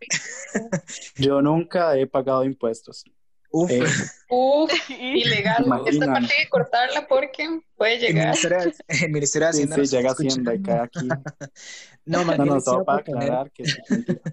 Yo 1.17 1.41
nunca 1.41 1.97
he 1.97 2.07
pagado 2.07 2.45
impuestos. 2.45 3.05
Uff, 3.51 3.71
Eh, 3.71 3.85
Uf, 4.31 4.73
ilegal. 4.91 5.65
Imaginan. 5.67 5.89
Esta 5.95 6.07
parte 6.07 6.35
hay 6.37 6.45
que 6.45 6.51
cortarla 6.51 7.07
porque 7.09 7.61
puede 7.77 7.95
el 7.95 8.01
llegar. 8.01 8.25
Ministerio, 8.27 8.59
de- 8.59 8.75
el 9.05 9.11
Ministerio 9.11 9.47
de 9.49 9.53
sí, 9.55 9.59
Hacienda. 9.63 9.75
sí, 9.77 9.81
nos 9.81 9.91
llega 9.91 10.11
Hacienda 10.13 10.55
y 10.55 10.63
cae 10.63 10.81
aquí. 10.81 11.09
No, 12.05 12.25
No, 12.25 12.37
no, 12.45 12.55
a 12.55 12.85
para 12.85 13.05
proponer, 13.05 13.23
aclarar 13.25 13.51
que 13.53 13.65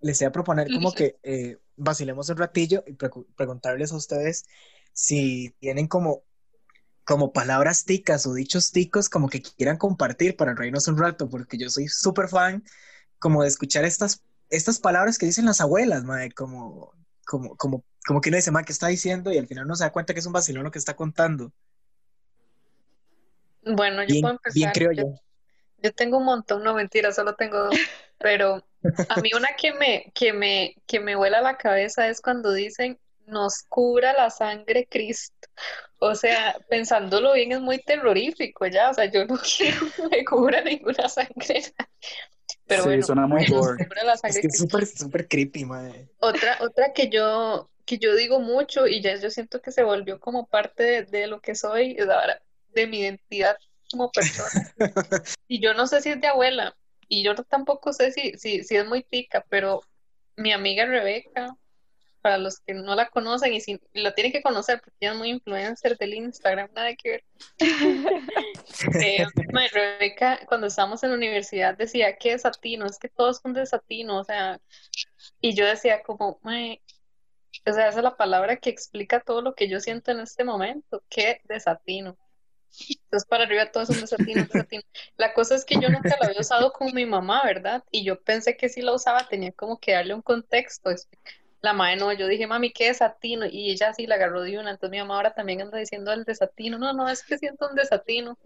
les 0.00 0.20
iba 0.20 0.28
a 0.28 0.32
proponer 0.32 0.68
como 0.72 0.92
que 0.92 1.18
eh, 1.22 1.58
vacilemos 1.76 2.28
un 2.30 2.36
ratillo 2.38 2.84
y 2.86 2.94
pre- 2.94 3.10
preguntarles 3.36 3.92
a 3.92 3.96
ustedes 3.96 4.44
si 4.94 5.54
tienen 5.60 5.88
como, 5.88 6.22
como 7.04 7.32
palabras 7.34 7.84
ticas 7.84 8.26
o 8.26 8.32
dichos 8.32 8.72
ticos 8.72 9.10
como 9.10 9.28
que 9.28 9.42
quieran 9.42 9.76
compartir 9.76 10.36
para 10.36 10.54
reírnos 10.54 10.88
un 10.88 10.96
rato, 10.96 11.28
porque 11.28 11.58
yo 11.58 11.68
soy 11.68 11.88
súper 11.88 12.28
fan 12.28 12.64
como 13.18 13.42
de 13.42 13.48
escuchar 13.48 13.84
estas, 13.84 14.22
estas 14.48 14.78
palabras 14.78 15.18
que 15.18 15.26
dicen 15.26 15.44
las 15.44 15.60
abuelas, 15.60 16.04
mae, 16.04 16.30
como, 16.30 16.92
como, 17.26 17.56
como, 17.56 17.84
como 18.06 18.20
que 18.20 18.28
uno 18.30 18.36
dice, 18.36 18.50
mae, 18.50 18.64
¿qué 18.64 18.72
está 18.72 18.86
diciendo? 18.88 19.32
Y 19.32 19.38
al 19.38 19.46
final 19.48 19.66
no 19.66 19.74
se 19.74 19.84
da 19.84 19.90
cuenta 19.92 20.14
que 20.14 20.20
es 20.20 20.26
un 20.26 20.32
vacilón 20.32 20.64
lo 20.64 20.70
que 20.70 20.78
está 20.78 20.94
contando. 20.94 21.52
Bueno, 23.62 24.02
yo 24.02 24.08
Bien, 24.08 24.20
puedo 24.22 24.34
empezar. 24.34 24.54
bien 24.54 24.70
creo 24.72 24.92
Yo- 24.92 25.02
yo. 25.02 25.20
Yo 25.82 25.92
tengo 25.92 26.16
un 26.18 26.24
montón, 26.24 26.64
no 26.64 26.74
mentira, 26.74 27.12
solo 27.12 27.34
tengo 27.34 27.64
dos. 27.64 27.76
Pero 28.18 28.64
a 29.10 29.20
mí 29.20 29.30
una 29.36 29.48
que 29.58 29.74
me, 29.74 30.10
que 30.14 30.32
me, 30.32 30.74
que 30.86 31.00
me 31.00 31.16
vuela 31.16 31.40
la 31.42 31.58
cabeza 31.58 32.08
es 32.08 32.20
cuando 32.22 32.52
dicen 32.52 32.98
nos 33.26 33.62
cubra 33.68 34.12
la 34.14 34.30
sangre 34.30 34.86
Cristo. 34.90 35.48
O 35.98 36.14
sea, 36.14 36.56
pensándolo 36.70 37.34
bien 37.34 37.52
es 37.52 37.60
muy 37.60 37.78
terrorífico 37.82 38.66
ya. 38.66 38.90
O 38.90 38.94
sea, 38.94 39.04
yo 39.06 39.26
no 39.26 39.36
quiero 39.36 39.80
que 39.96 40.16
me 40.16 40.24
cubra 40.24 40.62
ninguna 40.62 41.08
sangre. 41.08 41.62
Pero 42.66 42.82
sí, 42.84 42.88
bueno, 42.88 43.02
suena 43.06 43.26
muy 43.26 43.46
gore. 43.46 43.86
Es 44.24 44.40
que 44.40 44.46
es 44.46 44.58
súper, 44.58 44.86
súper 44.86 45.28
creepy, 45.28 45.64
mae. 45.66 46.08
Otra, 46.20 46.56
otra 46.60 46.92
que 46.94 47.08
yo, 47.10 47.68
que 47.86 47.98
yo 47.98 48.14
digo 48.14 48.40
mucho 48.40 48.86
y 48.86 49.00
ya 49.00 49.16
yo 49.16 49.30
siento 49.30 49.62
que 49.62 49.72
se 49.72 49.82
volvió 49.84 50.20
como 50.20 50.46
parte 50.46 50.82
de, 50.82 51.02
de 51.04 51.26
lo 51.28 51.40
que 51.40 51.54
soy, 51.54 51.94
de, 51.94 52.02
ahora- 52.02 52.42
de 52.74 52.86
mi 52.86 52.98
identidad 53.00 53.56
como 53.90 54.10
persona. 54.10 54.74
Y 55.48 55.60
yo 55.60 55.72
no 55.74 55.86
sé 55.86 56.02
si 56.02 56.10
es 56.10 56.20
de 56.20 56.26
abuela, 56.26 56.76
y 57.08 57.22
yo 57.22 57.34
tampoco 57.36 57.92
sé 57.92 58.10
si, 58.10 58.32
si, 58.36 58.64
si 58.64 58.76
es 58.76 58.84
muy 58.84 59.04
tica, 59.04 59.44
pero 59.48 59.80
mi 60.36 60.52
amiga 60.52 60.84
Rebeca, 60.84 61.56
para 62.20 62.38
los 62.38 62.58
que 62.58 62.74
no 62.74 62.96
la 62.96 63.08
conocen 63.08 63.54
y 63.54 63.60
si 63.60 63.80
la 63.92 64.12
tienen 64.12 64.32
que 64.32 64.42
conocer 64.42 64.80
porque 64.80 64.96
ella 65.00 65.12
es 65.12 65.18
muy 65.18 65.30
influencer 65.30 65.96
del 65.96 66.14
Instagram, 66.14 66.68
nada 66.74 66.94
que 66.96 67.10
ver. 67.10 67.24
Eh, 69.00 69.24
Rebeca, 69.72 70.40
cuando 70.46 70.66
estábamos 70.66 71.02
en 71.02 71.10
la 71.10 71.16
universidad, 71.16 71.76
decía 71.76 72.16
que 72.16 72.32
desatino, 72.32 72.84
es 72.86 72.98
que 72.98 73.08
todos 73.08 73.38
son 73.38 73.52
desatino, 73.52 74.18
o 74.18 74.24
sea, 74.24 74.60
y 75.40 75.54
yo 75.54 75.64
decía 75.64 76.02
como, 76.02 76.40
o 77.64 77.72
sea, 77.72 77.88
esa 77.88 77.98
es 77.98 78.04
la 78.04 78.16
palabra 78.16 78.56
que 78.56 78.70
explica 78.70 79.20
todo 79.20 79.42
lo 79.42 79.54
que 79.54 79.68
yo 79.68 79.80
siento 79.80 80.10
en 80.10 80.20
este 80.20 80.44
momento, 80.44 81.02
qué 81.08 81.40
desatino. 81.44 82.16
Entonces 82.88 83.26
para 83.28 83.44
arriba 83.44 83.70
todo 83.70 83.84
es 83.84 83.90
un 83.90 84.00
desatino, 84.00 84.44
desatino. 84.44 84.82
La 85.16 85.32
cosa 85.32 85.54
es 85.54 85.64
que 85.64 85.76
yo 85.76 85.88
nunca 85.88 86.16
la 86.20 86.28
había 86.28 86.40
usado 86.40 86.72
con 86.72 86.92
mi 86.94 87.06
mamá, 87.06 87.42
¿verdad? 87.44 87.82
Y 87.90 88.04
yo 88.04 88.20
pensé 88.20 88.56
que 88.56 88.68
si 88.68 88.82
la 88.82 88.92
usaba 88.92 89.28
tenía 89.28 89.52
como 89.52 89.78
que 89.78 89.92
darle 89.92 90.14
un 90.14 90.22
contexto. 90.22 90.90
La 91.62 91.72
madre 91.72 91.96
no, 91.96 92.12
yo 92.12 92.26
dije, 92.26 92.46
mami, 92.46 92.72
qué 92.72 92.88
desatino. 92.88 93.46
Y 93.46 93.70
ella 93.70 93.94
sí 93.94 94.06
la 94.06 94.16
agarró 94.16 94.42
de 94.42 94.58
una. 94.58 94.70
Entonces 94.70 94.90
mi 94.90 94.98
mamá 94.98 95.16
ahora 95.16 95.32
también 95.32 95.62
anda 95.62 95.78
diciendo 95.78 96.12
el 96.12 96.24
desatino. 96.24 96.78
No, 96.78 96.92
no, 96.92 97.08
es 97.08 97.24
que 97.24 97.38
siento 97.38 97.68
un 97.68 97.76
desatino. 97.76 98.38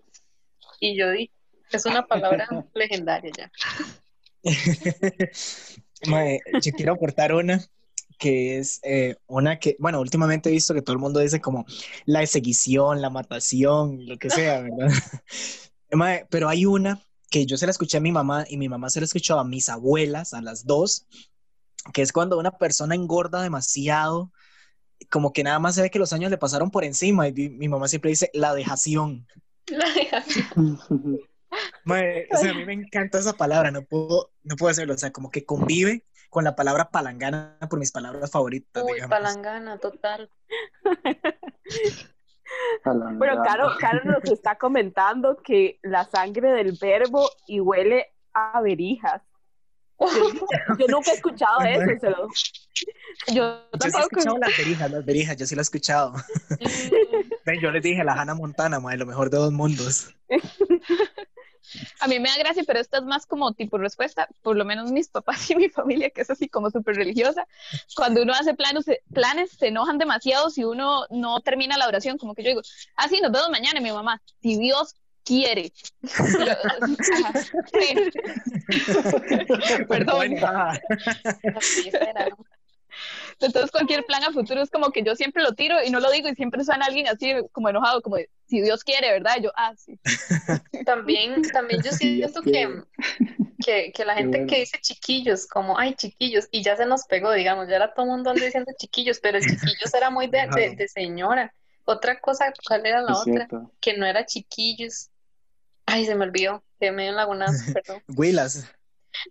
Y 0.79 0.97
yo 0.97 1.11
dije, 1.11 1.33
es 1.73 1.87
una 1.87 2.07
palabra 2.07 2.49
legendaria 2.75 3.33
ya. 3.37 3.53
Mae, 6.07 6.41
yo 6.63 6.73
quiero 6.73 6.93
aportar 6.93 7.35
una 7.35 7.61
que 8.21 8.59
es 8.59 8.81
eh, 8.85 9.17
una 9.27 9.59
que, 9.59 9.77
bueno, 9.81 9.99
últimamente 9.99 10.51
he 10.51 10.53
visto 10.53 10.75
que 10.75 10.83
todo 10.83 10.93
el 10.93 11.01
mundo 11.01 11.21
dice 11.21 11.41
como 11.41 11.65
la 12.05 12.23
exeguición, 12.23 13.01
la 13.01 13.09
matación, 13.09 14.07
lo 14.07 14.19
que 14.19 14.29
sea, 14.29 14.61
¿verdad? 14.61 14.93
Pero 16.31 16.49
hay 16.49 16.67
una 16.67 17.01
que 17.31 17.47
yo 17.47 17.57
se 17.57 17.67
la 17.67 17.73
escuché 17.73 17.97
a 17.97 18.03
mi 18.03 18.13
mamá 18.13 18.45
y 18.47 18.59
mi 18.59 18.69
mamá 18.69 18.91
se 18.91 19.01
la 19.01 19.07
escuchó 19.07 19.39
a 19.39 19.45
mis 19.45 19.71
abuelas, 19.71 20.35
a 20.35 20.43
las 20.43 20.67
dos, 20.67 21.07
que 21.95 22.03
es 22.03 22.13
cuando 22.13 22.39
una 22.39 22.59
persona 22.59 22.95
engorda 22.95 23.43
demasiado, 23.43 24.31
como 25.11 25.33
que 25.33 25.43
nada 25.43 25.59
más 25.59 25.77
se 25.77 25.83
ve 25.83 25.91
que 25.91 25.99
los 25.99 26.13
años 26.13 26.31
le 26.31 26.37
pasaron 26.37 26.71
por 26.71 26.85
encima 26.85 27.27
y 27.27 27.33
mi, 27.33 27.49
mi 27.49 27.69
mamá 27.69 27.89
siempre 27.89 28.11
dice 28.11 28.31
la 28.35 28.55
dejación. 28.55 29.27
La. 29.67 29.87
Mae, 31.85 32.29
o 32.31 32.37
sea, 32.37 32.51
a 32.51 32.55
mí 32.55 32.65
me 32.65 32.75
encanta 32.75 33.19
esa 33.19 33.33
palabra, 33.33 33.71
no 33.71 33.83
puedo, 33.83 34.31
no 34.43 34.57
puedo 34.57 34.71
hacerlo, 34.71 34.95
o 34.95 34.99
sea, 34.99 35.11
como 35.11 35.31
que 35.31 35.45
convive 35.45 36.05
con 36.31 36.45
la 36.45 36.55
palabra 36.57 36.91
palangana 36.91 37.59
por 37.69 37.79
mis 37.79 37.93
palabras 37.93 38.31
favoritas, 38.31 38.83
Uy, 38.85 38.95
digamos. 38.95 39.11
palangana, 39.11 39.79
total. 39.79 40.31
Bueno, 43.17 43.43
Caro, 43.45 43.71
Caro 43.79 44.01
nos 44.05 44.25
está 44.25 44.57
comentando 44.57 45.37
que 45.43 45.79
la 45.83 46.05
sangre 46.05 46.51
del 46.53 46.77
verbo 46.81 47.31
y 47.47 47.61
huele 47.61 48.09
a 48.33 48.61
verijas. 48.61 49.23
Yo, 50.01 50.07
yo 50.79 50.87
nunca 50.89 51.13
he 51.13 51.15
escuchado 51.15 51.61
eso. 51.61 52.01
Se 52.01 52.11
lo... 52.11 52.29
Yo 53.29 53.63
Yo 53.73 53.91
sí 53.91 53.97
he 53.97 54.01
escuchado 54.01 54.39
las 54.39 54.57
verijas, 54.57 54.91
las 54.91 55.05
verijas, 55.05 55.37
yo 55.37 55.47
sí 55.47 55.55
lo 55.55 55.61
he 55.61 55.63
escuchado. 55.63 56.13
Mm, 56.13 57.31
Ven, 57.45 57.61
yo 57.61 57.71
les 57.71 57.83
dije 57.83 58.03
la 58.03 58.15
Hannah 58.15 58.35
Montana, 58.35 58.81
mae, 58.81 58.97
lo 58.97 59.07
mejor 59.07 59.31
de 59.31 59.37
dos 59.37 59.53
mundos. 59.53 60.15
A 62.01 62.09
mí 62.09 62.19
me 62.19 62.29
da 62.29 62.37
gracia, 62.39 62.65
pero 62.67 62.81
esta 62.81 62.99
es 62.99 63.05
más 63.05 63.27
como 63.27 63.53
tipo 63.53 63.79
respuesta, 63.79 64.29
por 64.43 64.57
lo 64.57 64.65
menos 64.65 64.91
mis 64.93 65.09
papás 65.09 65.39
y 65.51 65.57
mi 65.57 65.69
familia, 65.69 66.11
que 66.11 66.23
es 66.23 66.31
así 66.31 66.49
como 66.49 66.71
súper 66.71 66.97
religiosa. 66.97 67.47
Cuando 67.95 68.23
uno 68.23 68.33
hace 68.33 68.55
planos, 68.55 68.87
planes, 69.13 69.53
se 69.53 69.69
enojan 69.69 69.99
demasiado 69.99 70.51
si 70.51 70.65
uno 70.65 71.07
no 71.11 71.41
termina 71.41 71.77
la 71.77 71.89
oración, 71.89 72.19
como 72.19 72.35
que 72.35 72.43
yo 72.43 72.51
digo, 72.51 72.63
ah, 72.97 73.09
sí, 73.09 73.21
nos 73.21 73.33
vemos 73.33 73.51
mañana, 73.51 73.81
y 73.81 73.83
mi 73.83 73.93
mamá, 73.93 74.23
si 74.43 74.59
Dios 74.59 74.95
quiere. 75.25 75.73
Perdón. 79.89 80.37
Entonces 83.41 83.71
cualquier 83.71 84.05
plan 84.05 84.23
a 84.23 84.33
futuro 84.33 84.63
es 84.63 84.71
como 84.71 84.91
que 84.91 85.03
yo 85.03 85.17
siempre 85.17 85.43
lo 85.43 85.55
tiro 85.55 85.77
y 85.83 85.91
no 85.91 86.01
lo 86.01 86.11
digo 86.11 86.29
y 86.29 86.35
siempre 86.35 86.63
suena 86.65 86.87
alguien 86.87 87.09
así 87.09 87.35
como 87.53 87.69
enojado, 87.69 88.03
como 88.03 88.17
de, 88.17 88.29
si 88.47 88.61
Dios 88.61 88.85
quiere, 88.85 89.11
¿verdad? 89.13 89.37
Y 89.39 89.45
yo, 89.45 89.53
ah, 89.57 89.75
sí. 89.77 89.99
También, 90.87 91.43
también 91.53 91.83
yo 91.83 91.93
siento 91.93 92.43
que, 92.43 92.83
que, 93.65 93.93
que 93.93 94.05
la 94.05 94.15
gente 94.15 94.39
bueno. 94.39 94.51
que 94.51 94.61
dice 94.61 94.79
chiquillos, 94.81 95.47
como, 95.47 95.79
ay, 95.79 95.95
chiquillos, 95.95 96.49
y 96.51 96.63
ya 96.63 96.77
se 96.77 96.87
nos 96.87 97.05
pegó, 97.07 97.33
digamos, 97.33 97.69
ya 97.69 97.77
era 97.77 97.95
todo 97.95 98.07
el 98.07 98.13
mundo 98.13 98.31
anda 98.31 98.45
diciendo 98.45 98.73
chiquillos, 98.79 99.21
pero 99.21 99.39
el 99.39 99.45
chiquillos 99.45 99.95
era 99.95 100.11
muy 100.11 100.27
de, 100.27 100.49
de, 100.55 100.77
de 100.77 100.89
señora. 100.89 101.55
Otra 101.85 102.21
cosa, 102.21 102.53
¿cuál 102.67 102.87
era 102.87 103.01
la 103.03 103.13
Es 103.13 103.19
otra? 103.19 103.47
cierto. 103.47 103.73
Que 103.81 103.97
no 103.97 104.07
era 104.07 104.27
chiquillos. 104.27 105.11
Ay, 105.87 106.07
se 106.07 106.15
me 106.15 106.25
olvidó, 106.25 106.63
que 106.79 106.93
medio 106.93 107.13
lagunazo, 107.13 107.73
perdón. 107.73 108.03
Willas. 108.17 108.71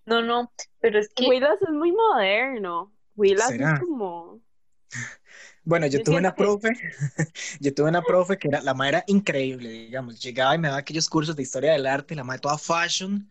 No, 0.06 0.22
no, 0.22 0.52
pero 0.80 1.00
es 1.00 1.10
que 1.14 1.28
Willas 1.28 1.62
es 1.62 1.70
muy 1.70 1.92
moderno. 1.92 2.92
Willas 3.20 3.48
¿Será? 3.48 3.74
es 3.74 3.80
como. 3.82 4.42
Bueno, 5.70 5.86
yo 5.86 6.00
Yo 6.00 6.04
tuve 6.04 6.18
una 6.18 6.36
profe, 6.36 6.70
yo 7.60 7.74
tuve 7.76 7.90
una 7.90 8.02
profe 8.04 8.38
que 8.38 8.48
era, 8.48 8.62
la 8.62 8.74
madre 8.74 8.90
era 8.98 9.04
increíble, 9.08 9.70
digamos, 9.70 10.20
llegaba 10.20 10.56
y 10.56 10.58
me 10.58 10.68
daba 10.68 10.80
aquellos 10.80 11.08
cursos 11.08 11.36
de 11.36 11.44
historia 11.44 11.74
del 11.74 11.86
arte, 11.86 12.16
la 12.16 12.24
madre 12.24 12.40
toda 12.42 12.58
fashion, 12.58 13.30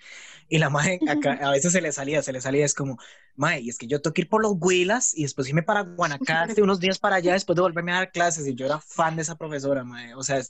y 0.49 0.59
la 0.59 0.71
madre 0.71 1.03
acá, 1.07 1.33
a 1.43 1.51
veces 1.51 1.73
se 1.73 1.81
le 1.81 1.91
salía, 1.91 2.23
se 2.23 2.33
le 2.33 2.41
salía, 2.41 2.65
es 2.65 2.75
como, 2.75 2.97
madre, 3.35 3.61
y 3.63 3.69
es 3.71 3.77
que 3.79 3.89
yo 3.89 4.01
tengo 4.01 4.15
que 4.15 4.23
ir 4.23 4.29
por 4.29 4.41
los 4.41 4.55
Huilas 4.61 5.17
y 5.17 5.23
después 5.23 5.49
irme 5.49 5.65
para 5.65 5.83
Guanacaste, 5.83 6.63
unos 6.63 6.79
días 6.79 6.99
para 7.01 7.17
allá, 7.17 7.33
después 7.33 7.57
de 7.57 7.63
volverme 7.63 7.93
a 7.93 7.97
dar 7.97 8.13
clases, 8.13 8.47
y 8.47 8.55
yo 8.55 8.67
era 8.67 8.79
fan 8.81 9.17
de 9.17 9.23
esa 9.23 9.37
profesora, 9.37 9.83
madre, 9.83 10.15
o 10.15 10.23
sea, 10.23 10.41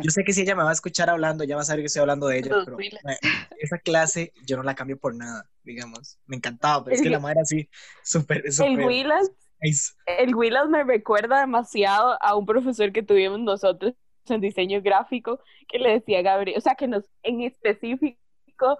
yo 0.00 0.10
sé 0.10 0.24
que 0.24 0.32
si 0.32 0.42
ella 0.42 0.54
me 0.56 0.62
va 0.62 0.70
a 0.70 0.72
escuchar 0.72 1.10
hablando, 1.10 1.44
ya 1.44 1.56
va 1.56 1.62
a 1.62 1.64
saber 1.64 1.82
que 1.82 1.86
estoy 1.86 2.00
hablando 2.00 2.28
de 2.28 2.38
ella, 2.38 2.50
Los 2.50 2.64
pero 2.64 2.76
Huilas. 2.78 3.02
mae, 3.02 3.18
esa 3.58 3.78
clase 3.78 4.32
yo 4.46 4.56
no 4.56 4.62
la 4.62 4.74
cambio 4.74 4.98
por 4.98 5.14
nada, 5.14 5.48
digamos, 5.62 6.18
me 6.26 6.36
encantaba, 6.36 6.84
pero 6.84 6.94
es 6.94 7.00
El 7.00 7.04
que 7.04 7.10
la 7.10 7.18
madre 7.18 7.34
era 7.34 7.42
así, 7.42 7.68
súper, 8.02 8.38
El 8.46 8.52
súper, 8.52 8.86
Willas, 8.86 9.28
nice. 9.28 9.45
El 10.06 10.34
Willas 10.34 10.68
me 10.68 10.84
recuerda 10.84 11.40
demasiado 11.40 12.16
a 12.20 12.34
un 12.36 12.46
profesor 12.46 12.92
que 12.92 13.02
tuvimos 13.02 13.40
nosotros 13.40 13.94
en 14.28 14.40
diseño 14.40 14.82
gráfico 14.82 15.40
que 15.68 15.78
le 15.78 15.92
decía 15.92 16.18
a 16.18 16.22
Gabriel, 16.22 16.58
o 16.58 16.60
sea, 16.60 16.74
que 16.74 16.88
nos 16.88 17.04
en 17.22 17.42
específico 17.42 18.78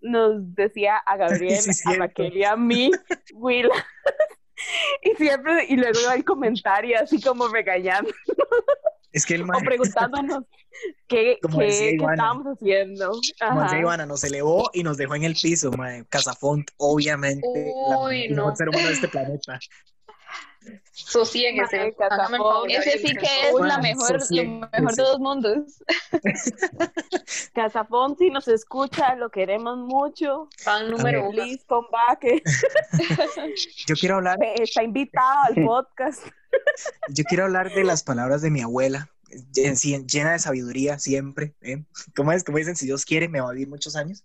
nos 0.00 0.54
decía 0.54 0.96
a 0.98 1.16
Gabriel, 1.16 1.60
Sí, 1.60 1.88
a. 1.88 1.94
Raquel 1.98 2.36
y 2.36 2.44
a 2.44 2.56
mí, 2.56 2.90
Willas. 3.34 3.70
Y 5.02 5.10
siempre, 5.16 5.66
y 5.68 5.76
luego 5.76 5.98
el 6.14 6.24
comentario 6.24 6.96
así 6.98 7.20
como 7.20 7.46
regañando 7.48 8.10
es 9.12 9.26
que 9.26 9.34
el 9.34 9.42
o 9.42 9.46
mae- 9.46 9.62
preguntándonos 9.62 10.44
qué, 11.06 11.38
Como 11.42 11.58
qué- 11.58 11.90
estábamos 11.94 12.46
haciendo. 12.46 13.10
Como 13.10 13.20
decía 13.62 13.76
Ajá. 13.76 13.78
Ivana, 13.80 14.06
nos 14.06 14.24
elevó 14.24 14.70
y 14.72 14.82
nos 14.82 14.96
dejó 14.96 15.14
en 15.14 15.24
el 15.24 15.34
piso, 15.34 15.70
mae. 15.72 16.06
Casafont, 16.08 16.70
obviamente, 16.78 17.46
la 17.90 17.98
Uy, 17.98 18.24
el 18.24 18.34
mejor 18.34 18.50
no. 18.50 18.56
ser 18.56 18.68
humano 18.70 18.86
de 18.88 18.92
este 18.94 19.08
planeta. 19.08 19.58
Sosiéguese, 20.92 21.88
Ese 21.88 22.98
sí 22.98 23.14
que 23.14 23.48
es 23.48 23.54
la 23.60 23.78
mejor, 23.78 24.20
lo 24.30 24.70
mejor 24.70 24.94
de 24.94 25.02
dos 25.02 25.18
mundos. 25.18 25.82
Casafón, 27.54 28.16
si 28.16 28.30
nos 28.30 28.48
escucha, 28.48 29.14
lo 29.14 29.30
queremos 29.30 29.78
mucho. 29.78 30.48
Fan 30.58 30.90
número 30.90 31.28
uno. 31.28 31.30
Please 31.30 31.64
come 31.66 31.86
back. 31.90 32.24
Yo 33.86 33.94
quiero 33.94 34.16
hablar, 34.16 34.38
Está 34.56 34.82
invitado 34.82 35.38
al 35.48 35.54
podcast. 35.66 36.26
yo 37.08 37.24
quiero 37.24 37.44
hablar 37.44 37.72
de 37.72 37.84
las 37.84 38.02
palabras 38.02 38.42
de 38.42 38.50
mi 38.50 38.62
abuela, 38.62 39.10
llena 40.06 40.32
de 40.32 40.38
sabiduría 40.38 40.98
siempre. 40.98 41.54
¿eh? 41.60 41.84
¿Cómo 42.14 42.32
es? 42.32 42.44
Como 42.44 42.58
dicen, 42.58 42.76
si 42.76 42.86
Dios 42.86 43.04
quiere, 43.04 43.28
me 43.28 43.40
va 43.40 43.50
a 43.50 43.52
vivir 43.52 43.68
muchos 43.68 43.96
años. 43.96 44.22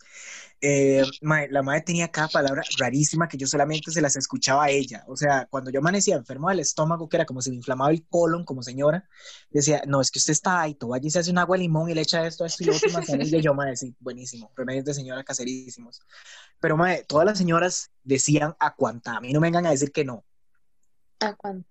Eh, 0.63 1.03
la 1.21 1.63
madre 1.63 1.81
tenía 1.81 2.11
cada 2.11 2.27
palabra 2.27 2.61
rarísima 2.77 3.27
que 3.27 3.37
yo 3.37 3.47
solamente 3.47 3.91
se 3.91 3.99
las 3.99 4.15
escuchaba 4.15 4.65
a 4.65 4.69
ella. 4.69 5.03
O 5.07 5.17
sea, 5.17 5.47
cuando 5.49 5.71
yo 5.71 5.79
amanecía 5.79 6.15
enfermo 6.15 6.49
del 6.49 6.59
estómago, 6.59 7.09
que 7.09 7.17
era 7.17 7.25
como 7.25 7.41
si 7.41 7.49
me 7.49 7.55
inflamaba 7.55 7.89
el 7.89 8.05
colon 8.07 8.45
como 8.45 8.61
señora, 8.61 9.09
decía, 9.49 9.81
no, 9.87 10.01
es 10.01 10.11
que 10.11 10.19
usted 10.19 10.33
está 10.33 10.61
ahí, 10.61 10.77
vaya 10.79 11.07
y 11.07 11.09
se 11.09 11.19
hace 11.19 11.31
un 11.31 11.39
agua 11.39 11.57
de 11.57 11.63
limón 11.63 11.89
y 11.89 11.95
le 11.95 12.01
echa 12.01 12.25
esto, 12.27 12.45
esto 12.45 12.63
y 12.63 12.67
lo 12.67 12.75
otro, 12.75 12.89
y 13.19 13.41
yo, 13.41 13.53
madre, 13.55 13.75
sí, 13.75 13.95
buenísimo, 13.99 14.51
remedios 14.55 14.85
de 14.85 14.93
señora 14.93 15.23
caserísimos. 15.23 16.01
Pero, 16.59 16.77
madre, 16.77 17.05
todas 17.07 17.25
las 17.25 17.39
señoras 17.39 17.91
decían 18.03 18.55
a 18.59 18.75
cuanta, 18.75 19.17
a 19.17 19.21
mí 19.21 19.33
no 19.33 19.39
me 19.39 19.47
vengan 19.47 19.65
a 19.65 19.71
decir 19.71 19.91
que 19.91 20.05
no. 20.05 20.23
¿A 21.19 21.33
cuánto? 21.35 21.67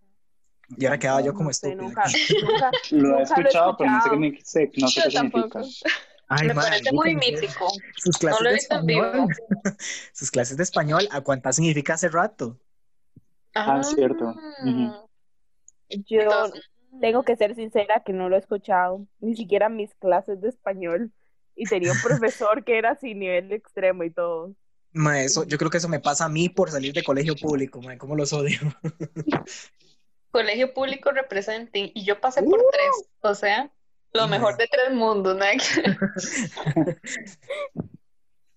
Y 0.77 0.85
ahora 0.87 0.99
quedaba 0.99 1.21
yo 1.21 1.35
como 1.35 1.51
No 1.51 1.53
sé, 1.53 1.75
nunca, 1.77 2.05
nunca, 2.41 2.75
Lo 2.91 3.19
he 3.19 3.23
escuchado, 3.23 3.77
pero 3.77 3.91
no 3.91 4.01
sé 4.01 4.11
qué, 4.11 4.41
sé- 4.45 4.73
no 4.77 4.91
sé 4.91 5.03
qué 5.03 5.11
significa. 5.11 5.63
tampoco. 5.63 5.75
Ay, 6.29 6.49
Me 6.49 6.55
madre, 6.55 6.81
parece 6.81 6.93
muy 6.93 7.15
mítico. 7.17 7.83
Sus 7.97 8.19
No 8.29 8.41
clases 8.41 8.41
lo 8.41 8.51
he 8.51 8.53
de 8.53 8.57
visto 8.57 8.77
vivo. 8.85 9.07
español. 9.07 9.29
Sus 10.15 10.31
clases 10.31 10.57
de 10.57 10.63
español, 10.63 11.09
¿a 11.11 11.21
cuánta 11.23 11.53
significa 11.53 11.95
hace 11.95 12.09
rato? 12.09 12.59
Ah, 13.65 13.83
cierto. 13.83 14.35
Ujú. 14.61 14.95
yo 15.89 16.23
Entonces, 16.23 16.63
tengo 17.01 17.25
que 17.25 17.37
ser 17.37 17.55
sincera 17.55 18.03
que 18.05 18.13
no 18.13 18.29
lo 18.29 18.37
he 18.37 18.39
escuchado, 18.39 19.07
ni 19.21 19.37
siquiera 19.37 19.69
mis 19.69 19.95
clases 19.97 20.41
de 20.41 20.49
español. 20.49 21.13
Y 21.57 21.67
tenía 21.69 21.93
un 21.93 22.01
profesor 22.01 22.65
que 22.65 22.79
era 22.79 22.93
así 22.93 23.15
nivel 23.15 23.53
extremo 23.53 24.05
y 24.05 24.11
todo. 24.11 24.55
Ma, 24.93 25.23
eso, 25.23 25.45
yo 25.45 25.57
creo 25.59 25.71
que 25.71 25.79
eso 25.79 25.89
me 25.89 26.01
pasa 26.01 26.25
a 26.25 26.29
mí 26.29 26.49
por 26.49 26.71
salir 26.71 26.93
de 26.93 27.05
colegio 27.05 27.37
público, 27.37 27.81
ma, 27.81 27.97
¿cómo 27.97 28.17
los 28.17 28.33
odio? 28.33 28.59
Colegio 30.31 30.73
público 30.73 31.11
representing 31.13 31.91
y 31.95 32.05
yo 32.05 32.21
pasé 32.21 32.43
por 32.43 32.59
Uh. 32.59 32.71
tres, 32.71 33.11
o 33.23 33.35
sea, 33.35 33.71
lo 34.13 34.27
mejor 34.29 34.57
de 34.57 34.67
tres 34.69 34.93
mundos, 34.93 35.37
¿no? 35.37 35.45
Estoy 35.45 35.85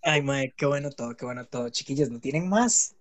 Ay, 0.01 0.21
madre, 0.21 0.53
qué 0.57 0.65
bueno 0.65 0.89
todo, 0.91 1.15
qué 1.15 1.25
bueno 1.25 1.45
todo. 1.45 1.69
Chiquillas, 1.69 2.09
¿no 2.09 2.19
tienen 2.19 2.49
más? 2.49 2.95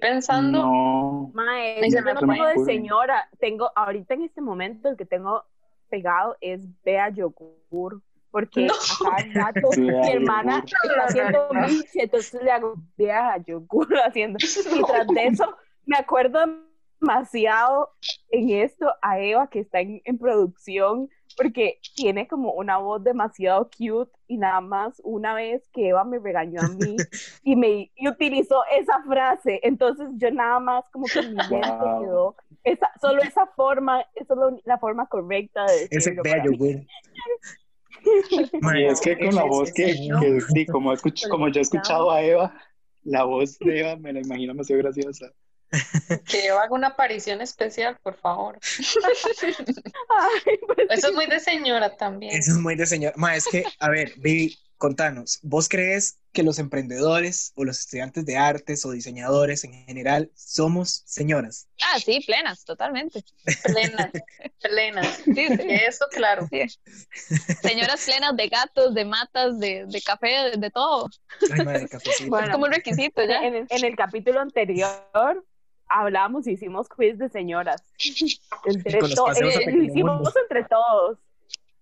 pensando, 0.00 0.62
No. 0.62 1.30
Mae, 1.34 1.80
yo 1.90 2.02
me 2.02 2.14
no 2.14 2.20
tengo 2.20 2.46
de 2.46 2.64
señora, 2.64 3.28
tengo 3.40 3.72
ahorita 3.74 4.14
en 4.14 4.22
este 4.22 4.40
momento 4.40 4.88
el 4.88 4.96
que 4.96 5.04
tengo 5.04 5.44
pegado 5.90 6.36
es 6.40 6.60
Bea 6.84 7.08
Yogur, 7.10 8.00
porque 8.30 8.66
No. 8.66 8.74
rato 9.34 9.68
Bea 9.70 10.02
mi 10.02 10.12
hermana 10.12 10.64
Yogur. 10.64 10.90
está 10.90 11.04
haciendo 11.04 11.48
miche, 11.68 12.02
entonces 12.04 12.42
le 12.42 12.50
hago 12.52 12.76
Bea 12.96 13.36
Yogur 13.44 13.88
haciendo. 14.06 14.38
Y 14.78 14.82
tras 14.84 15.08
de 15.08 15.26
eso, 15.26 15.56
me 15.84 15.96
acuerdo 15.96 16.46
demasiado 17.02 17.90
en 18.30 18.50
esto 18.50 18.86
a 19.02 19.18
Eva 19.20 19.48
que 19.50 19.60
está 19.60 19.80
en, 19.80 20.00
en 20.04 20.18
producción, 20.18 21.10
porque 21.36 21.78
tiene 21.96 22.26
como 22.28 22.52
una 22.52 22.78
voz 22.78 23.02
demasiado 23.02 23.68
cute 23.76 24.10
y 24.28 24.36
nada 24.38 24.60
más 24.60 25.00
una 25.04 25.34
vez 25.34 25.68
que 25.72 25.88
Eva 25.88 26.04
me 26.04 26.18
regañó 26.18 26.62
a 26.62 26.68
mí 26.68 26.96
y 27.42 27.56
me 27.56 27.90
y 27.94 28.08
utilizó 28.08 28.62
esa 28.70 29.02
frase, 29.02 29.60
entonces 29.62 30.08
yo 30.16 30.30
nada 30.30 30.60
más 30.60 30.84
como 30.92 31.08
que 31.08 31.22
mi 31.22 31.36
mente 31.36 31.72
Wow. 31.76 32.00
quedó 32.02 32.36
esa, 32.64 32.88
solo 33.00 33.22
esa 33.22 33.46
forma, 33.56 34.02
es 34.14 34.26
solo 34.28 34.56
la 34.64 34.78
forma 34.78 35.06
correcta 35.06 35.66
de 35.66 35.88
Ese 35.90 36.14
Y 38.04 38.84
es 38.84 39.00
que 39.00 39.18
con 39.18 39.34
la 39.34 39.44
voz 39.44 39.72
que 39.72 39.92
sí, 39.92 40.66
como, 40.66 40.92
escuch- 40.92 41.28
como 41.28 41.48
yo 41.48 41.58
he 41.58 41.62
escuchado 41.62 42.10
a 42.10 42.22
Eva, 42.22 42.54
la 43.02 43.24
voz 43.24 43.58
de 43.58 43.80
Eva 43.80 43.96
me 43.96 44.12
la 44.12 44.20
imagino 44.20 44.52
demasiado 44.52 44.82
graciosa. 44.82 45.32
Que 46.26 46.46
yo 46.46 46.58
haga 46.58 46.72
una 46.74 46.88
aparición 46.88 47.40
especial, 47.40 47.98
por 48.02 48.16
favor. 48.16 48.58
Ay, 50.08 50.58
pues 50.66 50.86
Eso 50.90 51.08
es 51.08 51.14
muy 51.14 51.26
de 51.26 51.40
señora 51.40 51.96
también. 51.96 52.32
Eso 52.36 52.52
es 52.52 52.58
muy 52.58 52.76
de 52.76 52.86
señor. 52.86 53.12
Ma, 53.16 53.36
es 53.36 53.46
que, 53.46 53.64
a 53.78 53.88
ver, 53.88 54.12
Vivi, 54.18 54.58
contanos, 54.76 55.38
¿vos 55.42 55.68
crees 55.68 56.18
que 56.32 56.42
los 56.42 56.58
emprendedores 56.58 57.52
o 57.56 57.64
los 57.64 57.78
estudiantes 57.78 58.24
de 58.24 58.36
artes 58.38 58.84
o 58.86 58.90
diseñadores 58.90 59.64
en 59.64 59.72
general 59.86 60.30
somos 60.34 61.02
señoras? 61.06 61.68
Ah, 61.82 61.98
sí, 62.00 62.20
plenas, 62.26 62.64
totalmente. 62.64 63.22
Plena, 63.62 64.10
plena. 64.60 65.02
Sí, 65.04 65.34
sí. 65.34 65.56
Eso, 65.68 66.06
claro. 66.10 66.48
sí. 66.50 66.62
Señoras 67.62 68.04
plenas 68.04 68.34
de 68.36 68.48
gatos, 68.48 68.94
de 68.94 69.04
matas, 69.04 69.58
de, 69.58 69.86
de 69.86 70.02
café, 70.02 70.50
de, 70.50 70.56
de 70.56 70.70
todo. 70.70 71.08
Ay, 71.52 71.64
madre. 71.64 71.88
Bueno. 72.28 72.46
Es 72.46 72.52
como 72.52 72.64
un 72.64 72.72
requisito 72.72 73.22
ya. 73.24 73.44
en, 73.44 73.54
el- 73.54 73.66
en 73.68 73.84
el 73.84 73.94
capítulo 73.96 74.40
anterior 74.40 75.44
hablamos, 76.00 76.46
hicimos 76.46 76.88
quiz 76.88 77.18
de 77.18 77.28
señoras. 77.28 77.82
Entre 78.64 78.98
to- 79.14 79.30
eh, 79.32 79.58
Pequeño 79.58 79.82
hicimos 79.84 80.34
entre 80.36 80.64
todos. 80.64 81.18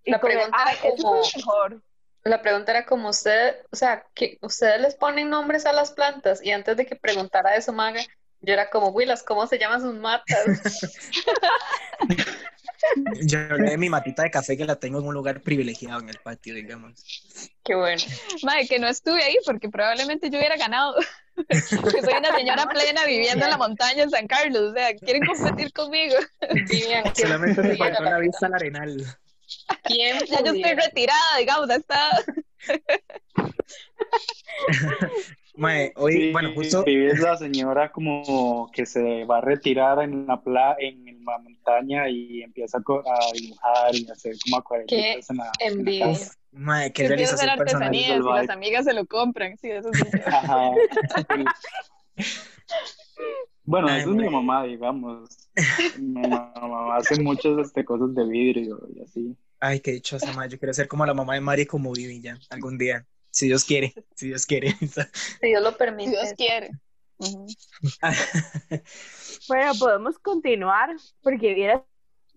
Y 0.03 0.11
La 0.11 0.17
el- 0.17 0.21
pregunta 0.21 0.57
era 0.71 0.95
como- 0.97 1.21
mejor. 1.35 1.81
La 2.23 2.41
pregunta 2.43 2.71
era 2.71 2.85
como 2.85 3.09
usted, 3.09 3.55
o 3.71 3.75
sea, 3.75 4.05
que 4.13 4.37
ustedes 4.41 4.79
les 4.79 4.93
ponen 4.95 5.29
nombres 5.31 5.65
a 5.65 5.73
las 5.73 5.91
plantas 5.91 6.43
y 6.43 6.51
antes 6.51 6.77
de 6.77 6.85
que 6.85 6.95
preguntara 6.95 7.55
eso, 7.55 7.73
Maga, 7.73 8.01
yo 8.41 8.53
era 8.53 8.69
como, 8.69 8.89
Willas, 8.89 9.23
¿cómo 9.23 9.47
se 9.47 9.57
llaman 9.57 9.81
sus 9.81 9.95
matas? 9.95 10.45
Yo 13.21 13.39
hablé 13.39 13.71
de 13.71 13.77
mi 13.77 13.89
matita 13.89 14.23
de 14.23 14.31
café 14.31 14.57
que 14.57 14.65
la 14.65 14.75
tengo 14.75 14.99
en 14.99 15.05
un 15.05 15.13
lugar 15.13 15.41
privilegiado 15.41 16.01
en 16.01 16.09
el 16.09 16.17
patio, 16.17 16.53
digamos. 16.53 17.03
Qué 17.63 17.75
bueno. 17.75 18.01
Madre, 18.43 18.67
que 18.67 18.79
no 18.79 18.87
estuve 18.87 19.23
ahí 19.23 19.37
porque 19.45 19.69
probablemente 19.69 20.29
yo 20.29 20.37
hubiera 20.39 20.57
ganado. 20.57 20.95
Porque 21.35 21.55
soy 22.03 22.13
una 22.13 22.35
señora 22.35 22.65
plena 22.65 23.05
viviendo 23.05 23.45
en 23.45 23.51
la 23.51 23.57
montaña 23.57 24.03
en 24.03 24.09
San 24.09 24.27
Carlos. 24.27 24.71
O 24.71 24.73
sea, 24.73 24.93
quieren 24.95 25.25
competir 25.25 25.71
conmigo. 25.73 26.15
Vivian, 26.69 27.03
¿quién 27.13 27.27
Solamente 27.27 27.61
me 27.61 27.75
faltó 27.75 28.03
la 28.03 28.11
la 28.11 28.19
vista 28.19 28.47
al 28.47 28.53
arenal. 28.55 29.05
¿Quién 29.83 30.17
Ya 30.27 30.43
yo 30.43 30.53
estoy 30.53 30.73
retirada, 30.75 31.37
digamos, 31.37 31.69
hasta. 31.69 32.23
Mae, 35.57 35.91
hoy, 35.97 36.13
Sí, 36.13 36.31
bueno, 36.31 36.51
justo, 36.53 36.83
es 36.85 37.19
la 37.19 37.37
señora 37.37 37.91
como 37.91 38.69
que 38.73 38.85
se 38.85 39.25
va 39.25 39.39
a 39.39 39.41
retirar 39.41 40.01
en 40.01 40.25
la 40.25 40.41
pla 40.41 40.75
en 40.79 41.23
la 41.25 41.37
montaña 41.39 42.09
y 42.09 42.41
empieza 42.41 42.77
a, 42.77 43.33
dibujar 43.33 43.95
y 43.95 44.09
hacer 44.09 44.35
como 44.43 44.57
acuarelitas 44.57 45.29
en 45.29 45.37
la, 45.37 45.51
en 45.59 45.73
la 45.73 45.79
envidia. 45.79 46.07
casa. 46.07 46.33
mae, 46.51 46.93
qué 46.93 47.05
hacer 47.05 47.49
artesanías 47.49 48.19
y 48.19 48.23
las 48.23 48.49
amigas 48.49 48.85
se 48.85 48.93
lo 48.93 49.05
compran. 49.05 49.57
Sí, 49.57 49.69
eso 49.69 49.89
sí. 49.93 50.03
Ajá. 50.25 50.71
Bueno, 53.63 53.87
Ay, 53.87 54.01
esa 54.01 54.09
es 54.09 54.15
mi 54.15 54.29
mamá, 54.29 54.63
digamos. 54.63 55.29
Mi 55.97 56.21
mamá 56.27 56.95
hace 56.97 57.21
muchas 57.21 57.57
este, 57.59 57.85
cosas 57.85 58.13
de 58.15 58.25
vidrio 58.25 58.79
y 58.93 59.01
así. 59.01 59.37
Ay, 59.59 59.79
qué 59.79 59.91
dichosa, 59.91 60.33
mae. 60.33 60.49
Yo 60.49 60.57
quiero 60.57 60.73
ser 60.73 60.87
como 60.87 61.05
la 61.05 61.13
mamá 61.13 61.35
de 61.35 61.41
Mari 61.41 61.65
como 61.65 61.93
Vivi 61.93 62.19
ya, 62.21 62.37
algún 62.49 62.77
día. 62.77 63.05
Si 63.31 63.47
Dios 63.47 63.63
quiere, 63.65 63.93
si 64.15 64.27
Dios 64.27 64.45
quiere. 64.45 64.75
Si 65.41 65.47
Dios 65.47 65.63
lo 65.63 65.71
Si 65.71 65.77
permite. 65.77 66.11
Dios 66.11 66.33
quiere. 66.37 66.71
Ujú. 67.17 67.47
Bueno, 69.47 69.71
podemos 69.79 70.19
continuar 70.19 70.95
porque 71.23 71.53
vieras 71.53 71.83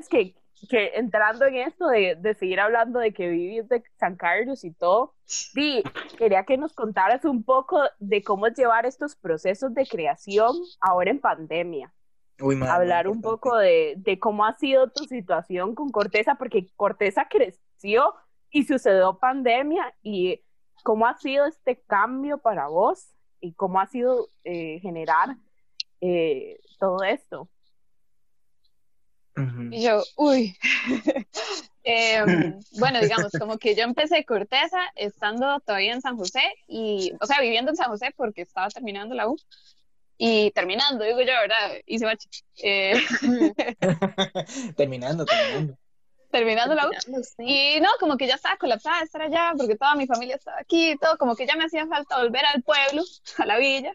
que, 0.09 0.35
que 0.69 0.93
entrando 0.95 1.45
en 1.45 1.57
esto 1.57 1.87
de, 1.89 2.17
de 2.17 2.35
seguir 2.35 2.61
hablando 2.61 2.99
de 2.99 3.13
que 3.13 3.29
vivís 3.29 3.69
de 3.69 3.83
San 3.99 4.17
Carlos 4.17 4.65
y 4.65 4.73
todo, 4.73 5.15
Di, 5.55 5.83
quería 6.17 6.45
que 6.45 6.57
nos 6.57 6.73
contaras 6.73 7.25
un 7.25 7.45
poco 7.45 7.83
de 7.99 8.23
cómo 8.23 8.49
llevar 8.49 8.87
estos 8.87 9.17
procesos 9.17 9.75
de 9.75 9.87
creación 9.87 10.57
ahora 10.81 11.11
en 11.11 11.21
pandemia. 11.21 11.93
Uy, 12.41 12.57
muy 12.57 12.67
Hablar 12.67 13.07
un 13.09 13.21
poco 13.21 13.57
de, 13.57 13.95
de 13.99 14.19
cómo 14.19 14.45
ha 14.45 14.55
sido 14.55 14.91
tu 14.91 15.05
situación 15.05 15.75
con 15.75 15.91
Corteza, 15.91 16.35
porque 16.37 16.71
Corteza 16.75 17.29
creció 17.29 18.15
y 18.51 18.65
sucedió 18.65 19.19
pandemia 19.19 19.95
y 20.03 20.43
cómo 20.85 21.07
ha 21.07 21.19
sido 21.19 21.47
este 21.47 21.81
cambio 21.81 22.39
para 22.39 22.69
vos 22.69 23.09
y 23.41 23.55
cómo 23.55 23.81
ha 23.81 23.87
sido 23.87 24.29
eh, 24.45 24.79
generar 24.81 25.37
eh, 26.01 26.61
todo 26.79 27.03
esto. 27.03 27.49
Y 29.73 29.83
yo, 29.83 30.03
uy. 30.17 30.57
Em, 31.87 32.59
bueno, 32.79 32.99
digamos, 32.99 33.31
como 33.39 33.59
que 33.59 33.75
yo 33.75 33.83
empecé 33.83 34.25
Corteza 34.25 34.79
estando 34.95 35.61
todavía 35.61 35.93
en 35.93 36.01
San 36.01 36.17
José 36.17 36.41
y, 36.67 37.13
o 37.21 37.27
sea, 37.27 37.43
viviendo 37.43 37.73
en 37.73 37.77
San 37.77 37.91
José 37.91 38.11
porque 38.17 38.41
estaba 38.41 38.69
terminando 38.69 39.15
la 39.15 39.29
U. 39.29 39.37
Y 40.17 40.51
terminando, 40.53 41.05
digo 41.05 41.21
yo, 41.21 41.27
¿verdad? 41.27 41.83
Hice 41.85 42.07
bache. 42.07 42.29
Eh, 42.63 42.95
terminando, 44.77 45.27
terminando. 45.27 45.77
Terminando 46.35 46.75
la 46.75 46.89
U. 46.89 46.91
Sí. 47.23 47.77
Y 47.77 47.81
no, 47.81 47.89
como 48.01 48.17
que 48.17 48.27
ya 48.27 48.35
estaba 48.35 48.57
colapsada 48.57 48.99
de 48.99 49.05
estar 49.05 49.23
allá, 49.23 49.53
porque 49.57 49.77
toda 49.77 49.95
mi 49.95 50.07
familia 50.07 50.35
estaba 50.35 50.59
aquí 50.59 50.97
todo, 51.01 51.17
como 51.17 51.37
que 51.37 51.47
ya 51.47 51.55
me 51.55 51.65
hacía 51.65 51.87
falta 51.87 52.19
volver 52.19 52.45
al 52.45 52.63
pueblo, 52.63 53.03
a 53.39 53.47
la 53.47 53.57
villa. 53.57 53.93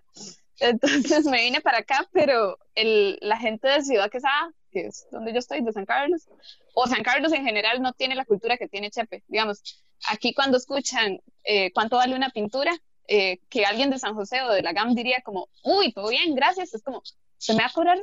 Entonces 0.60 1.25
me 1.25 1.41
vine 1.41 1.60
para 1.60 1.80
acá, 1.80 2.08
pero 2.13 2.58
el, 2.75 3.17
la 3.21 3.38
gente 3.38 3.67
de 3.67 3.82
Ciudad 3.82 4.10
Quesada, 4.10 4.52
que 4.71 4.88
es 4.88 5.08
donde 5.12 5.34
yo 5.34 5.39
estoy, 5.39 5.62
de 5.62 5.73
San 5.73 5.86
Carlos, 5.86 6.30
o 6.73 6.88
San 6.88 7.04
Carlos 7.04 7.34
en 7.34 7.43
general 7.43 7.82
no 7.82 7.91
tiene 7.91 8.15
la 8.15 8.23
cultura 8.23 8.58
que 8.58 8.69
tiene 8.69 8.89
Chepe. 8.89 9.23
Digamos, 9.28 9.84
aquí 10.08 10.34
cuando 10.34 10.58
escuchan 10.58 11.19
eh, 11.43 11.73
cuánto 11.73 11.97
vale 11.97 12.15
una 12.15 12.30
pintura, 12.30 12.71
eh, 13.08 13.39
que 13.49 13.65
alguien 13.65 13.89
de 13.89 13.99
San 13.99 14.15
José 14.15 14.43
o 14.43 14.52
de 14.54 14.62
la 14.62 14.71
GAM 14.71 14.95
diría 14.95 15.21
como, 15.25 15.49
uy, 15.63 15.91
todo 15.91 16.08
bien, 16.10 16.36
gracias, 16.36 16.73
es 16.73 16.84
como, 16.84 17.02
se 17.38 17.54
me 17.54 17.60
va 17.60 17.65
a 17.65 17.73
cobrar 17.73 17.99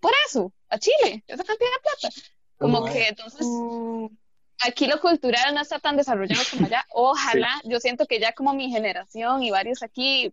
por 0.00 0.12
eso, 0.26 0.52
a 0.68 0.78
Chile, 0.78 1.24
esa 1.26 1.44
cantidad 1.44 1.70
de 1.70 2.00
plata. 2.00 2.14
Como 2.58 2.84
que 2.84 3.08
entonces 3.08 3.46
aquí 4.64 4.86
lo 4.86 5.00
cultural 5.00 5.54
no 5.54 5.60
está 5.60 5.78
tan 5.78 5.96
desarrollado 5.96 6.42
como 6.50 6.66
allá. 6.66 6.84
Ojalá, 6.90 7.60
yo 7.64 7.80
siento 7.80 8.06
que 8.06 8.20
ya 8.20 8.32
como 8.32 8.54
mi 8.54 8.70
generación 8.70 9.42
y 9.42 9.50
varios 9.50 9.82
aquí 9.82 10.32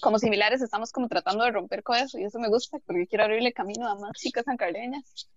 como 0.00 0.18
similares 0.18 0.62
estamos 0.62 0.92
como 0.92 1.08
tratando 1.08 1.44
de 1.44 1.50
romper 1.50 1.82
con 1.82 1.96
eso 1.96 2.18
y 2.18 2.24
eso 2.24 2.38
me 2.38 2.48
gusta 2.48 2.78
porque 2.86 3.06
quiero 3.06 3.24
abrirle 3.24 3.52
camino 3.52 3.88
a 3.88 3.96
más 3.96 4.12
chicas 4.12 4.44
sancarleñas. 4.44 5.28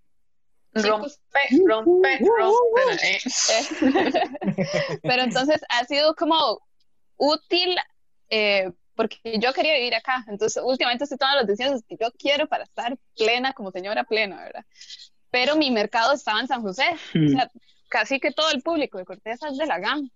Rompe, 0.73 1.09
Chicos. 1.49 1.67
rompe, 1.67 2.19
rompe. 2.19 2.81
eh. 3.03 3.19
Eh, 3.49 4.99
Pero 5.03 5.23
entonces 5.23 5.61
ha 5.69 5.83
sido 5.85 6.15
como 6.15 6.61
útil 7.17 7.75
eh, 8.29 8.71
porque 8.95 9.17
yo 9.39 9.51
quería 9.53 9.75
vivir 9.75 9.95
acá. 9.95 10.23
Entonces 10.27 10.61
últimamente 10.63 11.03
estoy 11.03 11.17
tomando 11.17 11.39
las 11.39 11.47
decisiones 11.47 11.83
que 11.87 11.97
yo 11.99 12.11
quiero 12.17 12.47
para 12.47 12.63
estar 12.63 12.97
plena 13.15 13.53
como 13.53 13.71
señora 13.71 14.05
plena, 14.05 14.43
¿verdad? 14.43 14.65
Pero 15.31 15.55
mi 15.55 15.71
mercado 15.71 16.13
estaba 16.13 16.39
en 16.41 16.47
San 16.47 16.61
José. 16.61 16.85
O 17.15 17.29
sea, 17.29 17.49
casi 17.89 18.19
que 18.19 18.31
todo 18.31 18.51
el 18.51 18.61
público 18.61 18.97
de 18.97 19.05
Corteza 19.05 19.47
es 19.49 19.57
de 19.57 19.65
la 19.65 19.79
GAM. 19.79 20.09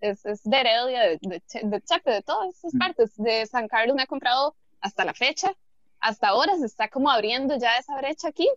Es, 0.00 0.24
es 0.24 0.42
de 0.44 0.56
Heredia, 0.56 1.00
de, 1.02 1.18
de, 1.20 1.42
de 1.62 1.80
Chepe, 1.82 2.10
de 2.10 2.22
todas 2.22 2.56
esas 2.56 2.74
Mm. 2.74 2.78
partes. 2.78 3.12
De 3.16 3.44
San 3.46 3.68
Carlos 3.68 3.94
me 3.96 4.02
ha 4.02 4.06
comprado 4.06 4.54
hasta 4.80 5.04
la 5.04 5.12
fecha. 5.12 5.52
Hasta 5.98 6.28
ahora 6.28 6.56
se 6.56 6.64
está 6.66 6.88
como 6.88 7.10
abriendo 7.10 7.56
ya 7.58 7.76
esa 7.76 7.96
brecha 7.96 8.28
aquí. 8.28 8.48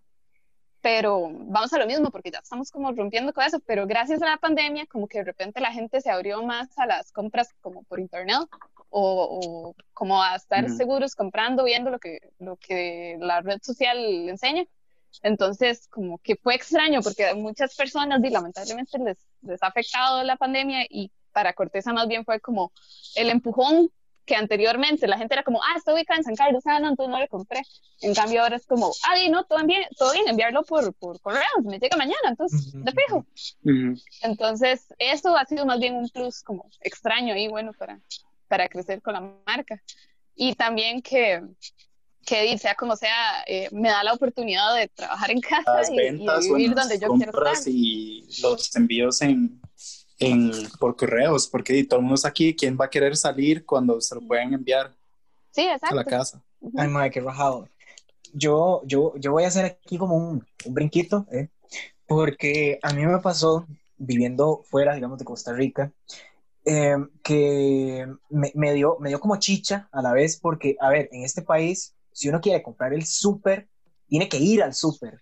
Pero 0.81 1.29
vamos 1.31 1.71
a 1.73 1.77
lo 1.79 1.87
mismo 1.87 2.11
porque 2.11 2.29
ya 2.29 2.39
estamos 2.39 2.69
como 2.69 2.91
rompiendo 2.91 3.33
con 3.33 3.43
eso. 3.45 3.59
Pero 3.65 3.87
gracias 3.87 4.21
a 4.21 4.25
la 4.27 4.37
pandemia, 4.37 4.85
como 4.85 5.07
que 5.07 5.19
de 5.19 5.23
repente 5.23 5.61
la 5.61 5.71
gente 5.71 5.99
se 6.01 6.11
abrió 6.11 6.43
más 6.43 6.77
a 6.77 6.85
las 6.85 7.11
compras 7.11 7.49
como 7.61 7.83
por 7.83 7.99
internet 7.99 8.39
o, 8.89 9.71
o 9.71 9.75
como 9.93 10.21
a 10.21 10.35
estar 10.35 10.65
Ujú. 10.65 10.75
seguros 10.75 11.15
comprando, 11.15 11.63
viendo 11.63 11.89
lo 11.89 11.99
que, 11.99 12.19
lo 12.39 12.57
que 12.57 13.17
la 13.19 13.41
red 13.41 13.59
social 13.61 13.97
enseña. 14.29 14.65
Entonces, 15.21 15.87
como 15.89 16.17
que 16.19 16.35
fue 16.35 16.55
extraño 16.55 17.01
porque 17.01 17.27
a 17.27 17.35
muchas 17.35 17.75
personas, 17.75 18.19
y 18.23 18.29
lamentablemente, 18.29 18.97
les, 18.99 19.17
les 19.41 19.61
ha 19.61 19.67
afectado 19.67 20.23
la 20.23 20.35
pandemia 20.37 20.85
y 20.89 21.11
para 21.31 21.53
Corteza 21.53 21.93
más 21.93 22.07
bien 22.07 22.25
fue 22.25 22.39
como 22.39 22.71
el 23.15 23.29
empujón 23.29 23.89
que 24.25 24.35
anteriormente 24.35 25.07
la 25.07 25.17
gente 25.17 25.33
era 25.33 25.43
como, 25.43 25.61
ah, 25.61 25.75
está 25.75 25.93
ubicada 25.93 26.17
en 26.17 26.23
San 26.23 26.35
Carlos, 26.35 26.63
ah, 26.65 26.79
no, 26.79 26.89
entonces 26.89 27.11
no 27.11 27.19
le 27.19 27.27
compré. 27.27 27.61
En 28.01 28.13
cambio 28.13 28.41
ahora 28.41 28.55
es 28.55 28.65
como, 28.65 28.91
ah, 29.03 29.15
no, 29.29 29.43
todo 29.43 29.63
bien, 29.65 29.83
todo 29.97 30.13
bien, 30.13 30.27
enviarlo 30.27 30.63
por, 30.63 30.93
por 30.93 31.19
correo, 31.19 31.43
me 31.63 31.79
llega 31.79 31.97
mañana, 31.97 32.29
entonces, 32.29 32.71
de 32.71 32.91
fijo. 32.91 33.25
Ujú. 33.63 34.01
Entonces, 34.21 34.93
eso 34.97 35.35
ha 35.35 35.45
sido 35.45 35.65
más 35.65 35.79
bien 35.79 35.95
un 35.95 36.07
plus 36.09 36.41
como 36.41 36.69
extraño 36.79 37.35
y 37.35 37.49
bueno 37.49 37.71
para, 37.73 37.99
para 38.47 38.69
crecer 38.69 39.01
con 39.01 39.13
la 39.13 39.21
marca. 39.45 39.81
Y 40.35 40.55
también 40.55 41.01
que, 41.01 41.41
que 42.25 42.43
di, 42.43 42.57
sea 42.57 42.75
como 42.75 42.95
sea, 42.95 43.43
eh, 43.47 43.69
me 43.71 43.89
da 43.89 44.03
la 44.03 44.13
oportunidad 44.13 44.75
de 44.75 44.87
trabajar 44.89 45.31
en 45.31 45.41
casa 45.41 45.71
Las 45.73 45.89
y, 45.89 45.95
y 45.95 45.97
ventas, 45.97 46.39
vivir 46.39 46.49
bueno, 46.49 46.75
donde 46.75 46.97
las 46.97 46.99
yo 46.99 47.11
quiero 47.13 47.33
compras 47.33 47.67
estar. 47.67 47.73
y 47.73 48.27
los 48.41 48.75
envíos 48.75 49.21
en, 49.21 49.61
en 50.19 50.51
por 50.79 50.95
correos, 50.95 51.47
porque 51.47 51.83
todo 51.85 51.99
el 51.99 52.03
mundo 52.03 52.15
está 52.15 52.29
aquí, 52.29 52.55
¿quién 52.55 52.77
va 52.79 52.85
a 52.85 52.89
querer 52.89 53.15
salir 53.17 53.65
cuando 53.65 53.99
se 54.01 54.15
lo 54.15 54.21
pueden 54.21 54.53
enviar 54.53 54.95
Sí, 55.51 55.67
a 55.89 55.93
la 55.93 56.01
exacto. 56.01 56.05
casa? 56.05 56.43
Ay, 56.75 56.87
madre, 56.89 57.11
qué 57.11 57.21
rajado. 57.21 57.67
Yo, 58.33 58.81
yo, 58.85 59.13
yo 59.17 59.31
voy 59.31 59.43
a 59.43 59.47
hacer 59.47 59.65
aquí 59.65 59.97
como 59.97 60.15
un, 60.17 60.45
un 60.65 60.73
brinquito, 60.73 61.27
¿eh? 61.31 61.49
porque 62.07 62.79
a 62.81 62.93
mí 62.93 63.05
me 63.05 63.19
pasó 63.19 63.67
viviendo 63.97 64.63
fuera, 64.69 64.95
digamos, 64.95 65.19
de 65.19 65.25
Costa 65.25 65.53
Rica, 65.53 65.91
eh, 66.65 66.95
que 67.23 68.07
me, 68.29 68.51
me 68.55 68.73
dio, 68.73 68.97
me 68.99 69.09
dio 69.09 69.19
como 69.19 69.37
chicha 69.37 69.89
a 69.91 70.01
la 70.01 70.13
vez, 70.13 70.39
porque, 70.39 70.77
a 70.79 70.89
ver, 70.89 71.09
en 71.11 71.23
este 71.23 71.41
país, 71.41 71.93
si 72.13 72.29
uno 72.29 72.41
quiere 72.41 72.63
comprar 72.63 72.93
el 72.93 73.05
súper, 73.05 73.67
tiene 74.07 74.29
que 74.29 74.37
ir 74.37 74.63
al 74.63 74.73
súper. 74.73 75.19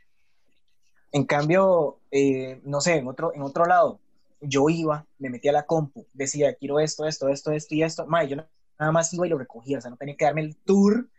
En 1.12 1.26
cambio, 1.26 2.00
eh, 2.12 2.62
no 2.64 2.80
sé, 2.82 2.96
en 2.98 3.08
otro, 3.08 3.34
en 3.34 3.42
otro 3.42 3.66
lado, 3.66 4.00
yo 4.40 4.70
iba, 4.70 5.06
me 5.20 5.30
metía 5.30 5.52
a 5.52 5.56
la 5.56 5.66
compu, 5.66 6.08
decía, 6.14 6.56
quiero 6.56 6.80
esto, 6.80 7.06
esto, 7.06 7.30
esto, 7.30 7.52
esto 7.52 7.76
y 7.76 7.84
esto. 7.84 8.06
Mae, 8.08 8.28
yo 8.30 8.38
nada 8.80 8.92
más 8.92 9.14
iba 9.14 9.28
y 9.28 9.30
lo 9.30 9.38
recogía, 9.38 9.78
o 9.78 9.82
sea, 9.82 9.92
no 9.92 9.98
tenía 9.98 10.16
que 10.16 10.26
darme 10.26 10.42
el 10.42 10.56
tour 10.58 11.10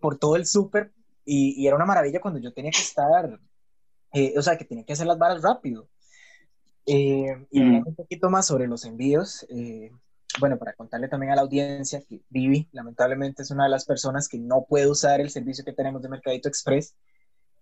por 0.00 0.18
todo 0.18 0.36
el 0.36 0.46
súper 0.46 0.92
y, 1.24 1.60
y 1.62 1.66
era 1.66 1.76
una 1.76 1.86
maravilla 1.86 2.20
cuando 2.20 2.40
yo 2.40 2.52
tenía 2.52 2.70
que 2.72 2.78
estar, 2.82 3.40
eh, 4.14 4.34
o 4.38 4.42
sea, 4.42 4.56
que 4.58 4.64
tenía 4.64 4.84
que 4.84 4.94
hacer 4.94 5.06
las 5.06 5.18
varas 5.18 5.42
rápido. 5.42 5.88
Eh, 6.86 7.46
y 7.50 7.60
Mm. 7.60 7.62
hablando 7.62 7.90
un 7.90 7.94
poquito 7.96 8.30
más 8.30 8.46
sobre 8.46 8.66
los 8.66 8.84
envíos, 8.84 9.46
eh, 9.50 9.90
bueno, 10.40 10.58
para 10.58 10.72
contarle 10.74 11.08
también 11.08 11.32
a 11.32 11.36
la 11.36 11.42
audiencia 11.42 12.02
que 12.08 12.22
Vivi, 12.28 12.68
lamentablemente, 12.72 13.42
es 13.42 13.50
una 13.50 13.64
de 13.64 13.70
las 13.70 13.84
personas 13.84 14.28
que 14.28 14.38
no 14.38 14.64
puede 14.68 14.88
usar 14.88 15.20
el 15.20 15.30
servicio 15.30 15.64
que 15.64 15.72
tenemos 15.72 16.02
de 16.02 16.08
Mercadito 16.08 16.48
Express 16.48 16.94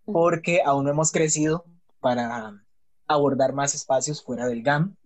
porque 0.04 0.62
aún 0.64 0.84
no 0.84 0.90
hemos 0.90 1.12
crecido 1.12 1.64
para 2.00 2.52
abordar 3.06 3.52
más 3.52 3.74
espacios 3.74 4.22
fuera 4.22 4.46
del 4.46 4.62
GAM, 4.62 4.96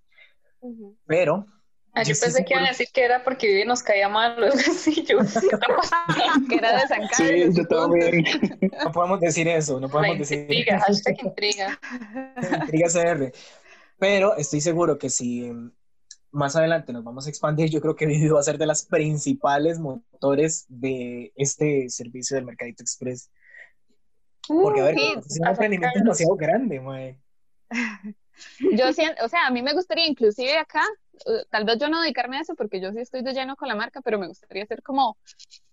pero 1.07 1.47
Ah, 1.97 2.03
yo 2.03 2.15
pensé 2.21 2.45
que 2.45 2.55
iban 2.55 2.65
a 2.65 2.71
decir 2.71 2.89
que 2.93 3.05
era 3.05 3.23
porque 3.23 3.47
Vivi 3.47 3.65
nos 3.65 3.81
caía 3.81 4.09
mal 4.09 4.33
o 4.43 4.47
algo 4.47 4.59
así. 4.59 5.05
Yo, 5.09 5.19
que 6.49 6.57
era 6.57 6.73
de 6.73 6.89
San 6.89 7.07
Carlos. 7.07 7.17
Sí, 7.17 7.49
yo 7.53 7.67
también. 7.69 8.25
no 8.85 8.91
podemos 8.91 9.21
decir 9.21 9.47
eso, 9.47 9.79
no 9.79 9.89
podemos 9.89 10.19
decir 10.19 10.41
intriga, 10.41 10.81
hashtag 10.81 11.17
intriga. 11.23 11.79
Intriga 12.63 12.89
CR. 12.89 13.33
Pero 13.97 14.37
estoy 14.37 14.61
seguro 14.61 14.99
que 14.99 15.09
si 15.09 15.53
más 16.35 16.57
adelante 16.57 16.93
nos 16.93 17.05
vamos 17.05 17.27
a 17.27 17.31
expandir, 17.31 17.71
yo 17.71 17.81
creo 17.81 17.97
que 17.97 18.07
Vivi 18.07 18.29
va 18.29 18.41
a 18.41 18.43
ser 18.43 18.59
de 18.59 18.67
las 18.67 18.85
principales 18.85 19.79
motores 19.79 20.67
de 20.69 21.33
este 21.37 21.89
servicio 21.89 22.37
del 22.37 22.45
Mercadito 22.45 22.83
Express. 22.83 23.31
Porque, 24.47 24.81
a 24.81 24.85
ver, 24.85 24.95
sí, 24.97 25.15
es 25.17 25.41
un 25.41 25.47
emprendimiento 25.49 25.99
demasiado 25.99 26.37
grande, 26.37 26.81
mae. 26.81 27.19
yo 28.77 28.93
siento, 28.93 29.25
o 29.25 29.29
sea, 29.29 29.47
a 29.47 29.51
mí 29.51 29.63
me 29.63 29.73
gustaría 29.73 30.07
inclusive 30.07 30.59
acá, 30.59 30.83
uh, 31.27 31.45
tal 31.51 31.65
vez 31.65 31.79
yo 31.79 31.89
no 31.89 32.03
dedicarme 32.03 32.37
a 32.37 32.41
eso 32.43 32.55
porque 32.55 32.79
yo 32.79 32.93
sí 32.93 33.01
estoy 33.01 33.23
de 33.23 33.33
lleno 33.33 33.57
con 33.57 33.69
la 33.69 33.75
marca, 33.75 34.03
pero 34.03 34.19
me 34.19 34.27
gustaría 34.27 34.67
ser 34.67 34.83
como 34.83 35.17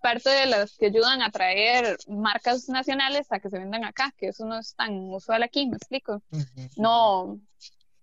parte 0.01 0.29
de 0.29 0.45
las 0.45 0.77
que 0.77 0.85
ayudan 0.85 1.21
a 1.21 1.31
traer 1.31 1.97
marcas 2.07 2.69
nacionales 2.69 3.29
a 3.31 3.39
que 3.39 3.49
se 3.49 3.59
vendan 3.59 3.83
acá, 3.83 4.13
que 4.17 4.29
eso 4.29 4.45
no 4.45 4.57
es 4.57 4.73
tan 4.75 4.93
usual 4.93 5.43
aquí, 5.43 5.67
me 5.67 5.75
explico. 5.75 6.21
No, 6.77 7.41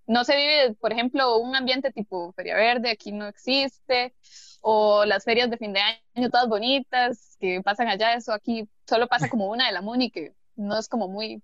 no 0.09 0.25
se 0.25 0.37
vive, 0.37 0.75
por 0.75 0.93
ejemplo, 0.93 1.39
un 1.39 1.55
ambiente 1.55 1.93
tipo 1.93 2.33
Feria 2.33 2.57
Verde, 2.57 2.91
aquí 2.91 3.13
no 3.13 3.27
existe, 3.29 4.15
o 4.63 5.05
las 5.05 5.25
ferias 5.25 5.51
de 5.51 5.59
fin 5.59 5.75
de 5.75 5.81
año 5.81 6.31
todas 6.31 6.49
bonitas 6.49 7.37
que 7.39 7.61
pasan 7.63 7.89
allá, 7.89 8.15
eso 8.15 8.33
aquí 8.33 8.69
solo 8.87 9.07
pasa 9.07 9.29
como 9.29 9.49
una 9.49 9.67
de 9.67 9.73
la 9.73 9.83
MUNI, 9.83 10.11
que 10.11 10.35
no 10.57 10.79
es 10.79 10.89
como 10.89 11.09
muy 11.09 11.43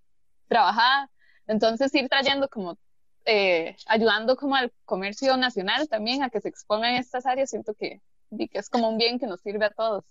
trabajada. 0.48 1.11
Entonces 1.46 1.94
ir 1.94 2.09
trayendo 2.09 2.48
como, 2.48 2.79
eh, 3.27 3.77
ayudando 3.87 4.35
como 4.37 4.57
al 4.57 4.72
comercio 4.87 5.37
nacional 5.37 5.87
también 5.88 6.22
a 6.22 6.31
que 6.31 6.40
se 6.40 6.48
expongan 6.48 6.94
estas 6.94 7.27
áreas, 7.27 7.50
siento 7.50 7.74
que, 7.74 8.00
que 8.31 8.48
es 8.53 8.70
como 8.70 8.88
un 8.88 8.96
bien 8.96 9.18
que 9.18 9.27
nos 9.27 9.42
sirve 9.42 9.66
a 9.66 9.70
todos. 9.70 10.05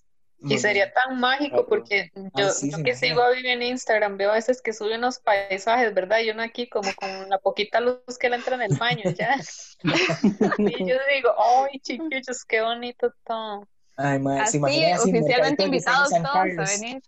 Y 0.44 0.58
sería 0.58 0.92
tan 0.92 1.20
mágico 1.20 1.66
porque 1.68 2.12
yo, 2.36 2.48
que 2.84 2.96
sigo 2.96 3.22
a 3.22 3.32
Vivi 3.32 3.50
en 3.50 3.62
Instagram 3.62 4.18
veo 4.18 4.32
a 4.32 4.36
veces 4.36 4.62
que 4.62 4.74
sube 4.74 4.98
unos 4.98 5.20
paisajes, 5.20 5.94
¿verdad? 5.94 6.20
Y 6.20 6.32
uno 6.32 6.44
aquí 6.44 6.68
como 6.68 6.94
con 6.96 7.30
la 7.30 7.38
poquita 7.38 7.80
luz 7.80 8.18
que 8.20 8.30
le 8.30 8.36
entra 8.36 8.56
en 8.56 8.64
el 8.64 8.78
baño, 8.78 9.04
ya. 9.18 9.36
y 10.58 10.86
yo 10.86 10.96
digo, 11.14 11.34
¡ay, 11.38 11.80
chiquillos, 11.80 12.44
qué 12.46 12.62
bonito 12.62 13.14
todo! 13.26 13.68
Ay, 13.96 14.20
madre, 14.20 14.42
Así, 14.42 14.60
¿se 14.60 14.98
oficialmente 14.98 15.64
invitados 15.64 16.10
todos 16.10 16.36
a 16.36 16.44
venir. 16.44 17.02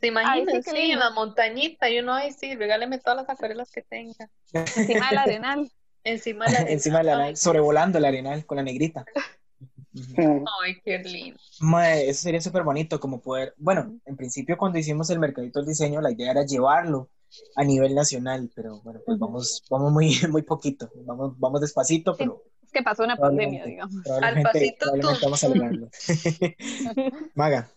¿Se 0.00 0.06
imaginan? 0.06 0.62
sí, 0.62 0.70
sí, 0.70 0.90
en 0.92 0.98
la 0.98 1.10
montañita 1.10 1.90
y 1.90 1.98
uno, 1.98 2.14
ay, 2.14 2.32
sí, 2.32 2.56
regáleme 2.56 2.98
todas 2.98 3.18
las 3.18 3.28
acuarelas 3.28 3.70
que 3.70 3.82
tenga. 3.82 4.30
Encima 4.52 5.08
del 5.10 5.18
arenal. 5.18 5.70
Encima 6.04 6.46
del 6.46 6.54
arenal. 6.56 6.72
Encima 6.72 6.98
del 6.98 7.08
arenal, 7.10 7.36
sobrevolando 7.36 7.98
el 7.98 8.06
arenal 8.06 8.46
con 8.46 8.56
la 8.56 8.62
negrita. 8.62 9.04
Ay, 10.62 10.80
qué 10.84 10.98
lindo. 10.98 11.38
Mae, 11.60 12.08
eso 12.08 12.22
sería 12.22 12.40
súper 12.40 12.62
bonito, 12.62 13.00
como 13.00 13.20
poder, 13.20 13.54
bueno, 13.56 13.98
en 14.04 14.16
principio 14.16 14.56
cuando 14.56 14.78
hicimos 14.78 15.10
el 15.10 15.18
mercadito 15.18 15.58
del 15.58 15.68
diseño, 15.68 16.00
la 16.00 16.12
idea 16.12 16.30
era 16.30 16.44
llevarlo 16.44 17.08
a 17.56 17.64
nivel 17.64 17.94
nacional, 17.94 18.50
pero 18.54 18.80
bueno, 18.82 19.00
pues 19.04 19.18
vamos, 19.18 19.62
vamos 19.70 19.92
muy, 19.92 20.10
muy 20.30 20.42
poquito, 20.42 20.90
vamos, 21.04 21.38
vamos 21.38 21.60
despacito, 21.60 22.16
pero... 22.16 22.42
Es 22.62 22.72
que 22.72 22.82
pasó 22.82 23.02
una 23.02 23.16
pandemia, 23.16 23.64
digamos. 23.64 24.06
Al 24.22 24.42
pasito 24.42 24.92
a 24.92 25.48
lograrlo. 25.48 25.88
Maga. 27.34 27.68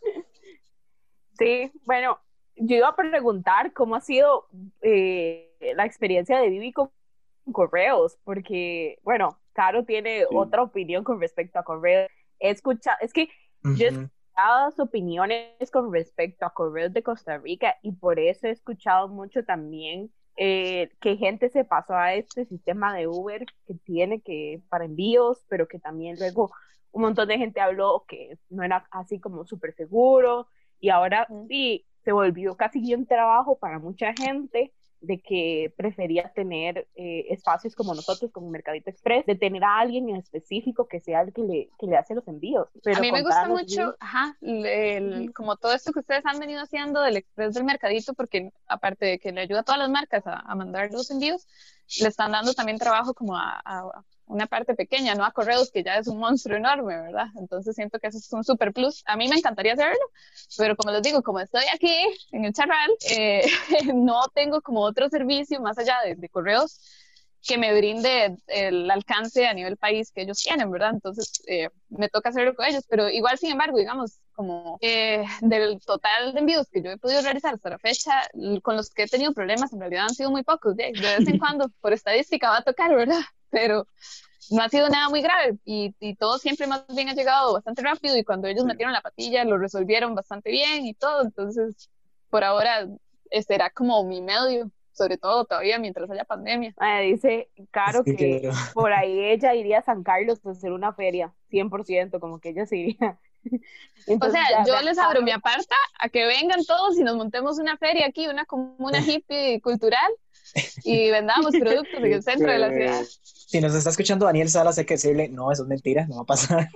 Sí, 1.39 1.71
bueno, 1.85 2.19
yo 2.55 2.75
iba 2.75 2.89
a 2.89 2.95
preguntar 2.95 3.73
cómo 3.73 3.95
ha 3.95 4.01
sido 4.01 4.47
eh, 4.81 5.73
la 5.75 5.85
experiencia 5.85 6.39
de 6.39 6.49
Vivi 6.49 6.71
con 6.71 6.91
correos, 7.51 8.17
porque, 8.23 8.99
bueno, 9.03 9.39
Caro 9.53 9.85
tiene 9.85 10.25
otra 10.31 10.63
opinión 10.63 11.03
con 11.03 11.19
respecto 11.21 11.59
a 11.59 11.63
correos. 11.63 12.09
He 12.39 12.49
escuchado, 12.49 12.97
es 13.01 13.13
que 13.13 13.29
yo 13.63 13.85
he 13.85 13.89
escuchado 13.89 14.71
sus 14.71 14.79
opiniones 14.81 15.71
con 15.71 15.93
respecto 15.93 16.45
a 16.45 16.53
correos 16.53 16.91
de 16.91 17.03
Costa 17.03 17.37
Rica 17.37 17.77
y 17.81 17.93
por 17.93 18.19
eso 18.19 18.47
he 18.47 18.51
escuchado 18.51 19.07
mucho 19.07 19.45
también 19.45 20.11
eh, 20.35 20.89
que 20.99 21.15
gente 21.15 21.49
se 21.49 21.63
pasó 21.63 21.95
a 21.95 22.15
este 22.15 22.45
sistema 22.45 22.95
de 22.95 23.07
Uber 23.07 23.45
que 23.67 23.75
tiene 23.75 24.21
que 24.21 24.61
para 24.67 24.85
envíos, 24.85 25.45
pero 25.47 25.67
que 25.67 25.79
también 25.79 26.17
luego 26.17 26.51
un 26.91 27.03
montón 27.03 27.27
de 27.27 27.37
gente 27.37 27.61
habló 27.61 28.05
que 28.07 28.37
no 28.49 28.63
era 28.63 28.87
así 28.91 29.19
como 29.19 29.45
súper 29.45 29.73
seguro 29.75 30.47
y 30.79 30.89
ahora 30.89 31.27
sí 31.47 31.85
se 32.03 32.11
volvió 32.11 32.57
casi 32.57 32.93
un 32.93 33.05
trabajo 33.05 33.57
para 33.57 33.79
mucha 33.79 34.13
gente 34.13 34.73
de 35.03 35.19
que 35.19 35.73
prefería 35.75 36.31
tener 36.33 36.87
eh, 36.95 37.25
espacios 37.29 37.75
como 37.75 37.93
nosotros, 37.93 38.31
como 38.31 38.49
Mercadito 38.49 38.89
Express, 38.89 39.25
de 39.25 39.35
tener 39.35 39.63
a 39.63 39.79
alguien 39.79 40.09
en 40.09 40.15
específico 40.15 40.87
que 40.87 41.01
sea 41.01 41.21
el 41.21 41.33
que 41.33 41.41
le, 41.41 41.69
que 41.77 41.87
le 41.87 41.97
hace 41.97 42.15
los 42.15 42.25
envíos. 42.27 42.69
Pero 42.81 42.97
a 42.97 43.01
mí 43.01 43.11
me 43.11 43.21
gusta 43.21 43.47
mucho, 43.47 43.95
ajá, 43.99 44.37
como 45.35 45.57
todo 45.57 45.73
esto 45.73 45.91
que 45.91 45.99
ustedes 45.99 46.25
han 46.25 46.39
venido 46.39 46.61
haciendo 46.61 47.01
del 47.01 47.17
Express 47.17 47.53
del 47.53 47.65
Mercadito, 47.65 48.13
porque 48.13 48.51
aparte 48.65 49.05
de 49.05 49.19
que 49.19 49.33
le 49.33 49.41
ayuda 49.41 49.59
a 49.59 49.63
todas 49.63 49.79
las 49.79 49.89
marcas 49.89 50.25
a, 50.25 50.39
a 50.39 50.55
mandar 50.55 50.89
los 50.91 51.11
envíos, 51.11 51.45
le 51.99 52.07
están 52.07 52.31
dando 52.31 52.53
también 52.53 52.79
trabajo 52.79 53.13
como 53.13 53.35
a, 53.35 53.61
a 53.65 54.03
una 54.27 54.47
parte 54.47 54.73
pequeña, 54.75 55.15
no 55.15 55.25
a 55.25 55.31
correos, 55.31 55.71
que 55.71 55.83
ya 55.83 55.97
es 55.97 56.07
un 56.07 56.17
monstruo 56.17 56.57
enorme, 56.57 57.01
¿verdad? 57.01 57.27
Entonces 57.37 57.75
siento 57.75 57.99
que 57.99 58.07
eso 58.07 58.17
es 58.17 58.31
un 58.33 58.43
super 58.43 58.73
plus. 58.73 59.03
A 59.05 59.17
mí 59.17 59.27
me 59.27 59.35
encantaría 59.35 59.73
hacerlo, 59.73 59.99
pero 60.57 60.75
como 60.75 60.91
les 60.91 61.01
digo, 61.01 61.21
como 61.21 61.39
estoy 61.39 61.63
aquí 61.73 61.95
en 62.31 62.45
el 62.45 62.53
charral, 62.53 62.91
eh, 63.09 63.43
no 63.93 64.21
tengo 64.33 64.61
como 64.61 64.81
otro 64.81 65.09
servicio 65.09 65.61
más 65.61 65.77
allá 65.77 65.95
de, 66.05 66.29
correos 66.29 66.79
que 67.45 67.57
me 67.57 67.75
brinde 67.75 68.37
el 68.47 68.89
alcance 68.89 69.45
a 69.45 69.53
nivel 69.53 69.77
país 69.77 70.11
que 70.11 70.21
ellos 70.21 70.41
tienen, 70.41 70.71
¿verdad? 70.71 70.91
Entonces 70.93 71.43
eh, 71.47 71.69
me 71.89 72.07
toca 72.09 72.29
hacerlo 72.29 72.55
con 72.55 72.65
ellos, 72.65 72.85
pero 72.89 73.09
igual, 73.09 73.37
sin 73.37 73.51
embargo, 73.51 73.77
digamos, 73.77 74.19
como 74.33 74.77
eh, 74.81 75.25
del 75.41 75.79
total 75.81 76.33
de 76.33 76.39
envíos 76.39 76.67
que 76.69 76.81
yo 76.81 76.91
he 76.91 76.97
podido 76.97 77.21
realizar 77.21 77.53
hasta 77.53 77.69
la 77.69 77.79
fecha, 77.79 78.29
con 78.61 78.77
los 78.77 78.89
que 78.89 79.03
he 79.03 79.07
tenido 79.07 79.33
problemas, 79.33 79.73
en 79.73 79.79
realidad 79.81 80.05
han 80.05 80.15
sido 80.15 80.31
muy 80.31 80.43
pocos. 80.43 80.75
De, 80.75 80.91
de 80.93 81.17
vez 81.17 81.27
en 81.27 81.37
cuando, 81.39 81.69
por 81.81 81.93
estadística, 81.93 82.49
va 82.49 82.57
a 82.57 82.63
tocar, 82.63 82.95
¿verdad? 82.95 83.21
pero 83.53 83.87
no 84.49 84.61
ha 84.61 84.67
sido 84.67 84.89
nada 84.89 85.07
muy 85.09 85.21
grave 85.21 85.57
y, 85.63 85.95
y, 85.99 86.15
todo 86.15 86.37
siempre 86.37 86.67
más 86.67 86.83
bien 86.89 87.07
ha 87.07 87.13
llegado 87.13 87.53
bastante 87.53 87.81
rápido 87.81 88.17
y 88.17 88.23
cuando 88.23 88.47
ellos 88.47 88.65
metieron 88.65 88.91
la 88.91 89.01
patilla 89.01 89.45
lo 89.45 89.57
resolvieron 89.57 90.15
bastante 90.15 90.51
bien 90.51 90.85
y 90.85 90.93
todo, 90.95 91.21
entonces 91.21 91.89
por 92.29 92.43
ahora 92.43 92.87
será 93.47 93.69
como 93.69 94.03
mi 94.03 94.21
medio, 94.21 94.69
sobre 94.93 95.17
todo 95.17 95.45
todavía 95.45 95.79
mientras 95.79 96.09
haya 96.09 96.23
pandemia. 96.23 96.73
dice 97.01 97.49
Caro 97.71 98.03
que, 98.03 98.49
por 98.73 98.93
ahí 98.93 99.19
ella 99.19 99.53
iría 99.55 99.79
a 99.79 99.83
San 99.83 100.03
Carlos 100.03 100.45
a 100.45 100.51
hacer 100.51 100.71
una 100.71 100.93
feria, 100.93 101.33
100%, 101.51 102.19
como 102.19 102.39
que 102.39 102.49
ella 102.49 102.65
se 102.65 102.77
iría. 102.77 103.19
o 104.21 104.29
sea, 104.29 104.63
yo 104.65 104.81
les 104.81 104.97
abro 104.97 105.21
mi 105.21 105.31
aparta 105.31 105.75
a 105.99 106.09
que 106.09 106.25
vengan 106.25 106.63
todos 106.65 106.97
y 106.97 107.03
nos 107.03 107.15
montemos 107.17 107.59
una 107.59 107.77
feria 107.77 108.07
aquí, 108.07 108.27
una 108.27 108.45
comuna 108.45 108.99
hippie 109.05 109.59
cultural 109.61 110.11
y 110.83 111.09
vendamos 111.09 111.55
productos 111.59 111.95
en 111.95 112.13
el 112.13 112.23
centro 112.23 112.51
de 112.51 112.59
la 112.59 112.69
ciudad. 112.69 113.03
Si 113.23 113.59
nos 113.59 113.73
está 113.73 113.89
escuchando 113.89 114.25
Daniel 114.25 114.49
Salas, 114.49 114.77
hay 114.77 114.85
que 114.85 114.95
decirle, 114.95 115.29
no, 115.29 115.51
eso 115.51 115.63
es 115.63 115.69
mentira, 115.69 116.05
no 116.07 116.17
va 116.17 116.21
a 116.21 116.25
pasar. 116.25 116.69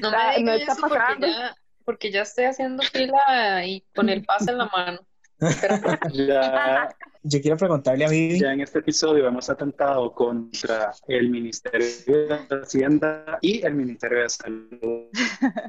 no 0.00 0.10
me 0.10 0.42
no 0.42 0.52
está 0.52 0.74
pasando. 0.76 1.26
Porque 1.26 1.30
ya, 1.30 1.56
porque 1.84 2.10
ya 2.10 2.22
estoy 2.22 2.44
haciendo 2.44 2.82
fila 2.84 3.64
y 3.64 3.84
con 3.94 4.08
el 4.08 4.24
pase 4.24 4.50
en 4.52 4.58
la 4.58 4.66
mano. 4.66 5.00
Ya, 6.12 6.88
yo 7.22 7.40
quiero 7.40 7.56
preguntarle 7.56 8.04
a 8.04 8.08
Vivi. 8.08 8.40
Ya 8.40 8.52
en 8.52 8.60
este 8.60 8.80
episodio 8.80 9.26
hemos 9.26 9.48
atentado 9.50 10.12
contra 10.12 10.92
el 11.08 11.30
Ministerio 11.30 11.86
de 12.26 12.60
Hacienda 12.62 13.38
y 13.40 13.64
el 13.64 13.74
Ministerio 13.74 14.22
de 14.22 14.28
Salud. 14.28 15.08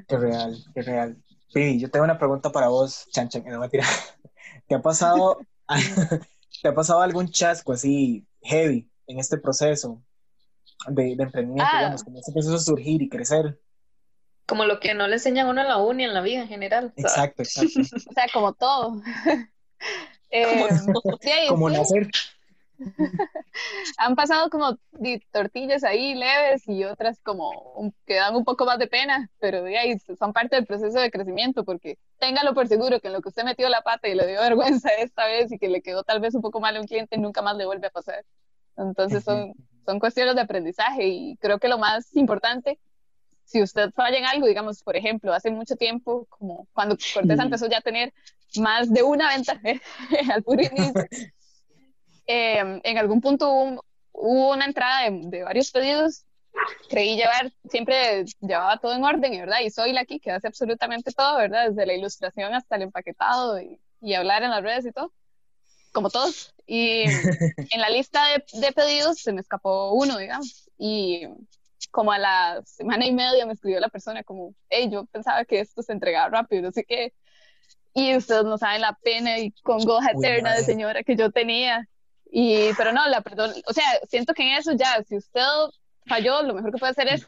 Qué 0.08 0.18
real, 0.18 0.58
qué 0.74 0.82
real. 0.82 1.18
Vivi, 1.54 1.80
yo 1.80 1.90
tengo 1.90 2.06
una 2.06 2.18
pregunta 2.18 2.52
para 2.52 2.70
vos, 2.70 3.08
Chan, 3.12 3.30
Chan, 3.30 3.44
no 3.46 3.60
me 3.60 3.70
tira. 3.70 3.86
¿Te 4.68 4.76
ha 4.76 4.82
pasado 4.82 5.40
¿Te 6.62 6.68
ha 6.68 6.74
pasado 6.74 7.02
algún 7.02 7.30
chasco 7.30 7.74
así 7.74 8.28
heavy 8.42 8.90
en 9.08 9.20
este 9.20 9.38
proceso 9.38 10.02
de, 10.88 11.16
de 11.16 11.24
emprendimiento, 11.24 11.70
ah. 11.72 11.80
digamos, 11.80 12.04
como 12.04 12.20
este 12.20 12.32
proceso 12.32 12.54
de 12.54 12.60
surgir 12.60 13.02
y 13.02 13.10
crecer? 13.10 13.60
Como 14.46 14.66
lo 14.66 14.80
que 14.80 14.94
no 14.94 15.08
le 15.08 15.14
enseñan 15.14 15.48
a 15.48 15.50
uno 15.52 15.62
en 15.62 15.68
la 15.68 15.78
uni, 15.78 16.04
en 16.04 16.14
la 16.14 16.22
vida 16.22 16.42
en 16.42 16.48
general. 16.48 16.94
Exacto, 16.98 17.44
exacto. 17.44 17.80
o 18.10 18.14
sea, 18.14 18.26
como 18.34 18.54
todo. 18.54 19.02
Eh, 20.30 20.66
como 21.50 21.70
nacer. 21.70 22.10
Han 23.98 24.16
pasado 24.16 24.50
como 24.50 24.78
tortillas 25.32 25.84
ahí 25.84 26.16
leves 26.16 26.68
y 26.68 26.84
otras 26.84 27.20
como 27.22 27.94
que 28.06 28.16
dan 28.16 28.36
un 28.36 28.44
poco 28.44 28.66
más 28.66 28.80
de 28.80 28.88
pena, 28.88 29.30
pero 29.40 29.64
de 29.64 29.78
ahí 29.78 30.00
son 30.18 30.34
parte 30.34 30.56
del 30.56 30.66
proceso 30.66 31.00
de 31.00 31.12
crecimiento 31.12 31.64
porque 31.64 31.98
téngalo 32.20 32.54
por 32.54 32.68
seguro 32.68 33.00
que 33.00 33.08
en 33.08 33.14
lo 33.14 33.22
que 33.22 33.30
usted 33.30 33.44
metió 33.44 33.70
la 33.70 33.82
pata 33.82 34.08
y 34.08 34.16
le 34.16 34.28
dio 34.28 34.42
vergüenza 34.42 34.90
esta 34.90 35.26
vez 35.26 35.52
y 35.52 35.60
que 35.60 35.70
le 35.70 35.82
quedó 35.82 36.04
tal 36.04 36.20
vez 36.20 36.34
un 36.34 36.42
poco 36.42 36.60
mal 36.60 36.76
a 36.76 36.82
un 36.82 36.88
cliente, 36.88 37.18
nunca 37.18 37.42
más 37.42 37.56
le 37.56 37.66
vuelve 37.66 37.88
a 37.88 37.92
pasar. 37.92 38.26
Entonces 38.78 39.24
son, 39.24 39.54
son 39.86 40.00
cuestiones 40.00 40.36
de 40.36 40.42
aprendizaje 40.42 41.08
y 41.08 41.38
creo 41.38 41.60
que 41.60 41.68
lo 41.68 41.78
más 41.78 42.16
importante 42.16 42.80
si 43.44 43.62
usted 43.62 43.92
falla 43.92 44.18
en 44.18 44.26
algo, 44.26 44.48
digamos, 44.48 44.82
por 44.82 44.96
ejemplo, 44.96 45.34
hace 45.34 45.52
mucho 45.52 45.76
tiempo, 45.76 46.26
como 46.30 46.68
cuando 46.72 46.96
Cortés 47.14 47.38
empezó 47.38 47.68
ya 47.68 47.80
a 47.80 47.82
tener 47.82 48.14
más 48.58 48.92
de 48.92 49.04
una 49.04 49.30
venta 49.30 49.60
al 50.34 50.44
puro 50.44 50.62
inicio, 50.62 51.06
Em, 52.34 52.80
en 52.84 52.98
algún 52.98 53.20
punto 53.20 53.52
hubo, 54.14 54.52
una 54.52 54.66
entrada 54.66 55.10
de, 55.10 55.44
varios 55.44 55.70
pedidos, 55.70 56.24
creí 56.90 57.18
llevar, 57.18 57.52
siempre 57.70 58.24
llevaba 58.40 58.78
todo 58.78 58.94
en 58.94 59.04
orden, 59.04 59.38
¿verdad? 59.38 59.60
Y 59.62 59.70
soy 59.70 59.92
la 59.92 60.02
aquí 60.02 60.20
que 60.20 60.32
hace 60.32 60.48
absolutamente 60.48 61.12
todo, 61.12 61.38
¿verdad? 61.38 61.70
Desde 61.70 61.86
la 61.86 61.94
ilustración 61.94 62.54
hasta 62.54 62.78
el 62.78 62.84
empaquetado 62.84 63.60
y, 63.60 63.82
y 64.00 64.14
hablar 64.14 64.44
en 64.44 64.52
las 64.52 64.64
redes 64.64 64.86
y 64.86 64.94
todo, 64.94 65.12
como 65.92 66.10
todos. 66.10 66.54
Y 66.66 67.04
en 67.74 67.82
la 67.82 67.90
lista 67.90 68.22
de, 68.28 68.62
de, 68.62 68.72
pedidos 68.72 69.20
se 69.20 69.34
me 69.34 69.42
escapó 69.42 69.92
uno, 69.92 70.18
digamos, 70.18 70.70
y 70.78 71.28
como 71.90 72.14
a 72.14 72.20
la 72.20 72.62
semana 72.66 73.06
y 73.06 73.14
media 73.14 73.46
me 73.46 73.54
escribió 73.54 73.82
la 73.82 73.90
persona 73.90 74.24
como, 74.24 74.56
hey, 74.70 74.90
yo 74.90 75.06
pensaba 75.08 75.44
que 75.44 75.60
esto 75.60 75.82
se 75.82 75.92
entregaba 75.92 76.30
rápido, 76.30 76.70
así 76.70 76.84
que, 76.84 77.14
y 77.94 78.16
ustedes 78.16 78.44
no 78.44 78.58
saben 78.58 78.82
la 78.82 78.98
pena 79.04 79.40
y 79.40 79.52
congoja 79.64 80.12
eterna 80.12 80.56
de 80.56 80.64
señora 80.64 81.04
que 81.04 81.16
yo 81.16 81.32
tenía. 81.32 81.88
Y, 82.32 82.74
pero 82.78 82.94
no, 82.94 83.08
la 83.08 83.22
perdón, 83.22 83.52
o 83.68 83.74
sea, 83.74 83.84
siento 84.08 84.34
que 84.34 84.44
en 84.44 84.58
eso 84.58 84.72
ya, 84.74 85.04
si 85.04 85.18
usted 85.18 85.42
falló, 86.06 86.42
lo 86.44 86.54
mejor 86.54 86.72
que 86.72 86.78
puede 86.78 86.92
hacer 86.92 87.08
es 87.10 87.26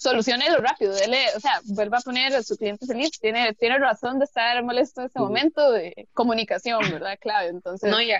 solucionelo 0.00 0.56
rápido, 0.62 0.94
dele, 0.94 1.26
o 1.36 1.40
sea, 1.40 1.60
vuelva 1.66 1.98
a 1.98 2.00
poner 2.00 2.34
a 2.34 2.42
su 2.42 2.56
cliente 2.56 2.86
feliz, 2.86 3.10
tiene, 3.20 3.52
tiene 3.52 3.78
razón 3.78 4.18
de 4.18 4.24
estar 4.24 4.64
molesto 4.64 5.02
en 5.02 5.08
este 5.08 5.20
momento 5.20 5.72
de 5.72 6.08
comunicación, 6.14 6.80
¿verdad? 6.90 7.18
Clave, 7.20 7.48
entonces... 7.48 7.90
No, 7.90 8.00
y 8.00 8.10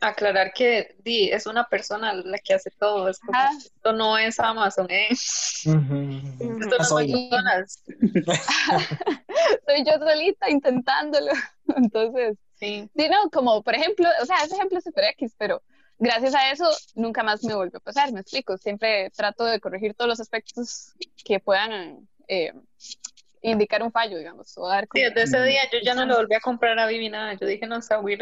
aclarar 0.00 0.52
que 0.52 0.96
di, 1.04 1.30
es 1.30 1.46
una 1.46 1.68
persona 1.68 2.12
la 2.14 2.38
que 2.38 2.54
hace 2.54 2.72
todo, 2.72 3.08
es 3.08 3.20
como, 3.20 3.38
esto 3.56 3.92
no 3.92 4.18
es 4.18 4.40
Amazon, 4.40 4.88
¿eh? 4.90 5.06
Esto 5.10 5.68
no 6.78 6.84
Soy. 6.84 7.12
Soy 9.66 9.84
yo 9.86 9.92
solita 9.98 10.50
intentándolo, 10.50 11.30
entonces... 11.76 12.36
Sí. 12.56 12.90
sí, 12.94 13.08
no, 13.08 13.30
como 13.30 13.62
por 13.62 13.74
ejemplo, 13.74 14.06
o 14.20 14.26
sea, 14.26 14.38
ese 14.44 14.56
ejemplo 14.56 14.78
es 14.78 14.84
super 14.84 15.04
X, 15.04 15.34
pero 15.38 15.62
gracias 16.00 16.34
a 16.34 16.50
eso 16.50 16.68
nunca 16.94 17.22
más 17.22 17.44
me 17.44 17.54
vuelve 17.54 17.76
a 17.76 17.80
pasar, 17.80 18.12
me 18.12 18.20
explico. 18.20 18.56
Siempre 18.58 19.10
trato 19.10 19.44
de 19.44 19.60
corregir 19.60 19.94
todos 19.94 20.08
los 20.08 20.20
aspectos 20.20 20.94
que 21.24 21.38
puedan 21.38 22.08
eh, 22.26 22.52
indicar 23.42 23.82
un 23.82 23.92
fallo, 23.92 24.18
digamos. 24.18 24.56
O 24.56 24.66
dar 24.66 24.88
sí, 24.92 25.02
desde 25.02 25.22
ese 25.22 25.42
día 25.44 25.62
yo 25.72 25.78
ya 25.82 25.94
no 25.94 26.04
le 26.06 26.14
volví 26.14 26.34
a 26.34 26.40
comprar 26.40 26.78
a 26.78 26.86
Vivi 26.86 27.08
nada. 27.08 27.34
Yo 27.34 27.46
dije, 27.46 27.66
no, 27.66 27.76
está 27.76 28.00
yo 28.00 28.16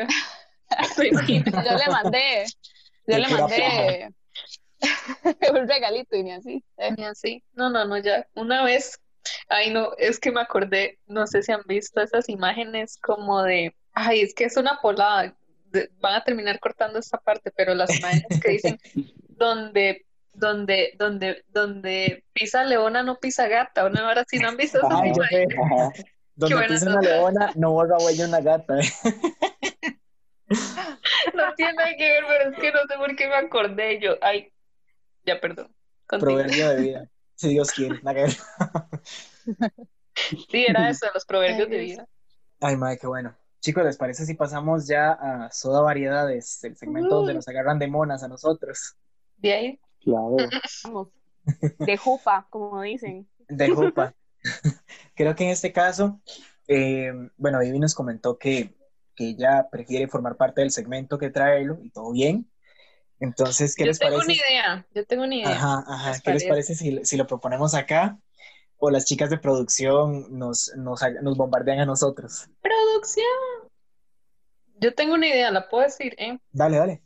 le 1.05 1.87
mandé, 1.91 2.45
yo 3.07 3.19
le 3.19 3.29
mandé 3.29 4.11
un 5.53 5.69
regalito 5.69 6.17
y 6.17 6.25
ni 6.25 6.33
así. 6.33 6.65
¿eh? 6.77 6.93
Ni 6.97 7.05
así. 7.05 7.43
No, 7.53 7.71
no, 7.71 7.85
no, 7.85 7.97
ya. 7.97 8.27
Una 8.35 8.65
vez, 8.65 9.01
ay, 9.49 9.71
no, 9.71 9.93
es 9.97 10.19
que 10.19 10.33
me 10.33 10.41
acordé, 10.41 10.99
no 11.07 11.27
sé 11.27 11.43
si 11.43 11.53
han 11.53 11.63
visto 11.67 12.03
esas 12.03 12.29
imágenes 12.29 12.99
como 13.01 13.43
de, 13.43 13.75
ay, 13.93 14.21
es 14.21 14.35
que 14.35 14.45
es 14.45 14.57
una 14.57 14.81
polada 14.81 15.35
van 16.01 16.15
a 16.15 16.25
terminar 16.25 16.59
cortando 16.61 16.99
esta 16.99 17.19
parte, 17.19 17.51
pero 17.57 17.75
las 17.75 17.97
imágenes 17.99 18.41
que 18.41 18.51
dicen 18.51 18.79
donde 19.29 20.05
donde, 20.39 20.93
donde, 20.97 21.45
donde 21.49 22.25
pisa 22.33 22.65
leona 22.65 23.03
no 23.03 23.19
pisa 23.19 23.49
gata, 23.49 23.87
una 23.87 24.07
hora 24.07 24.25
si 24.29 24.39
no 24.39 24.49
han 24.49 24.57
visto 24.57 24.79
esa 24.79 24.89
Donde 26.37 26.69
pisa 26.69 26.91
una 26.91 27.01
leona 27.01 27.53
no 27.57 27.73
borra 27.73 27.97
huella 27.99 28.27
una 28.27 28.41
gata. 28.41 28.75
no 31.35 31.55
tiene 31.57 31.73
nada 31.73 31.91
que 31.97 32.09
ver, 32.09 32.25
pero 32.29 32.51
es 32.51 32.59
que 32.59 32.71
no 32.71 32.79
sé 32.89 32.97
por 32.97 33.17
qué 33.17 33.27
me 33.27 33.35
acordé 33.35 34.01
yo. 34.01 34.17
Ay, 34.23 34.53
ya 35.27 35.41
perdón. 35.41 35.75
Proverbio 36.07 36.69
de 36.71 36.81
vida. 36.81 37.09
Si 37.35 37.49
Dios 37.49 37.73
quiere, 37.73 38.01
nada 38.03 38.15
que 38.15 38.23
ver. 38.23 38.37
sí, 40.51 40.67
era 40.69 40.89
eso, 40.89 41.07
los 41.13 41.25
proverbios 41.25 41.69
de 41.69 41.79
vida. 41.79 42.07
Ay, 42.61 42.77
madre, 42.77 42.99
qué 42.99 43.09
bueno. 43.09 43.37
Chicos, 43.69 43.85
¿les 43.85 43.99
parece 43.99 44.25
si 44.25 44.33
pasamos 44.33 44.87
ya 44.87 45.11
a 45.13 45.53
Soda 45.53 45.83
Variedades, 45.83 46.65
el 46.65 46.75
segmento 46.75 47.17
donde 47.17 47.35
nos 47.35 47.47
agarran 47.49 47.79
de 47.79 47.87
monas 47.87 48.23
a 48.23 48.29
nosotros? 48.29 48.97
De 49.37 49.53
ahí. 49.53 49.81
Claro. 50.01 50.37
Vamos. 50.85 51.09
De 51.79 51.99
jupa, 51.99 52.47
como 52.49 52.81
dicen. 52.81 53.29
De 53.47 53.69
jupa. 53.69 54.15
Creo 55.15 55.35
que 55.35 55.45
en 55.45 55.51
este 55.51 55.71
caso, 55.71 56.19
eh, 56.67 57.13
bueno, 57.37 57.59
Vivi 57.59 57.79
nos 57.79 57.95
comentó 57.95 58.39
que, 58.39 58.75
que, 59.15 59.33
ella 59.33 59.69
prefiere 59.71 60.09
formar 60.09 60.39
parte 60.39 60.63
del 60.63 60.71
segmento 60.71 61.19
que 61.19 61.29
traerlo 61.29 61.79
y 61.83 61.91
todo 61.91 62.13
bien. 62.13 62.51
Entonces, 63.21 63.75
¿qué 63.75 63.85
les 63.85 63.99
parece? 63.99 64.17
Yo 64.17 64.21
tengo 64.23 64.33
una 64.33 64.49
idea, 64.49 64.87
yo 64.95 65.05
tengo 65.05 65.25
una 65.25 65.35
idea. 65.35 65.51
Ajá, 65.51 65.85
ajá. 65.87 66.21
¿Qué 66.25 66.33
les 66.33 66.45
parece 66.45 66.75
si, 66.75 67.05
si, 67.05 67.19
lo 67.19 67.27
proponemos 67.27 67.75
acá? 67.75 68.19
o 68.79 68.91
las 68.91 69.05
chicas 69.05 69.29
de 69.29 69.39
producción 69.39 70.27
nos, 70.39 70.73
nos, 70.77 71.01
nos 71.21 71.37
bombardean 71.37 71.81
a 71.81 71.85
nosotros. 71.85 72.49
Producción. 72.63 73.58
Yo 74.81 74.95
tengo 74.95 75.15
una 75.15 75.29
idea, 75.29 75.51
la 75.51 75.69
puedo 75.69 75.85
decir, 75.85 76.15
¿eh? 76.19 76.39
Dale, 76.51 76.77
dale. 76.79 77.03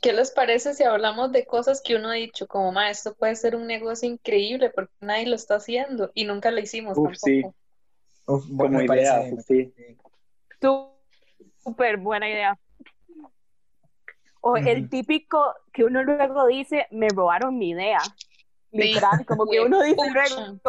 ¿Qué 0.00 0.12
les 0.12 0.30
parece 0.30 0.74
si 0.74 0.82
hablamos 0.82 1.30
de 1.30 1.44
cosas 1.44 1.82
que 1.82 1.94
uno 1.94 2.08
ha 2.08 2.14
dicho, 2.14 2.46
como, 2.46 2.72
maestro, 2.72 3.14
puede 3.14 3.36
ser 3.36 3.54
un 3.54 3.66
negocio 3.66 4.08
increíble 4.08 4.70
porque 4.70 4.92
nadie 5.00 5.26
lo 5.26 5.36
está 5.36 5.56
haciendo 5.56 6.10
y 6.14 6.24
nunca 6.24 6.50
lo 6.50 6.60
hicimos 6.60 6.96
Uf, 6.96 7.16
Sí. 7.16 7.42
Uf, 8.26 8.46
buena 8.48 8.84
idea, 8.84 9.22
sí. 9.46 9.72
Súper 11.62 11.98
buena 11.98 12.28
idea. 12.28 12.58
O 14.40 14.56
el 14.56 14.88
típico 14.88 15.54
que 15.72 15.84
uno 15.84 16.02
luego 16.02 16.46
dice, 16.46 16.86
me 16.90 17.08
robaron 17.08 17.58
mi 17.58 17.70
idea. 17.70 18.00
Literal, 18.70 19.26
como 19.26 19.46
que 19.46 19.60
uno 19.66 19.82
dice 19.82 20.00
luego. 20.10 20.60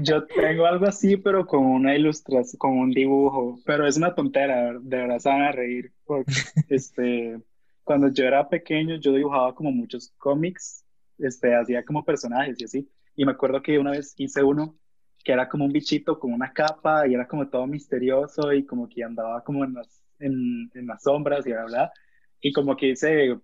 Yo 0.00 0.24
tengo 0.26 0.66
algo 0.66 0.86
así, 0.86 1.16
pero 1.16 1.46
con 1.46 1.64
una 1.64 1.94
ilustración, 1.94 2.58
con 2.58 2.78
un 2.78 2.90
dibujo, 2.90 3.60
pero 3.64 3.86
es 3.86 3.96
una 3.96 4.14
tontera, 4.14 4.72
de 4.78 4.96
verdad 4.96 5.18
se 5.18 5.28
van 5.28 5.42
a 5.42 5.52
reír, 5.52 5.92
porque 6.04 6.32
este, 6.68 7.40
cuando 7.82 8.08
yo 8.08 8.24
era 8.24 8.48
pequeño 8.48 8.96
yo 8.96 9.12
dibujaba 9.12 9.54
como 9.54 9.70
muchos 9.70 10.12
cómics, 10.18 10.84
este, 11.18 11.54
hacía 11.54 11.84
como 11.84 12.04
personajes 12.04 12.60
y 12.60 12.64
así, 12.64 12.88
y 13.16 13.24
me 13.24 13.32
acuerdo 13.32 13.62
que 13.62 13.78
una 13.78 13.92
vez 13.92 14.14
hice 14.16 14.42
uno 14.42 14.76
que 15.24 15.32
era 15.32 15.48
como 15.48 15.64
un 15.64 15.72
bichito 15.72 16.18
con 16.18 16.32
una 16.34 16.52
capa 16.52 17.08
y 17.08 17.14
era 17.14 17.26
como 17.26 17.48
todo 17.48 17.66
misterioso 17.66 18.52
y 18.52 18.66
como 18.66 18.88
que 18.88 19.02
andaba 19.02 19.42
como 19.42 19.64
en 19.64 19.72
las, 19.72 20.02
en, 20.18 20.70
en 20.74 20.86
las 20.86 21.02
sombras 21.02 21.46
y 21.46 21.52
bla, 21.52 21.64
bla, 21.64 21.92
y 22.40 22.52
como 22.52 22.76
que 22.76 22.90
hice 22.90 23.34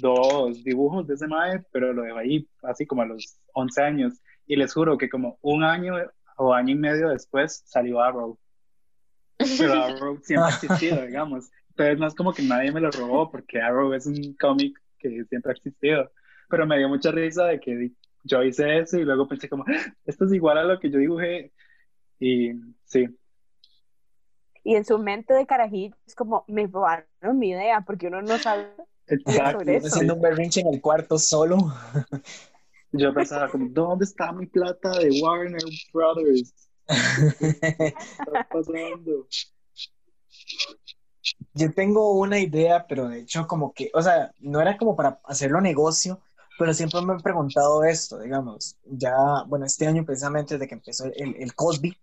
dos 0.00 0.64
dibujos 0.64 1.06
de 1.06 1.14
ese 1.14 1.26
mae, 1.26 1.62
pero 1.70 1.92
lo 1.92 2.02
dejo 2.02 2.18
ahí 2.18 2.48
así 2.62 2.86
como 2.86 3.02
a 3.02 3.06
los 3.06 3.38
11 3.52 3.82
años. 3.82 4.14
Y 4.48 4.56
les 4.56 4.74
juro 4.74 4.98
que 4.98 5.08
como 5.08 5.38
un 5.42 5.62
año 5.62 5.94
o 6.36 6.52
año 6.52 6.72
y 6.72 6.78
medio 6.78 7.10
después 7.10 7.62
salió 7.64 8.00
Arrow. 8.00 8.36
Pero 9.36 9.74
Arrow 9.74 10.18
siempre 10.22 10.50
ha 10.50 10.54
existido, 10.54 11.06
digamos. 11.06 11.50
Entonces 11.70 11.98
no 11.98 12.06
es 12.08 12.14
como 12.14 12.32
que 12.32 12.42
nadie 12.42 12.72
me 12.72 12.80
lo 12.80 12.90
robó 12.90 13.30
porque 13.30 13.60
Arrow 13.60 13.92
es 13.92 14.06
un 14.06 14.34
cómic 14.40 14.76
que 14.98 15.24
siempre 15.28 15.52
ha 15.52 15.54
existido. 15.54 16.10
Pero 16.48 16.66
me 16.66 16.78
dio 16.78 16.88
mucha 16.88 17.12
risa 17.12 17.44
de 17.44 17.60
que 17.60 17.92
yo 18.24 18.42
hice 18.42 18.78
eso 18.80 18.98
y 18.98 19.04
luego 19.04 19.28
pensé 19.28 19.48
como, 19.48 19.64
ah, 19.68 19.94
esto 20.04 20.24
es 20.24 20.32
igual 20.32 20.58
a 20.58 20.64
lo 20.64 20.80
que 20.80 20.90
yo 20.90 20.98
dibujé. 20.98 21.52
Y 22.18 22.52
sí. 22.84 23.06
Y 24.64 24.74
en 24.74 24.84
su 24.84 24.98
mente 24.98 25.34
de 25.34 25.46
carajillo 25.46 25.94
es 26.04 26.14
como, 26.14 26.44
me 26.48 26.66
robaron 26.66 27.38
mi 27.38 27.50
idea 27.50 27.82
porque 27.82 28.08
uno 28.08 28.22
no 28.22 28.38
sabe 28.38 28.72
Exacto. 29.08 29.64
Haciendo 29.84 30.14
un 30.14 30.20
berrinche 30.20 30.60
en 30.60 30.74
el 30.74 30.80
cuarto 30.80 31.18
solo. 31.18 31.56
Yo 32.92 33.12
pensaba 33.12 33.48
como, 33.48 33.68
¿dónde 33.70 34.04
está 34.04 34.32
mi 34.32 34.46
plata 34.46 34.90
de 34.98 35.20
Warner 35.20 35.62
Brothers? 35.92 36.54
¿Qué 37.38 37.94
está 37.94 38.48
pasando? 38.50 39.26
Yo 41.52 41.72
tengo 41.72 42.12
una 42.12 42.38
idea, 42.38 42.86
pero 42.88 43.08
de 43.08 43.20
hecho 43.20 43.46
como 43.46 43.72
que, 43.72 43.90
o 43.92 44.00
sea, 44.00 44.32
no 44.40 44.60
era 44.60 44.76
como 44.78 44.96
para 44.96 45.20
hacerlo 45.24 45.60
negocio, 45.60 46.20
pero 46.58 46.72
siempre 46.72 47.00
me 47.02 47.14
he 47.14 47.22
preguntado 47.22 47.84
esto, 47.84 48.18
digamos, 48.18 48.76
ya, 48.84 49.14
bueno, 49.46 49.66
este 49.66 49.86
año 49.86 50.04
precisamente 50.04 50.54
desde 50.54 50.66
que 50.66 50.74
empezó 50.74 51.04
el, 51.04 51.36
el 51.38 51.54
Cosby, 51.54 51.96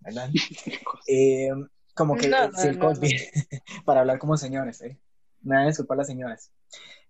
¿verdad? 0.00 0.30
Eh, 1.08 1.50
como 1.94 2.16
que 2.16 2.26
el 2.26 2.78
Cosby, 2.78 3.10
para 3.84 4.00
hablar 4.00 4.18
como 4.18 4.36
señores, 4.36 4.80
¿eh? 4.82 4.98
me 5.42 5.56
van 5.56 5.64
a 5.64 5.68
disculpar 5.68 5.98
las 5.98 6.06
señoras. 6.06 6.52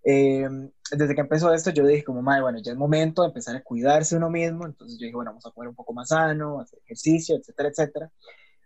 Eh, 0.04 0.48
desde 0.90 1.14
que 1.14 1.20
empezó 1.20 1.52
esto, 1.52 1.70
yo 1.70 1.86
dije 1.86 2.04
como, 2.04 2.22
madre, 2.22 2.42
bueno, 2.42 2.58
ya 2.62 2.72
es 2.72 2.78
momento 2.78 3.22
de 3.22 3.28
empezar 3.28 3.56
a 3.56 3.62
cuidarse 3.62 4.16
uno 4.16 4.30
mismo, 4.30 4.66
entonces 4.66 4.98
yo 4.98 5.04
dije, 5.04 5.14
bueno, 5.14 5.30
vamos 5.30 5.46
a 5.46 5.50
comer 5.50 5.68
un 5.68 5.74
poco 5.74 5.92
más 5.92 6.08
sano, 6.08 6.60
hacer 6.60 6.80
ejercicio, 6.84 7.36
etcétera, 7.36 7.68
etcétera. 7.68 8.12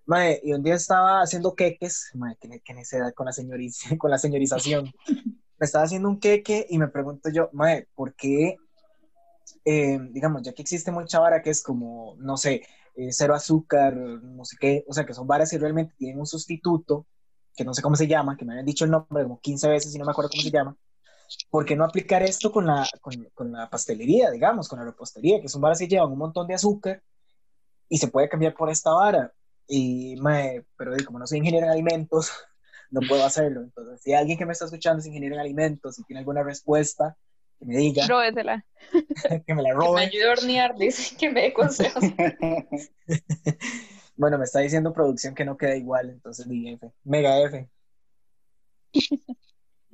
Madre, 0.07 0.41
y 0.43 0.53
un 0.53 0.63
día 0.63 0.75
estaba 0.75 1.21
haciendo 1.21 1.55
queques, 1.55 2.11
madre, 2.15 2.39
qué, 2.41 2.61
qué 2.65 2.75
necesidad 2.75 3.13
con 3.13 3.27
la, 3.27 3.33
señoriz 3.33 3.81
con 3.99 4.11
la 4.11 4.19
señorización. 4.19 4.93
me 5.07 5.65
estaba 5.65 5.85
haciendo 5.85 6.09
un 6.09 6.21
queque 6.21 6.67
y 6.69 6.79
me 6.79 6.89
pregunto 6.89 7.29
yo, 7.31 7.51
madre, 7.53 7.89
¿por 7.95 8.15
qué, 8.15 8.57
eh, 9.65 9.99
digamos, 10.11 10.43
ya 10.43 10.53
que 10.53 10.63
existe 10.63 10.91
mucha 10.91 11.21
vara 11.21 11.43
que 11.43 11.51
es 11.51 11.63
como, 11.63 12.17
no 12.19 12.37
sé, 12.37 12.63
eh, 12.95 13.09
cero 13.11 13.35
azúcar, 13.35 13.95
no 13.95 14.45
sé 14.45 14.57
qué, 14.59 14.85
o 14.89 14.93
sea, 14.95 15.05
que 15.05 15.13
son 15.13 15.27
varas 15.27 15.51
que 15.51 15.59
realmente 15.59 15.95
tienen 15.99 16.19
un 16.19 16.27
sustituto, 16.27 17.07
que 17.55 17.65
no 17.65 17.75
sé 17.75 17.83
cómo 17.83 17.97
se 17.97 18.07
llama, 18.07 18.37
que 18.37 18.45
me 18.45 18.53
habían 18.53 18.67
dicho 18.67 18.85
el 18.85 18.91
nombre 18.91 19.25
como 19.25 19.41
15 19.41 19.69
veces 19.69 19.95
y 19.95 19.99
no 19.99 20.05
me 20.05 20.13
acuerdo 20.13 20.31
cómo 20.31 20.43
se 20.43 20.51
llama, 20.51 20.77
¿por 21.51 21.65
qué 21.65 21.77
no 21.77 21.85
aplicar 21.85 22.23
esto 22.23 22.53
con 22.53 22.67
la, 22.67 22.87
con, 23.01 23.15
con 23.35 23.53
la 23.53 23.69
pastelería, 23.69 24.31
digamos, 24.31 24.69
con 24.69 24.79
la 24.79 24.85
repostería, 24.85 25.41
que 25.41 25.49
son 25.49 25.61
varas 25.61 25.79
que 25.79 25.89
llevan 25.89 26.13
un 26.13 26.19
montón 26.19 26.47
de 26.47 26.55
azúcar 26.55 27.03
y 27.89 27.99
se 27.99 28.09
puede 28.09 28.29
cambiar 28.29 28.55
por 28.55 28.71
esta 28.71 28.93
vara? 28.93 29.33
Y, 29.69 30.17
me, 30.21 30.65
pero 30.77 30.93
como 31.05 31.19
no 31.19 31.27
soy 31.27 31.39
ingeniero 31.39 31.67
en 31.67 31.73
alimentos, 31.73 32.31
no 32.91 33.01
puedo 33.09 33.25
hacerlo. 33.25 33.63
Entonces, 33.63 34.01
si 34.03 34.13
alguien 34.13 34.39
que 34.39 34.47
me 34.47 34.53
está 34.53 34.67
escuchando 34.67 35.01
es 35.01 35.07
ingeniero 35.07 35.35
en 35.35 35.41
alimentos 35.41 35.99
y 35.99 36.05
tiene 36.05 36.21
alguna 36.21 36.43
respuesta, 36.43 37.17
que 37.59 37.67
me 37.67 37.77
diga. 37.77 38.07
Róbesela. 38.07 38.65
que 39.47 39.55
me 39.55 39.63
la 39.63 39.73
robe. 39.73 40.01
Que 40.11 40.19
me 40.19 40.25
ayude 40.25 40.29
a 40.29 40.33
hornear, 40.33 40.77
dice 40.77 41.17
que 41.17 41.31
me 41.31 41.43
dé 41.43 41.53
consejos. 41.53 42.03
Bueno, 44.17 44.39
me 44.39 44.45
está 44.45 44.61
diciendo 44.61 44.93
producción 44.93 45.35
que 45.35 45.45
no 45.45 45.59
queda 45.59 45.77
igual, 45.77 46.09
entonces 46.09 46.49
di 46.49 46.71
F. 46.71 46.91
Mega 47.05 47.39
F. 47.43 47.69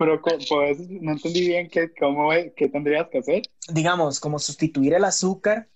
Pero 0.05 0.20
pues, 0.20 0.78
no 0.90 1.12
entendí 1.12 1.46
bien 1.46 1.68
qué, 1.68 1.92
cómo, 1.98 2.30
qué 2.57 2.68
tendrías 2.68 3.09
que 3.09 3.18
hacer. 3.18 3.42
Digamos, 3.68 4.20
como 4.20 4.38
sustituir 4.38 4.94
el 4.94 5.05
azúcar 5.05 5.68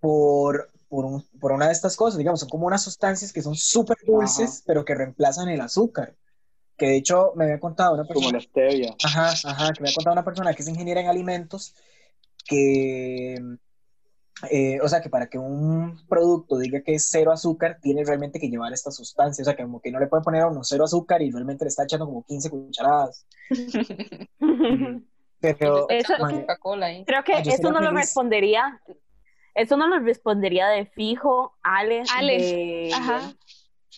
por, 0.00 0.70
por, 0.88 1.04
un, 1.04 1.22
por 1.40 1.52
una 1.52 1.66
de 1.66 1.72
estas 1.72 1.96
cosas. 1.96 2.18
Digamos, 2.18 2.40
son 2.40 2.48
como 2.48 2.66
unas 2.66 2.82
sustancias 2.82 3.32
que 3.32 3.42
son 3.42 3.54
súper 3.54 3.96
dulces, 4.06 4.62
pero 4.66 4.84
que 4.84 4.94
reemplazan 4.94 5.48
el 5.48 5.60
azúcar. 5.60 6.16
que 6.76 6.86
de 6.86 6.96
hecho 6.96 7.32
me 7.36 7.44
había 7.44 7.60
contado 7.60 7.94
una 7.94 8.04
persona. 8.04 8.26
Como 8.26 8.36
la 8.38 8.40
stevia. 8.40 8.94
Ajá, 9.04 9.30
ajá, 9.30 9.72
que 9.72 9.82
me 9.82 9.90
ha 9.90 9.94
contado 9.94 10.14
una 10.14 10.24
persona 10.24 10.52
que 10.52 10.62
es 10.62 10.68
ingeniera 10.68 11.00
en 11.00 11.06
alimentos, 11.06 11.74
que, 12.44 13.36
eh, 14.50 14.80
o 14.80 14.88
sea, 14.88 15.00
que 15.00 15.08
para 15.10 15.26
que 15.28 15.38
un 15.38 16.04
producto 16.08 16.58
diga 16.58 16.80
que 16.82 16.94
es 16.94 17.06
cero 17.10 17.32
azúcar, 17.32 17.78
tiene 17.80 18.04
realmente 18.04 18.40
que 18.40 18.48
llevar 18.48 18.72
esta 18.72 18.90
sustancia, 18.90 19.42
o 19.42 19.44
sea, 19.44 19.54
que 19.54 19.62
como 19.62 19.80
que 19.80 19.92
no 19.92 20.00
le 20.00 20.06
puede 20.08 20.22
poner 20.22 20.42
a 20.42 20.48
uno 20.48 20.64
cero 20.64 20.84
azúcar 20.84 21.22
y 21.22 21.30
realmente 21.30 21.64
le 21.64 21.68
está 21.68 21.84
echando 21.84 22.06
como 22.06 22.24
15 22.24 22.50
cucharadas. 22.50 23.26
Pero, 25.40 25.88
Eso- 25.88 26.14
Coca-Cola 26.18 26.86
ahí. 26.86 27.04
Creo 27.04 27.24
que 27.24 27.34
Ah, 27.34 27.42
eso 27.44 27.70
no 27.72 27.80
lo 27.80 27.90
respondería, 27.90 28.80
eso 29.54 29.76
no 29.76 29.88
lo 29.88 29.98
respondería 29.98 30.68
de 30.68 30.86
fijo 30.86 31.54
Ale, 31.62 32.04
Ale, 32.14 32.38
de, 32.38 32.90
ajá. 32.94 33.32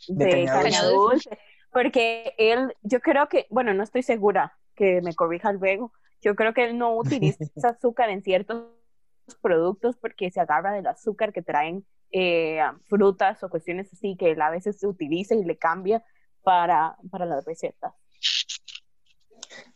de 0.09 0.24
De 0.24 0.45
Caña. 0.47 0.85
Dulce, 0.85 1.39
porque 1.70 2.35
él, 2.39 2.74
yo 2.82 3.01
creo 3.01 3.28
que, 3.28 3.47
bueno, 3.51 3.74
no 3.74 3.82
estoy 3.82 4.03
segura 4.03 4.57
que 4.74 5.01
me 5.03 5.14
corrija 5.14 5.53
luego, 5.53 5.93
yo 6.22 6.35
creo 6.35 6.55
que 6.55 6.64
él 6.64 6.78
no 6.78 6.97
utiliza 6.97 7.45
azúcar 7.62 8.09
en 8.11 8.22
ciertos 8.22 8.64
productos 9.41 9.97
porque 9.97 10.31
se 10.31 10.41
agarra 10.41 10.72
del 10.72 10.87
azúcar 10.87 11.33
que 11.33 11.43
traen 11.43 11.85
eh, 12.11 12.61
frutas 12.89 13.43
o 13.43 13.49
cuestiones 13.49 13.93
así 13.93 14.16
que 14.16 14.33
él 14.33 14.43
a 14.43 14.51
veces 14.51 14.79
se 14.79 14.87
utiliza 14.87 15.35
y 15.35 15.45
le 15.45 15.57
cambia 15.57 16.05
para, 16.43 16.97
para 17.11 17.27
las 17.27 17.45
recetas. 17.45 17.93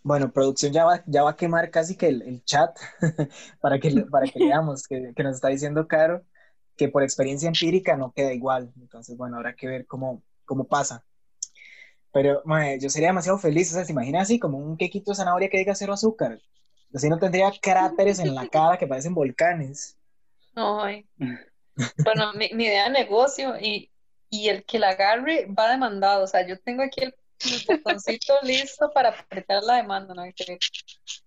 Bueno, 0.03 0.33
producción 0.33 0.73
ya 0.73 0.85
va, 0.85 1.03
ya 1.07 1.23
va 1.23 1.31
a 1.31 1.37
quemar 1.37 1.71
casi 1.71 1.97
que 1.97 2.09
el, 2.09 2.23
el 2.23 2.45
chat 2.45 2.79
para 3.61 3.79
que, 3.79 3.91
para 4.11 4.27
que 4.27 4.39
leamos, 4.39 4.87
que, 4.87 5.13
que 5.15 5.23
nos 5.23 5.37
está 5.37 5.49
diciendo 5.49 5.87
Caro 5.87 6.23
que 6.79 6.89
por 6.89 7.03
experiencia 7.03 7.49
empírica 7.49 7.97
no 7.97 8.13
queda 8.13 8.33
igual. 8.33 8.73
Entonces, 8.81 9.17
bueno, 9.17 9.37
habrá 9.37 9.55
que 9.55 9.67
ver 9.67 9.87
cómo, 9.87 10.23
cómo 10.47 10.65
pasa. 10.65 11.05
Pero 12.13 12.41
mae, 12.47 12.81
yo 12.81 12.89
sería 12.89 13.09
demasiado 13.09 13.39
feliz, 13.39 13.71
o 13.71 13.75
sea, 13.75 13.85
¿se 13.85 13.93
imagina 13.93 14.23
así 14.23 14.39
como 14.39 14.59
un 14.59 14.79
quequito 14.79 15.11
de 15.11 15.17
zanahoria 15.17 15.51
que 15.51 15.59
diga 15.59 15.75
cero 15.75 15.93
azúcar? 15.93 16.41
Así 16.95 17.09
no 17.09 17.19
tendría 17.19 17.53
cráteres 17.61 18.19
en 18.19 18.35
la 18.35 18.49
cara 18.49 18.79
que 18.79 18.87
parecen 18.87 19.15
volcanes. 19.15 19.97
Ay. 20.55 21.07
Bueno, 22.05 22.33
mi, 22.35 22.51
mi 22.55 22.65
idea 22.65 22.85
de 22.85 22.91
negocio 22.91 23.57
y, 23.61 23.91
y 24.31 24.49
el 24.49 24.65
que 24.65 24.79
la 24.79 24.91
agarre 24.91 25.47
va 25.47 25.71
demandado. 25.71 26.25
O 26.25 26.27
sea, 26.27 26.47
yo 26.47 26.59
tengo 26.59 26.83
aquí 26.83 27.03
el, 27.05 27.15
el 27.41 27.65
botoncito 27.67 28.35
listo 28.43 28.91
para 28.93 29.11
apretar 29.11 29.63
la 29.63 29.77
demanda. 29.77 30.15
¿no? 30.15 30.23
Que 30.35 30.59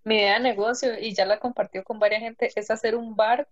mi 0.04 0.16
idea 0.16 0.34
de 0.34 0.42
negocio, 0.42 0.98
y 1.00 1.14
ya 1.14 1.26
la 1.26 1.40
compartió 1.40 1.84
con 1.84 2.00
varias 2.00 2.22
gente, 2.22 2.52
es 2.56 2.72
hacer 2.72 2.96
un 2.96 3.16
bar, 3.16 3.48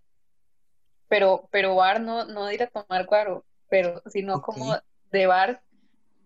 pero, 1.08 1.48
pero 1.50 1.74
bar 1.76 2.00
no, 2.00 2.24
no 2.24 2.46
de 2.46 2.54
ir 2.54 2.62
a 2.62 2.68
tomar 2.68 3.06
guaro, 3.06 3.44
pero 3.68 4.02
sino 4.10 4.42
como 4.42 4.76
de 5.10 5.26
bar 5.26 5.62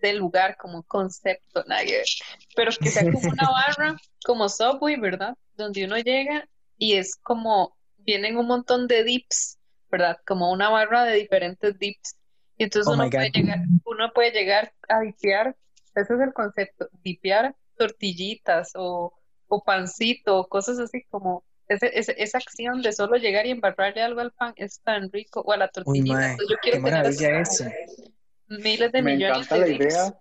del 0.01 0.18
lugar, 0.18 0.57
como 0.57 0.82
concepto, 0.82 1.64
ver. 1.66 2.05
Pero 2.55 2.70
que 2.78 2.91
sea 2.91 3.11
como 3.11 3.18
una 3.18 3.49
barra, 3.51 3.97
como 4.24 4.49
Subway, 4.49 4.97
¿verdad? 4.97 5.35
Donde 5.57 5.84
uno 5.84 5.98
llega 5.98 6.48
y 6.78 6.94
es 6.94 7.16
como, 7.16 7.76
vienen 7.98 8.36
un 8.36 8.46
montón 8.46 8.86
de 8.88 9.05
dips, 9.05 9.59
¿verdad? 9.90 10.18
Como 10.26 10.52
una 10.52 10.68
barra 10.70 11.05
de 11.05 11.14
diferentes 11.16 11.78
dips. 11.78 12.16
Y 12.57 12.64
entonces 12.64 12.90
Oh 12.90 12.94
uno 12.94 13.09
puede 13.11 13.30
llegar, 13.30 13.59
uno 13.84 14.12
puede 14.12 14.30
llegar 14.32 14.72
a 14.88 15.00
dipear, 15.00 15.57
ese 15.94 16.14
es 16.14 16.20
el 16.20 16.32
concepto, 16.32 16.88
dipear 17.02 17.55
tortillitas 17.76 18.72
o, 18.76 19.12
o 19.48 19.64
pancito, 19.64 20.38
o 20.38 20.48
cosas 20.48 20.78
así 20.78 21.05
como 21.11 21.44
ese- 21.68 21.98
ese- 21.98 22.14
esa 22.22 22.38
acción 22.38 22.82
de 22.82 22.92
solo 22.92 23.16
llegar 23.16 23.46
y 23.46 23.50
embarrarle 23.50 24.02
algo 24.02 24.20
al 24.20 24.32
pan 24.32 24.52
es 24.57 24.80
tan 24.82 25.11
rico, 25.12 25.40
o 25.40 25.52
a 25.52 25.57
la 25.57 25.68
Uy, 25.84 26.00
tortillita. 26.02 26.26
Entonces 26.26 26.48
yo 26.50 26.57
qué 26.70 26.78
quiero 26.78 26.82
tener 26.82 27.07
así 27.07 27.24
maravilla 27.24 27.40
eso. 27.40 27.64
miles 28.48 28.92
de 28.92 29.02
Me 29.02 29.12
millones 29.12 29.48
encanta 29.48 29.55
de 29.55 29.61
la 29.61 29.66
dips. 29.66 29.84
idea, 29.86 30.20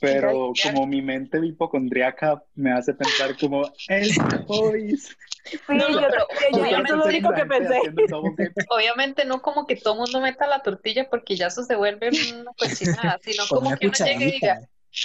pero 0.00 0.52
como 0.62 0.86
mi 0.86 1.02
mente 1.02 1.38
hipocondriaca 1.44 2.42
me 2.54 2.72
hace 2.72 2.94
pensar 2.94 3.36
como 3.38 3.62
el 3.88 4.10
boys. 4.46 5.16
Sí, 5.44 5.60
No, 5.68 5.88
yo 5.90 6.00
pero 6.08 6.24
yo- 6.52 6.62
obviamente 6.62 6.82
eso 6.82 6.94
es 6.94 6.98
lo 6.98 7.06
único 7.06 7.34
que 7.34 7.46
pensé. 7.46 7.80
Obviamente 8.70 9.24
no 9.24 9.42
como 9.42 9.66
que 9.66 9.76
todo 9.76 9.96
mundo 9.96 10.20
meta 10.20 10.46
la 10.46 10.62
tortilla 10.62 11.08
porque 11.10 11.36
ya 11.36 11.48
eso 11.48 11.62
se 11.64 11.76
vuelve 11.76 12.10
una 12.10 12.52
cochinada, 12.54 13.18
sino 13.22 13.46
como 13.48 13.68
una 13.68 13.76
que 13.76 13.86
uno 13.86 13.98
llegue 13.98 14.28
y 14.28 14.32
diga, 14.32 14.60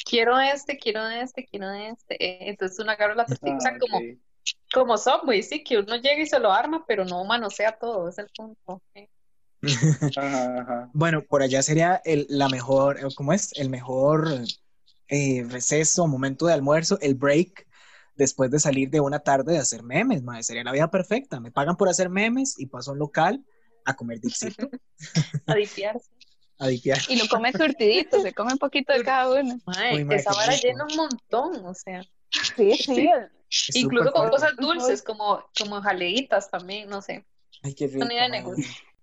quiero 0.05 0.39
este, 0.39 0.77
quiero 0.77 1.07
este, 1.07 1.45
quiero 1.45 1.71
este. 1.71 2.15
eh, 2.23 2.49
Entonces 2.49 2.79
uno 2.79 2.91
agarra 2.91 3.15
la 3.15 3.27
tortilla, 3.27 3.55
o 3.57 3.61
sea, 3.61 3.71
Ah, 3.71 3.77
como, 3.79 3.99
como 4.73 4.97
Subway, 4.97 5.43
sí, 5.43 5.63
que 5.63 5.77
uno 5.79 5.95
llega 5.97 6.21
y 6.21 6.25
se 6.27 6.39
lo 6.39 6.51
arma, 6.51 6.85
pero 6.87 7.03
no 7.05 7.23
manosea 7.25 7.77
todo, 7.77 8.09
es 8.09 8.17
el 8.19 8.29
punto. 8.35 8.81
eh. 8.93 9.09
Ajá, 10.15 10.61
ajá. 10.61 10.89
Bueno, 10.93 11.23
por 11.23 11.41
allá 11.41 11.61
sería 11.61 12.01
el, 12.05 12.25
la 12.29 12.47
mejor, 12.49 12.99
¿cómo 13.15 13.33
es? 13.33 13.51
El 13.57 13.69
mejor 13.69 14.27
eh, 15.09 15.45
receso, 15.49 16.07
momento 16.07 16.45
de 16.45 16.53
almuerzo, 16.53 16.97
el 17.01 17.15
break, 17.15 17.67
después 18.15 18.49
de 18.51 18.59
salir 18.59 18.89
de 18.89 18.99
una 18.99 19.19
tarde 19.19 19.53
de 19.53 19.59
hacer 19.59 19.83
memes, 19.83 20.23
madre, 20.23 20.43
sería 20.43 20.63
la 20.63 20.71
vida 20.71 20.89
perfecta. 20.89 21.39
Me 21.39 21.51
pagan 21.51 21.77
por 21.77 21.89
hacer 21.89 22.09
memes 22.09 22.55
y 22.57 22.65
paso 22.67 22.91
a 22.91 22.93
un 22.93 22.99
local 22.99 23.43
a 23.85 23.95
comer 23.95 24.19
dipsito, 24.19 24.69
A 25.47 25.55
dipearse. 25.55 26.09
a 26.59 26.67
dipear. 26.67 26.99
Y 27.07 27.15
lo 27.17 27.27
come 27.27 27.51
surtidito, 27.53 28.21
se 28.21 28.33
come 28.33 28.53
un 28.53 28.59
poquito 28.59 28.91
de 28.93 29.03
cada 29.03 29.31
uno. 29.31 29.53
Uy, 29.93 30.03
mae, 30.03 30.17
esa 30.17 30.33
vara 30.33 30.55
llena 30.55 30.85
un 30.89 30.95
montón, 30.95 31.65
o 31.65 31.73
sea, 31.73 32.03
Sí, 32.29 32.75
sí, 32.77 33.09
Es 33.49 33.75
incluso 33.75 34.11
con 34.11 34.29
cosas 34.29 34.55
dulces, 34.57 35.01
como, 35.01 35.43
como 35.57 35.81
jaleitas 35.81 36.49
también, 36.49 36.89
no 36.89 37.01
sé. 37.01 37.25
Ay, 37.63 37.73
qué 37.73 37.87
rico. 37.87 38.05
Madre. 38.05 38.43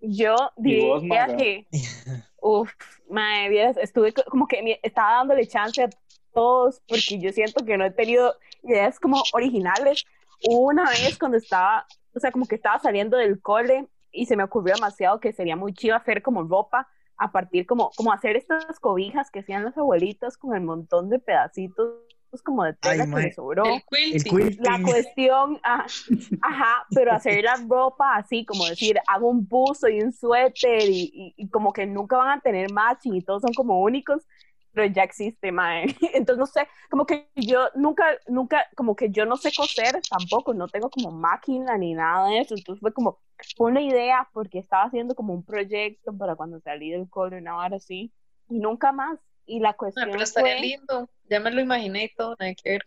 Yo 0.01 0.37
¿Y 0.59 0.81
vos, 0.83 1.03
diría 1.03 1.35
que, 1.37 1.67
uff, 2.45 2.71
mae, 3.09 3.49
vieras, 3.49 3.77
estuve 3.79 4.13
co- 4.13 4.25
como 4.29 4.47
que 4.47 4.79
estaba 4.83 5.15
dándole 5.17 5.47
chance 5.47 5.83
a 5.83 5.89
todos 6.33 6.81
porque 6.87 7.19
yo 7.19 7.33
siento 7.33 7.65
que 7.65 7.79
no 7.79 7.85
he 7.87 7.91
tenido 7.91 8.35
ideas 8.63 9.01
como 9.01 9.23
originales. 9.33 10.05
Una 10.49 10.85
vez 10.91 11.17
cuando 11.19 11.39
estaba, 11.39 11.87
o 12.15 12.21
sea, 12.21 12.31
como 12.33 12.47
que 12.47 12.57
estaba 12.57 12.79
saliendo 12.79 13.17
del 13.17 13.41
cole 13.41 13.89
y 14.13 14.27
se 14.27 14.37
me 14.37 14.45
ocurrió 14.45 14.75
demasiado 14.75 15.21
que 15.21 15.33
sería 15.33 15.57
muy 15.57 15.73
chido 15.73 15.97
hacer 15.97 16.23
como 16.23 16.43
ropa 16.43 16.87
a 17.17 17.33
partir 17.33 17.65
como, 17.67 17.91
como 17.97 18.13
hacer 18.13 18.37
estas 18.37 18.79
cobijas 18.79 19.31
que 19.31 19.41
hacían 19.41 19.65
los 19.65 19.77
abuelitos 19.79 20.37
con 20.37 20.55
el 20.55 20.63
montón 20.63 21.09
de 21.09 21.19
pedacitos 21.21 21.95
como 22.43 22.65
de 22.65 22.75
tela 22.75 23.07
Ay, 23.07 23.23
que 23.23 23.31
sobró. 23.35 23.65
El 23.71 23.83
El 24.11 24.25
quilting. 24.25 24.25
quilting. 24.25 24.63
La 24.65 24.81
cuestión, 24.83 25.61
ah, 25.65 25.93
ajá, 26.41 26.87
pero 26.93 27.13
hacer 27.15 27.45
la 27.45 27.57
ropa 27.57 28.17
así, 28.17 28.45
como 28.45 28.67
decir, 28.67 28.99
hago 29.07 29.29
un 29.29 29.47
buzo 29.49 29.89
y 29.89 30.01
un 30.03 30.13
suéter 30.13 30.89
y, 30.89 31.11
y- 31.15 31.35
y 31.37 31.49
como 31.51 31.73
que 31.73 31.87
nunca 31.87 32.17
van 32.19 32.39
a 32.39 32.41
tener 32.41 32.71
matching 32.71 33.15
y 33.15 33.23
todos 33.23 33.43
son 33.43 33.55
como 33.55 33.81
únicos, 33.83 34.27
pero 34.73 34.87
ya 34.93 35.03
existe, 35.05 35.53
mae. 35.53 35.85
Entonces, 36.15 36.39
no 36.39 36.47
sé, 36.47 36.69
como 36.91 37.07
que 37.07 37.29
yo 37.37 37.69
nunca, 37.77 38.07
nunca, 38.29 38.67
como 38.77 38.97
que 38.97 39.11
yo 39.11 39.25
no 39.27 39.37
sé 39.37 39.53
coser 39.55 40.01
tampoco, 40.11 40.53
no 40.55 40.69
tengo 40.69 40.91
como 40.91 41.11
máquina 41.13 41.79
ni 41.79 41.95
nada 41.95 42.29
de 42.29 42.41
eso, 42.41 42.55
entonces 42.55 42.81
fue 42.81 42.93
como, 42.93 43.21
fue 43.57 43.71
una 43.71 43.83
idea 43.83 44.29
porque 44.33 44.59
estaba 44.59 44.85
haciendo 44.85 45.15
como 45.15 45.33
un 45.35 45.45
proyecto 45.45 46.17
para 46.17 46.37
cuando 46.37 46.61
salí 46.61 46.91
del 46.91 47.09
cole, 47.09 47.39
una 47.39 47.57
hora 47.57 47.77
así, 47.77 48.13
y 48.49 48.59
nunca 48.59 48.93
más. 48.93 49.19
Y 49.47 49.61
la 49.61 49.71
Ah, 49.71 49.77
cuestión 49.77 50.11
pero 50.11 50.23
estaría 50.23 50.57
fue... 50.57 50.61
lindo, 50.67 51.11
ya 51.29 51.41
me 51.41 51.51
lo 51.51 51.61
imaginé 51.61 52.05
y 52.05 52.15
todo, 52.15 52.35
nada 52.39 52.55
que 52.55 52.71
ver. 52.71 52.83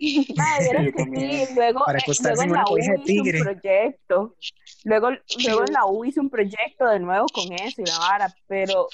Madre, 0.36 0.92
que 0.92 1.04
sí, 1.04 1.54
luego, 1.54 1.84
Para 1.84 1.98
eh, 1.98 2.02
luego 2.22 2.42
en 2.42 2.52
la 2.52 2.64
U 2.68 2.78
hice 2.78 2.92
un 3.20 3.42
proyecto. 3.42 4.36
Luego, 4.84 5.10
luego 5.44 5.64
en 5.64 5.72
la 5.72 5.86
U 5.86 6.04
hice 6.04 6.20
un 6.20 6.30
proyecto 6.30 6.86
de 6.86 6.98
nuevo 6.98 7.26
con 7.32 7.52
eso 7.52 7.82
y 7.82 7.86
la 7.86 7.98
vara, 7.98 8.34
pero 8.46 8.88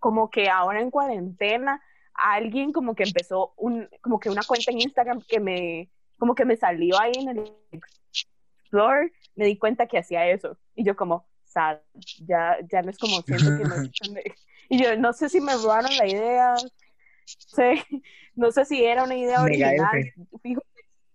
como 0.00 0.30
que 0.30 0.48
ahora 0.48 0.80
en 0.80 0.90
cuarentena 0.90 1.82
alguien 2.14 2.72
como 2.72 2.94
que 2.94 3.02
empezó 3.04 3.52
un, 3.56 3.88
como 4.00 4.18
que 4.18 4.30
una 4.30 4.42
cuenta 4.44 4.70
en 4.70 4.80
Instagram 4.80 5.20
que 5.28 5.40
me, 5.40 5.90
como 6.18 6.34
que 6.34 6.44
me 6.44 6.56
salió 6.56 6.98
ahí 7.00 7.12
en 7.16 7.28
el 7.28 7.52
Explore, 7.70 9.12
me 9.34 9.46
di 9.46 9.56
cuenta 9.58 9.86
que 9.86 9.98
hacía 9.98 10.28
eso. 10.28 10.56
Y 10.74 10.84
yo 10.84 10.96
como, 10.96 11.26
sad, 11.44 11.78
ya, 12.26 12.56
ya 12.70 12.82
no 12.82 12.90
es 12.90 12.98
como 12.98 13.20
siento 13.22 13.56
que 13.56 13.64
no 13.64 13.74
es 13.76 13.92
tan 13.92 14.14
de- 14.14 14.34
Y 14.68 14.82
yo 14.82 14.96
no 14.96 15.12
sé 15.12 15.28
si 15.28 15.40
me 15.40 15.54
robaron 15.54 15.94
la 15.96 16.06
idea, 16.06 16.54
no 16.54 16.68
sé, 17.48 17.84
no 18.34 18.50
sé 18.52 18.64
si 18.64 18.84
era 18.84 19.04
una 19.04 19.16
idea 19.16 19.42
original, 19.42 20.12
fijo, 20.42 20.62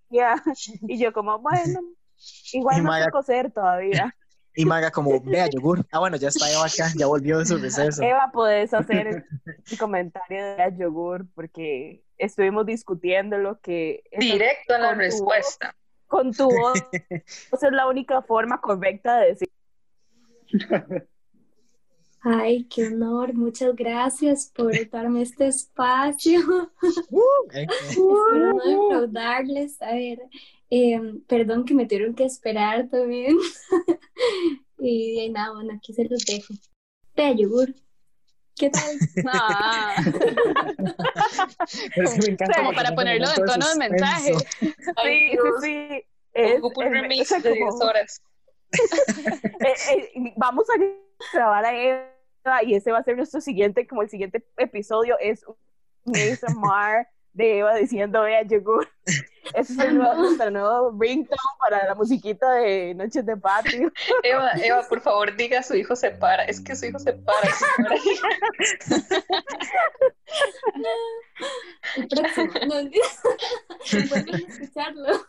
ya. 0.10 0.42
Y 0.88 0.98
yo 1.00 1.14
como, 1.14 1.40
bueno, 1.40 1.80
igual 2.54 2.78
Y 2.78 2.82
no 2.82 2.92
sé 2.94 3.00
Maya- 3.00 3.12
coser 3.12 3.52
todavía. 3.52 4.16
Y 4.56 4.66
Maga 4.66 4.90
como, 4.92 5.22
vea, 5.22 5.48
yogur. 5.48 5.86
Ah, 5.92 6.00
bueno, 6.00 6.18
ya 6.18 6.28
está 6.30 6.52
Eva 6.52 6.66
acá, 6.66 6.88
ya 6.98 7.06
volvió 7.06 7.38
de 7.38 7.46
su 7.46 7.58
receso. 7.60 8.02
Eva, 8.02 8.30
podés 8.34 8.74
hacer 8.74 9.08
el 9.08 9.78
comentario 9.78 10.44
de 10.44 10.58
la 10.58 10.76
yogur 10.76 11.28
porque 11.34 12.04
estuvimos 12.18 12.66
discutiendo 12.66 13.38
lo 13.38 13.60
que 13.62 14.04
Directo 14.20 14.74
a 14.74 14.80
la 14.80 14.96
respuesta. 14.96 15.76
con 16.08 16.34
tu 16.34 16.50
voz 16.50 16.84
esa 17.54 17.68
es 17.68 17.72
la 17.72 17.88
única 17.88 18.22
forma 18.24 18.60
correcta 18.60 19.20
de 19.20 19.28
decir. 19.28 19.50
Ay, 22.22 22.66
qué 22.66 22.88
honor. 22.88 23.34
Muchas 23.34 23.76
gracias 23.76 24.52
por 24.54 24.74
darme 24.90 25.22
este 25.22 25.48
espacio. 25.48 26.40
Eh, 27.54 27.66
Espero 27.90 28.54
no 28.54 28.64
defraudarles. 28.64 29.82
A 29.82 29.94
ver, 29.94 30.20
em, 30.70 31.22
perdón 31.22 31.66
que 31.66 31.74
me 31.74 31.86
tuvieron 31.86 32.14
que 32.14 32.26
esperar 32.26 32.88
también. 32.90 33.36
y, 34.80 35.30
nada, 35.30 35.54
bueno, 35.54 35.74
aquí 35.74 35.94
se 35.94 36.06
los 36.06 36.24
dejo. 36.26 36.54
Vea, 37.16 37.32
yogur. 37.34 37.74
¿Qué 38.56 38.70
tal? 38.70 38.98
Ah, 39.34 39.96
Pero 41.96 42.08
es 42.08 42.14
que 42.14 42.22
me 42.22 42.34
encanta 42.34 42.58
como 42.60 42.74
para 42.74 42.94
ponerlo 42.94 43.28
en 43.36 43.46
tono 43.46 43.70
de 43.70 43.76
mensaje. 43.90 44.34
Sí, 44.60 44.70
sí, 45.04 45.38
sí. 45.62 46.04
Es- 46.34 46.62
un 46.62 46.72
de 46.92 47.08
10 47.08 47.30
como- 47.42 47.78
horas. 47.86 48.22
eh, 49.60 49.74
eh, 49.90 50.34
vamos 50.38 50.66
a 50.70 50.74
grabar 51.34 51.66
a 51.66 51.76
Eva 51.76 52.64
y 52.64 52.76
ese 52.76 52.92
va 52.92 53.00
a 53.00 53.04
ser 53.04 53.18
nuestro 53.18 53.42
siguiente, 53.42 53.88
como 53.88 54.02
el 54.02 54.10
siguiente 54.10 54.46
episodio 54.58 55.18
es 55.20 55.44
un 55.46 55.56
ASMR 56.16 57.08
de 57.34 57.60
Eva 57.60 57.76
diciendo 57.76 58.22
vea 58.24 58.44
yogur. 58.44 58.88
Ese 59.56 59.74
es 59.74 59.80
el 59.80 59.98
nuevo, 59.98 60.14
nuestro 60.16 60.52
nuevo 60.52 60.96
ringtone 61.00 61.38
para 61.60 61.86
la 61.88 61.96
musiquita 61.96 62.52
de 62.54 62.94
Noches 62.94 63.26
de 63.26 63.36
Patio. 63.38 63.92
Eva, 64.24 64.52
Eva, 64.64 64.86
por 64.88 65.02
favor, 65.02 65.36
diga 65.36 65.64
su 65.64 65.76
hijo 65.76 65.96
se 65.96 66.12
para. 66.12 66.44
Es 66.46 66.60
que 66.62 66.76
su 66.76 66.86
hijo 66.86 67.00
se 67.00 67.14
para. 67.14 67.50
El 71.96 72.08
próximo. 72.08 72.54
No, 72.68 72.76
vuelven 74.10 74.36
a 74.36 74.38
escucharlo. 74.38 75.26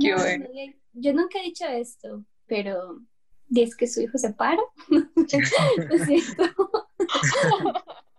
Qué 0.00 0.10
No, 0.10 0.16
bueno. 0.18 0.44
no, 0.48 0.54
yo- 0.54 0.72
Yo 0.94 1.12
nunca 1.12 1.38
he 1.38 1.42
dicho 1.44 1.64
esto, 1.66 2.24
pero 2.46 2.98
es 3.54 3.76
que 3.76 3.86
su 3.86 4.00
hijo 4.02 4.18
se 4.18 4.32
para. 4.34 4.60
Lo 4.88 6.04
siento. 6.04 6.88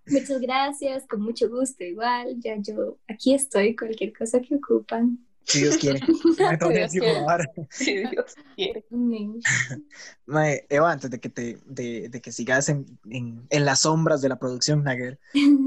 Muchas 0.09 0.41
gracias, 0.41 1.05
con 1.07 1.21
mucho 1.21 1.49
gusto 1.49 1.83
igual. 1.83 2.39
Ya 2.39 2.55
yo 2.57 2.97
aquí 3.07 3.33
estoy, 3.33 3.75
cualquier 3.75 4.17
cosa 4.17 4.39
que 4.41 4.55
ocupan. 4.55 5.19
Si 5.49 5.61
Dios 5.61 5.77
quiere. 5.77 5.99
Me 6.39 6.57
toca 6.57 6.73
Dios 6.73 6.91
quiere. 6.91 7.25
Si 7.71 7.97
Dios 7.97 8.35
quiere. 8.55 8.85
Mae, 10.25 10.65
Eva, 10.69 10.91
antes 10.91 11.09
de 11.09 11.19
que, 11.19 11.29
te, 11.29 11.59
de, 11.65 12.09
de 12.09 12.21
que 12.21 12.31
sigas 12.31 12.69
en, 12.69 12.99
en, 13.09 13.47
en 13.49 13.65
las 13.65 13.81
sombras 13.81 14.21
de 14.21 14.29
la 14.29 14.37
producción, 14.37 14.83
Nagel, 14.83 15.19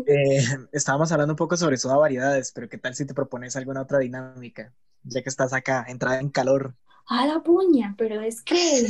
eh, 0.07 0.45
estábamos 0.71 1.11
hablando 1.11 1.33
un 1.33 1.37
poco 1.37 1.57
sobre 1.57 1.79
soda 1.79 1.97
variedades, 1.97 2.53
pero 2.53 2.69
¿qué 2.69 2.79
tal 2.79 2.95
si 2.95 3.07
te 3.07 3.15
propones 3.15 3.57
alguna 3.57 3.83
otra 3.83 3.99
dinámica? 3.99 4.73
Ya 5.03 5.23
que 5.23 5.29
estás 5.29 5.53
acá, 5.53 5.85
entrada 5.89 6.21
en 6.21 6.31
calor. 6.31 6.77
A 7.09 7.27
la 7.27 7.43
puña, 7.43 7.97
pero 7.99 8.21
es 8.21 8.41
que 8.43 8.87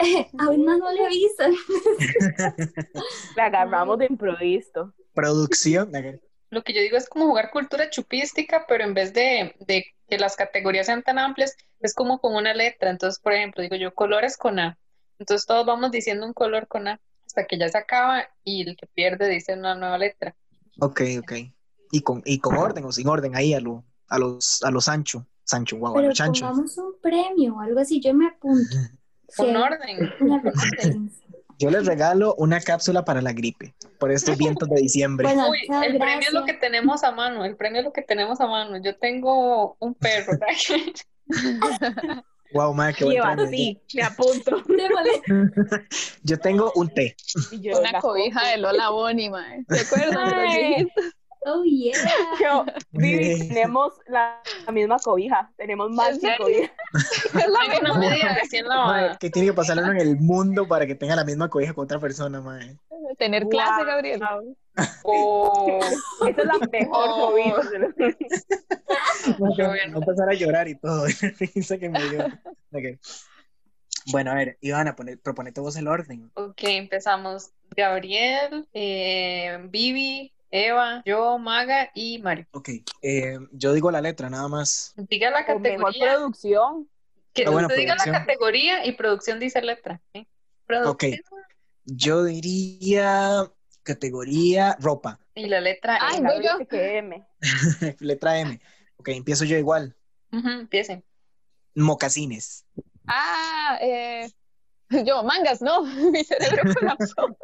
aún 0.38 0.64
no, 0.64 0.78
no 0.78 0.92
le 0.92 1.04
avisan. 1.06 1.52
La 3.36 3.46
agarramos 3.46 3.98
de 3.98 4.06
improviso. 4.06 4.94
Producción. 5.14 5.92
Lo 6.50 6.62
que 6.62 6.72
yo 6.72 6.80
digo 6.80 6.96
es 6.96 7.08
como 7.08 7.26
jugar 7.26 7.50
cultura 7.50 7.90
chupística, 7.90 8.64
pero 8.66 8.84
en 8.84 8.94
vez 8.94 9.12
de, 9.12 9.54
de 9.60 9.84
que 10.08 10.18
las 10.18 10.36
categorías 10.36 10.86
sean 10.86 11.02
tan 11.02 11.18
amplias, 11.18 11.56
es 11.80 11.94
como 11.94 12.20
con 12.20 12.34
una 12.34 12.54
letra. 12.54 12.90
Entonces, 12.90 13.20
por 13.20 13.32
ejemplo, 13.32 13.62
digo 13.62 13.76
yo 13.76 13.94
colores 13.94 14.36
con 14.36 14.58
A. 14.58 14.78
Entonces 15.18 15.46
todos 15.46 15.66
vamos 15.66 15.90
diciendo 15.90 16.26
un 16.26 16.32
color 16.32 16.66
con 16.66 16.88
A 16.88 17.00
hasta 17.26 17.46
que 17.46 17.58
ya 17.58 17.68
se 17.68 17.78
acaba 17.78 18.28
y 18.42 18.68
el 18.68 18.76
que 18.76 18.86
pierde 18.88 19.28
dice 19.28 19.54
una 19.54 19.74
nueva 19.76 19.98
letra. 19.98 20.34
Ok, 20.80 21.02
ok. 21.20 21.32
Y 21.92 22.02
con, 22.02 22.22
y 22.24 22.38
con 22.38 22.56
orden 22.56 22.84
o 22.84 22.92
sin 22.92 23.06
orden 23.06 23.36
ahí 23.36 23.54
a, 23.54 23.60
lo, 23.60 23.84
a 24.08 24.18
los 24.18 24.62
a 24.64 24.70
los 24.70 24.84
Sancho. 24.86 25.26
Sancho, 25.44 25.76
guau, 25.76 25.92
a 25.92 25.96
Pero 25.96 26.08
los 26.08 26.16
chanchos. 26.18 26.48
pongamos 26.48 26.78
un 26.78 27.00
premio 27.00 27.56
o 27.56 27.60
algo 27.60 27.80
así, 27.80 28.00
yo 28.00 28.14
me 28.14 28.26
apunto. 28.26 28.76
Sí, 29.30 29.42
Un 29.42 29.56
orden. 29.56 30.12
Yo 31.60 31.70
les 31.70 31.84
regalo 31.84 32.34
una 32.36 32.58
cápsula 32.58 33.04
para 33.04 33.20
la 33.20 33.34
gripe 33.34 33.74
por 33.98 34.10
estos 34.10 34.38
vientos 34.38 34.66
de 34.70 34.80
diciembre. 34.80 35.26
Bueno, 35.26 35.50
Uy, 35.50 35.58
chao, 35.66 35.82
el 35.82 35.98
premio 35.98 36.26
es 36.28 36.32
lo 36.32 36.46
que 36.46 36.54
tenemos 36.54 37.04
a 37.04 37.12
mano, 37.12 37.44
el 37.44 37.54
premio 37.54 37.80
es 37.80 37.84
lo 37.84 37.92
que 37.92 38.00
tenemos 38.00 38.40
a 38.40 38.46
mano. 38.46 38.78
Yo 38.82 38.96
tengo 38.96 39.76
un 39.78 39.94
perro, 39.94 40.38
Wow, 42.54 42.72
madre, 42.74 42.94
qué 42.94 43.04
Y 43.04 43.06
buen 43.08 43.18
Eva, 43.18 43.32
premio. 43.34 43.50
sí, 43.50 43.82
me 43.92 44.02
apunto. 44.02 44.62
Yo 46.22 46.38
tengo 46.38 46.72
un 46.76 46.88
té. 46.88 47.14
Y 47.50 47.60
yo 47.60 47.78
Una 47.78 47.92
la 47.92 48.00
cobija 48.00 48.48
de 48.48 48.56
Lola 48.56 48.88
Bonnie, 48.88 49.28
mae. 49.28 49.62
¿Se 49.68 49.80
acuerdan? 49.80 50.88
De? 51.44 51.50
Oh, 51.50 51.62
yeah. 51.64 51.92
Yo, 52.42 52.64
Vivi, 52.92 53.48
tenemos 53.48 53.94
la, 54.06 54.42
la 54.66 54.72
misma 54.72 54.98
cobija, 54.98 55.50
tenemos 55.56 55.90
más 55.90 56.10
¿En 56.10 56.20
que 56.20 56.20
serio? 56.20 56.36
cobija. 56.38 56.72
Es 57.40 57.48
la 57.82 57.94
Madre, 57.94 58.62
lavada. 58.62 59.18
que 59.18 59.30
tiene 59.30 59.48
que 59.48 59.54
pasarle 59.54 59.82
uno 59.82 59.92
en 59.92 59.98
el 60.00 60.16
mundo 60.18 60.66
para 60.68 60.86
que 60.86 60.94
tenga 60.94 61.16
la 61.16 61.24
misma 61.24 61.48
cobija 61.48 61.72
con 61.74 61.84
otra 61.84 61.98
persona, 61.98 62.40
madre. 62.40 62.76
Tener 63.18 63.46
clase. 63.48 63.84
Gabriel. 63.84 64.20
Oh, 65.02 65.80
Esa 66.28 66.40
es 66.42 66.46
la 66.46 66.58
mejor 66.70 67.08
Oh. 67.08 67.30
cobija. 67.30 67.56
No, 69.38 69.54
bueno. 69.56 69.88
no 69.90 69.98
empezar 69.98 70.28
a 70.28 70.34
llorar 70.34 70.68
y 70.68 70.74
todo. 70.76 71.06
Que 71.78 71.88
me 71.88 72.08
dio. 72.08 72.26
Bueno, 74.12 74.30
a 74.30 74.34
ver, 74.34 74.58
Ivana, 74.60 74.96
pone- 74.96 75.16
proponete 75.16 75.60
vos 75.60 75.76
el 75.76 75.86
orden. 75.88 76.30
ok, 76.34 76.58
empezamos. 76.64 77.50
Gabriel, 77.76 78.66
eh, 78.72 79.58
Vivi, 79.70 80.32
Eva, 80.50 81.02
yo, 81.06 81.38
Maga 81.38 81.90
y 81.94 82.18
Mario. 82.18 82.46
Ok. 82.52 82.70
eh, 83.02 83.38
yo 83.52 83.72
digo 83.72 83.90
la 83.90 84.00
letra, 84.00 84.28
nada 84.30 84.48
más. 84.48 84.92
Diga 84.96 85.30
la 85.30 85.46
Con 85.46 85.62
mejor 85.62 85.78
categoría. 85.92 86.14
producción. 86.14 86.88
Que 87.32 87.44
Ah, 87.46 87.50
bueno, 87.50 87.68
usted 87.68 87.78
diga 87.80 87.94
la 87.94 88.02
producción. 88.02 88.26
categoría 88.26 88.84
y 88.86 88.92
producción 88.92 89.38
dice 89.38 89.62
letra. 89.62 90.00
¿eh? 90.14 90.26
Producción 90.66 91.20
Yo 91.84 92.24
diría 92.24 93.50
categoría 93.82 94.76
ropa. 94.80 95.20
y 95.34 95.46
la 95.46 95.60
letra 95.60 95.98
Ay, 96.00 96.20
yo. 96.42 96.58
dice 96.58 96.66
que 96.66 96.98
M. 96.98 97.26
Letra 98.00 98.38
M. 98.40 98.60
Ok, 98.96 99.08
empiezo 99.10 99.44
yo 99.44 99.56
igual. 99.56 99.96
Empiecen. 100.32 101.04
Mocasines. 101.74 102.66
Ah, 103.06 103.78
eh, 103.80 104.30
yo, 105.04 105.22
mangas, 105.22 105.62
no. 105.62 105.82
Mi 106.10 106.24
cerebro 106.24 106.62
colapsó. 106.80 107.36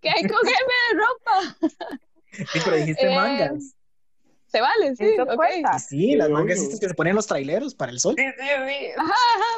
¿Qué 0.00 0.08
hay 0.10 0.22
con 0.26 0.40
M 0.46 0.56
de 0.92 0.98
ropa? 0.98 2.00
Sí, 2.52 2.60
pero 2.64 2.76
dijiste 2.76 3.10
Eh, 3.10 3.14
mangas. 3.16 3.74
Se 4.46 4.60
vale, 4.60 4.94
sí. 4.94 5.04
Eso 5.04 5.22
ok. 5.22 5.36
cuenta. 5.36 5.78
Sí, 5.78 6.14
las 6.16 6.28
mangas 6.28 6.58
estas 6.58 6.78
que 6.80 6.88
se 6.88 6.94
ponen 6.94 7.12
en 7.12 7.16
los 7.16 7.26
traileros 7.26 7.74
para 7.74 7.90
el 7.92 7.98
sol. 7.98 8.14
Sí, 8.18 8.24
sí, 8.24 8.46
sí. 8.68 8.86
Ajá, 8.96 9.14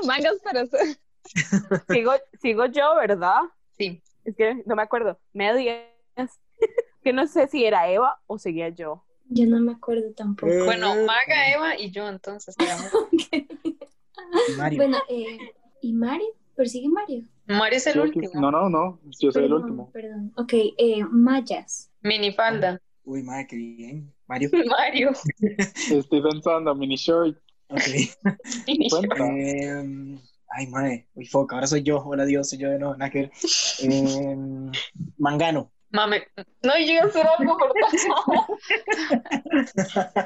mangas 0.07 0.37
para 0.45 0.61
hacer. 0.61 0.97
Sigo, 1.89 2.13
sigo 2.41 2.67
yo, 2.67 2.95
¿verdad? 2.95 3.41
Sí. 3.77 4.01
Es 4.25 4.37
que 4.37 4.63
no 4.65 4.77
me 4.77 4.83
acuerdo. 4.83 5.19
Medias. 5.33 5.83
que 7.03 7.13
no 7.13 7.27
sé 7.27 7.49
si 7.49 7.65
era 7.65 7.89
Eva 7.91 8.21
o 8.29 8.39
seguía 8.39 8.69
yo. 8.69 9.05
Yo 9.31 9.47
no 9.47 9.59
me 9.61 9.73
acuerdo 9.73 10.13
tampoco. 10.15 10.53
Eh, 10.53 10.63
Bueno, 10.65 10.95
Maga, 11.05 11.51
Eva 11.53 11.77
y 11.79 11.91
yo, 11.91 12.09
entonces. 12.09 12.55
digamos. 12.57 12.93
Mario. 14.57 14.77
Bueno, 14.79 14.99
eh, 15.09 15.39
¿y 15.83 15.93
Mario? 15.93 16.29
¿Persigue 16.59 16.89
Mario? 16.89 17.25
Mario 17.47 17.77
es 17.77 17.87
el 17.87 18.01
último. 18.01 18.29
No, 18.35 18.51
no, 18.51 18.69
no. 18.69 19.01
Yo 19.21 19.31
soy 19.31 19.45
el 19.45 19.53
último. 19.53 19.93
Perdón. 19.93 20.33
Ok, 20.37 20.55
eh, 20.55 21.05
mallas. 21.09 21.89
Minifalda. 22.03 22.83
Uy, 23.05 23.23
madre, 23.23 23.47
qué 23.47 23.55
bien. 23.55 24.13
Mario. 24.27 24.51
Mario. 24.69 25.13
Estoy 25.39 26.21
pensando, 26.21 26.75
mini 26.75 26.97
short. 26.97 27.39
Ok. 27.69 27.81
Cuenta. 28.91 29.29
Em, 29.29 30.19
ay, 30.49 30.67
madre. 30.67 31.07
Uy, 31.15 31.27
foca, 31.27 31.55
ahora 31.55 31.69
soy 31.69 31.85
yo. 31.85 32.03
Hola, 32.05 32.25
Dios, 32.25 32.49
soy 32.51 32.59
yo 32.59 32.71
de 32.71 32.81
nuevo. 32.81 32.97
nada 32.97 33.13
que 33.13 33.19
ver. 33.21 33.31
Em, 33.79 34.73
mangano. 35.17 35.71
Mame. 35.91 36.27
No, 36.63 36.77
yo 36.79 36.93
iba 36.93 37.03
a 37.03 37.07
hacer 37.07 37.27
algo, 37.27 37.57
¿verdad? 37.57 37.89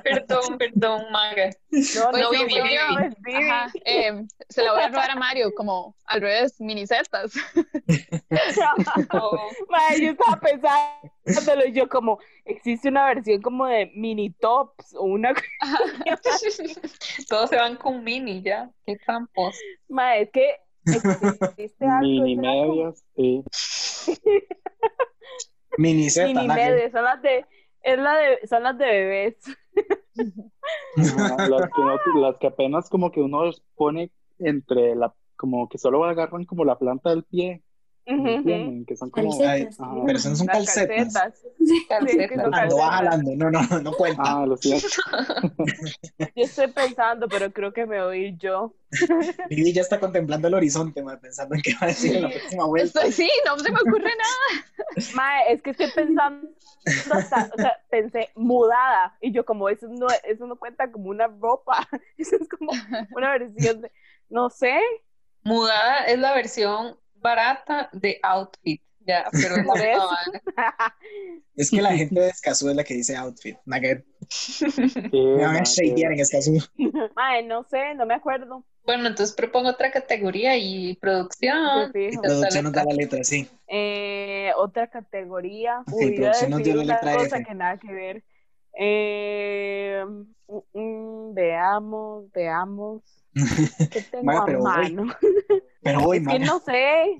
Perdón, 0.03 0.59
perdón, 0.59 1.03
Maga. 1.13 1.51
No, 1.71 1.71
Pues 1.71 1.95
No, 1.97 2.31
sí, 2.31 2.37
Vivi, 2.39 2.55
Vivi. 2.63 2.75
no, 2.77 2.99
es 2.99 3.15
Vivi. 3.23 3.49
Ajá, 3.49 3.73
eh, 3.85 4.25
se 4.49 4.63
la 4.65 4.73
voy 4.73 4.83
a 4.83 4.89
robar 4.89 5.11
a 5.11 5.15
Mario, 5.17 5.53
como 5.55 5.95
al 6.07 6.21
revés, 6.21 6.61
minicetas. 6.61 7.33
Oh, 9.13 9.39
Mae, 9.69 10.01
yo 10.01 10.11
estaba 10.13 10.41
pensándolo 10.41 11.67
yo 11.73 11.89
como, 11.89 12.19
existe 12.45 12.89
una 12.89 13.07
versión 13.07 13.41
como 13.43 13.67
de 13.67 13.91
mini 13.95 14.31
tops 14.31 14.95
o 14.95 15.05
una 15.05 15.33
Todos 17.29 17.51
se 17.51 17.57
van 17.57 17.77
con 17.77 18.03
mini 18.03 18.43
ya. 18.43 18.71
Qué 18.87 18.97
campos. 18.99 19.57
Mae, 19.89 20.23
es 20.23 20.31
que 20.33 20.57
existe 20.87 21.85
algo 21.85 22.01
Mini 22.01 22.37
como- 22.37 22.67
medias. 22.75 23.05
Sí. 23.15 23.45
Mini 25.79 26.11
Z. 26.11 26.27
mini 26.27 26.47
nada 26.47 26.55
que 26.55 26.61
ver. 26.61 26.75
medias, 26.75 26.93
son 26.93 27.05
las 27.05 27.23
de 27.23 27.45
es 27.83 27.99
la 27.99 28.14
de 28.16 28.47
son 28.47 28.62
las 28.62 28.79
de 28.79 28.85
bebés. 28.85 29.37
Las, 30.97 31.70
que 31.70 31.83
no- 31.83 32.20
las 32.20 32.37
que 32.39 32.47
apenas 32.47 32.89
como 32.89 33.11
que 33.11 33.20
uno 33.20 33.51
pone 33.75 34.11
entre 34.39 34.95
la, 34.95 35.14
como 35.37 35.68
que 35.68 35.79
solo 35.79 36.05
agarran 36.05 36.45
como 36.45 36.64
la 36.64 36.79
planta 36.79 37.11
del 37.11 37.25
pie. 37.25 37.62
Que 38.05 38.96
son 38.96 39.11
como. 39.11 39.38
Calcetas. 39.38 39.80
Ajá. 39.80 39.94
Pero 40.07 40.18
son 40.18 40.32
Las 40.32 40.46
calcetas. 40.46 41.12
calcetas. 41.14 41.42
Calcetas. 41.88 42.42
son 42.42 42.55
Ando, 42.55 42.76
va 42.76 42.90
calcetas. 42.90 42.90
jalando. 42.90 43.30
No, 43.36 43.50
no, 43.50 43.80
no 43.80 43.92
cuenta. 43.92 44.22
Ah, 44.24 44.46
lo 44.46 44.57
siento. 44.57 44.86
Yo 46.36 46.44
estoy 46.44 46.68
pensando, 46.68 47.28
pero 47.28 47.53
creo 47.53 47.72
que 47.72 47.86
me 47.86 47.98
ir 48.16 48.36
yo. 48.38 48.74
Vivi 49.48 49.72
ya 49.72 49.80
está 49.82 49.98
contemplando 50.00 50.48
el 50.48 50.55
horizonte, 50.55 51.03
madre, 51.03 51.20
pensando 51.20 51.55
en 51.55 51.62
qué 51.62 51.72
va 51.74 51.78
a 51.82 51.86
decir 51.86 52.16
en 52.16 52.22
la 52.22 52.28
próxima 52.30 52.66
vuelta. 52.66 53.00
Estoy, 53.00 53.12
sí, 53.12 53.30
no 53.46 53.59
se 53.59 53.70
me 53.70 53.78
ocurre 53.78 54.11
nada. 54.11 54.64
Mae, 55.14 55.53
es 55.53 55.62
que 55.62 55.70
estoy 55.70 55.90
pensando 55.94 56.48
hasta- 57.11 57.50
o 57.55 57.57
sea, 57.61 57.78
pensé 57.90 58.30
mudada 58.34 59.16
y 59.20 59.32
yo 59.32 59.44
como 59.44 59.68
eso 59.68 59.86
no 59.88 60.09
eso 60.24 60.46
no 60.46 60.57
cuenta 60.57 60.90
como 60.90 61.09
una 61.11 61.28
ropa, 61.28 61.88
eso 62.18 62.36
es 62.36 62.48
como 62.48 62.72
una 63.16 63.30
versión 63.38 63.82
de 63.82 63.92
no 64.28 64.50
sé, 64.50 64.78
Mudada 65.44 66.05
es 66.07 66.18
la 66.18 66.34
versión 66.34 66.96
barata 67.23 67.89
de 67.93 68.18
outfit. 68.23 68.83
Ya, 69.05 69.25
pero 69.33 69.57
no, 69.64 69.75
eso. 69.75 70.09
Es 71.57 71.70
que 71.70 71.83
la 71.83 71.93
gente 71.97 72.20
de 72.20 72.29
Escazú 72.29 72.70
es 72.70 72.77
la 72.77 72.85
que 72.85 72.95
dice 72.95 73.16
outfit. 73.16 73.57
Nugget. 73.64 74.05
Sí, 74.29 74.64
Me 75.12 75.45
van 75.45 75.57
a 75.57 75.62
shadear 75.64 76.12
en 76.12 76.20
Escazú. 76.20 76.59
Mae, 77.14 77.43
no 77.43 77.64
sé, 77.64 77.95
no 77.95 78.07
me 78.07 78.14
acuerdo. 78.14 78.64
Bueno, 78.85 79.07
entonces 79.09 79.35
propongo 79.35 79.68
otra 79.70 79.91
categoría 79.91 80.57
y 80.57 80.97
producción. 80.97 81.91
Y 81.95 82.16
Producción 82.16 82.64
nos 82.64 82.73
da 82.73 82.85
la 82.85 82.95
letra, 82.95 83.23
sí. 83.25 83.49
Eh, 83.66 84.53
otra 84.57 84.89
categoría. 84.89 85.81
Ok, 85.81 85.93
Uy, 85.93 86.12
producción 86.16 86.51
nos 86.51 86.62
dio 86.62 86.77
la 86.77 86.85
letra 86.85 87.14
cosa 87.14 87.37
F. 87.39 87.45
que 87.47 87.55
nada 87.55 87.77
que 87.79 87.93
ver. 87.93 88.25
Eh, 88.79 90.05
mm, 90.09 90.79
mm, 90.79 91.35
veamos, 91.35 92.31
veamos. 92.33 93.03
¿Qué 93.91 94.03
tengo 94.11 94.24
Mae, 94.24 94.39
a 94.39 94.45
pero 94.45 94.62
hoy, 94.62 94.91
mano? 94.91 95.07
Pero 95.83 96.03
hoy, 96.05 96.18
Es 96.18 96.26
que 96.28 96.39
no 96.39 96.61
sé. 96.61 97.16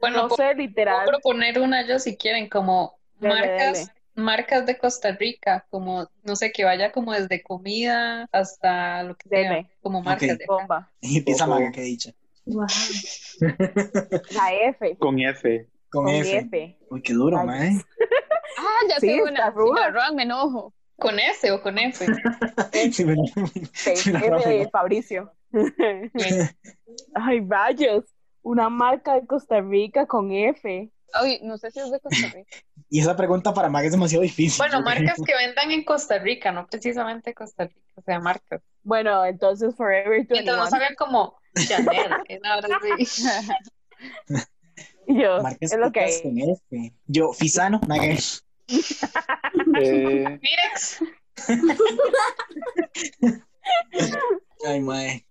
Bueno, 0.00 0.24
no 0.24 0.30
sé, 0.30 0.54
Puedo 0.54 0.54
literal. 0.54 1.06
proponer 1.06 1.60
una 1.60 1.86
yo 1.86 1.98
si 1.98 2.16
quieren, 2.16 2.48
como 2.48 2.98
Dele, 3.20 3.34
marcas, 3.34 3.72
dele. 3.72 3.92
marcas 4.14 4.66
de 4.66 4.78
Costa 4.78 5.12
Rica, 5.12 5.66
como, 5.70 6.08
no 6.22 6.36
sé, 6.36 6.52
que 6.52 6.64
vaya 6.64 6.92
como 6.92 7.12
desde 7.12 7.42
comida 7.42 8.28
hasta 8.32 9.02
lo 9.04 9.16
que 9.16 9.28
sea, 9.28 9.38
Dele. 9.50 9.70
como 9.80 10.02
marcas 10.02 10.34
Ok. 10.34 10.38
de. 10.38 10.46
Bomba. 10.46 10.92
Y 11.00 11.18
empieza. 11.18 11.46
Maga, 11.46 11.70
que 11.72 11.82
dicha. 11.82 12.12
Wow. 12.46 12.66
La 14.30 14.52
F. 14.54 14.96
Con 14.98 15.18
F. 15.20 15.68
Con, 15.90 16.04
Con 16.04 16.08
F. 16.08 16.38
F. 16.38 16.78
Uy, 16.90 17.02
qué 17.02 17.12
duro, 17.12 17.44
man. 17.44 17.82
Ah, 18.56 18.80
ya 18.88 18.98
Sí, 18.98 19.06
sé 19.06 19.16
está 19.24 19.30
una. 19.30 19.46
Si 19.46 19.50
ruda. 19.50 20.12
me 20.12 20.24
enojo. 20.24 20.74
¿Con 20.98 21.18
S 21.20 21.50
o 21.50 21.62
con 21.62 21.78
F? 21.78 22.04
Sí, 22.92 23.04
me 23.04 23.16
Sí, 23.72 23.96
Sí, 23.96 24.12
de 24.12 24.64
¿no? 24.64 24.70
Fabricio. 24.70 25.32
Ay, 27.14 27.40
rayos. 27.46 28.04
Una 28.42 28.68
marca 28.68 29.14
de 29.14 29.26
Costa 29.26 29.60
Rica 29.60 30.06
con 30.06 30.32
F. 30.32 30.90
Ay, 31.12 31.40
no 31.42 31.56
sé 31.58 31.70
si 31.70 31.80
es 31.80 31.90
de 31.90 32.00
Costa 32.00 32.28
Rica. 32.34 32.56
Y 32.90 33.00
esa 33.00 33.16
pregunta 33.16 33.52
para 33.54 33.68
Maga 33.68 33.86
es 33.86 33.92
demasiado 33.92 34.22
difícil. 34.22 34.58
Bueno, 34.58 34.82
creo. 34.82 34.84
marcas 34.84 35.18
que 35.24 35.34
vendan 35.34 35.70
en 35.70 35.84
Costa 35.84 36.18
Rica, 36.18 36.52
no 36.52 36.66
precisamente 36.66 37.34
Costa 37.34 37.64
Rica, 37.64 37.92
o 37.94 38.02
sea, 38.02 38.20
marcas. 38.20 38.62
Bueno, 38.82 39.24
entonces 39.24 39.74
Forever 39.76 40.26
Mientras 40.30 40.56
no 40.56 40.64
21. 40.64 40.66
salgan 40.70 40.94
como 40.96 41.38
Chanel, 41.54 42.10
que 42.26 42.40
ahora 42.44 42.68
sí. 42.96 43.14
Yo, 45.06 45.42
Marcas 45.42 45.72
es 45.72 45.78
lo 45.78 45.90
que 45.92 46.00
putas 46.00 46.20
con 46.22 46.38
F. 46.38 46.94
Yo, 47.06 47.32
Fisano, 47.32 47.80
Maga. 47.88 48.14
Eh, 49.80 50.38
Mirex. 50.42 51.00
Ay, 54.66 54.80
mae. 54.80 55.26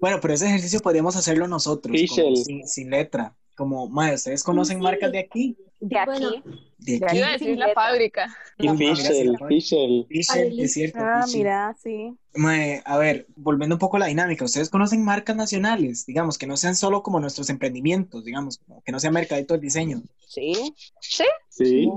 Bueno, 0.00 0.18
pero 0.20 0.34
ese 0.34 0.46
ejercicio 0.46 0.80
podríamos 0.80 1.16
hacerlo 1.16 1.48
nosotros, 1.48 1.96
como 2.08 2.30
Fischl. 2.30 2.36
sin, 2.36 2.66
sin 2.68 2.90
letra. 2.90 3.36
Como, 3.58 3.88
mae, 3.88 4.14
¿ustedes 4.14 4.42
conocen 4.44 4.78
Sí. 4.78 4.82
marcas 4.84 5.12
de 5.12 5.18
aquí? 5.18 5.56
de 5.80 5.98
aquí. 5.98 6.10
Bueno. 6.10 6.30
De 6.78 6.98
De 6.98 7.06
aquí. 7.06 7.16
Iba 7.18 7.26
a 7.28 7.32
decir 7.32 7.58
la 7.58 7.72
fábrica. 7.74 8.26
y 8.58 8.68
sí, 8.68 8.76
Fischl. 8.76 10.06
Fischl, 10.08 10.60
es 10.60 10.72
cierto. 10.72 10.98
Ah, 11.00 11.24
mira, 11.32 11.76
sí. 11.82 12.16
Mae, 12.34 12.82
a 12.84 12.96
ver, 12.98 13.26
volviendo 13.36 13.74
un 13.76 13.78
poco 13.80 13.96
a 13.96 14.00
la 14.00 14.06
dinámica, 14.06 14.44
¿ustedes 14.44 14.70
conocen 14.70 15.04
marcas 15.04 15.34
nacionales? 15.36 16.06
Digamos, 16.06 16.38
que 16.38 16.46
no 16.46 16.56
sean 16.56 16.74
solo 16.76 17.02
como 17.02 17.18
nuestros 17.20 17.50
emprendimientos, 17.50 18.24
digamos, 18.24 18.58
como 18.58 18.80
que 18.82 18.92
no 18.92 18.98
sea 19.00 19.10
mercadito 19.10 19.54
del 19.54 19.60
diseño. 19.60 20.02
Sí. 20.28 20.52
Sí, 21.00 21.24
Sí, 21.48 21.90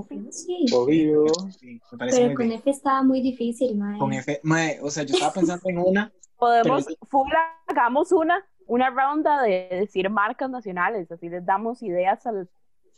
obvio. 0.74 1.26
Sí, 1.60 1.80
me 1.92 1.98
parece 1.98 2.18
pero 2.18 2.28
muy 2.30 2.36
con 2.36 2.48
bien. 2.48 2.60
F 2.60 2.70
estaba 2.72 3.04
muy 3.04 3.22
difícil, 3.22 3.76
mae. 3.78 4.00
Con 4.00 4.14
F, 4.14 4.40
mae, 4.44 4.80
o 4.82 4.90
sea, 4.90 5.04
yo 5.04 5.14
estaba 5.14 5.34
pensando 5.34 5.70
en 5.70 5.78
una, 5.78 6.12
Podemos, 6.38 6.86
Pero- 6.86 6.98
full, 7.08 7.30
hagamos 7.68 8.12
una, 8.12 8.44
una 8.72 8.90
ronda 8.90 9.42
de 9.42 9.68
decir 9.70 10.10
marcas 10.10 10.50
nacionales, 10.50 11.12
así 11.12 11.28
les 11.28 11.46
damos 11.46 11.84
ideas 11.84 12.26
a 12.26 12.32
los, 12.32 12.48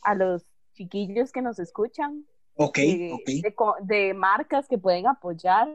a 0.02 0.14
los 0.14 0.46
chiquillos 0.72 1.32
que 1.32 1.42
nos 1.42 1.58
escuchan 1.58 2.24
ok, 2.56 2.78
de, 2.78 3.10
ok, 3.12 3.26
de 3.26 3.54
de 3.96 4.14
marcas 4.14 4.68
que 4.68 4.78
pueden 4.78 5.08
apoyar 5.08 5.68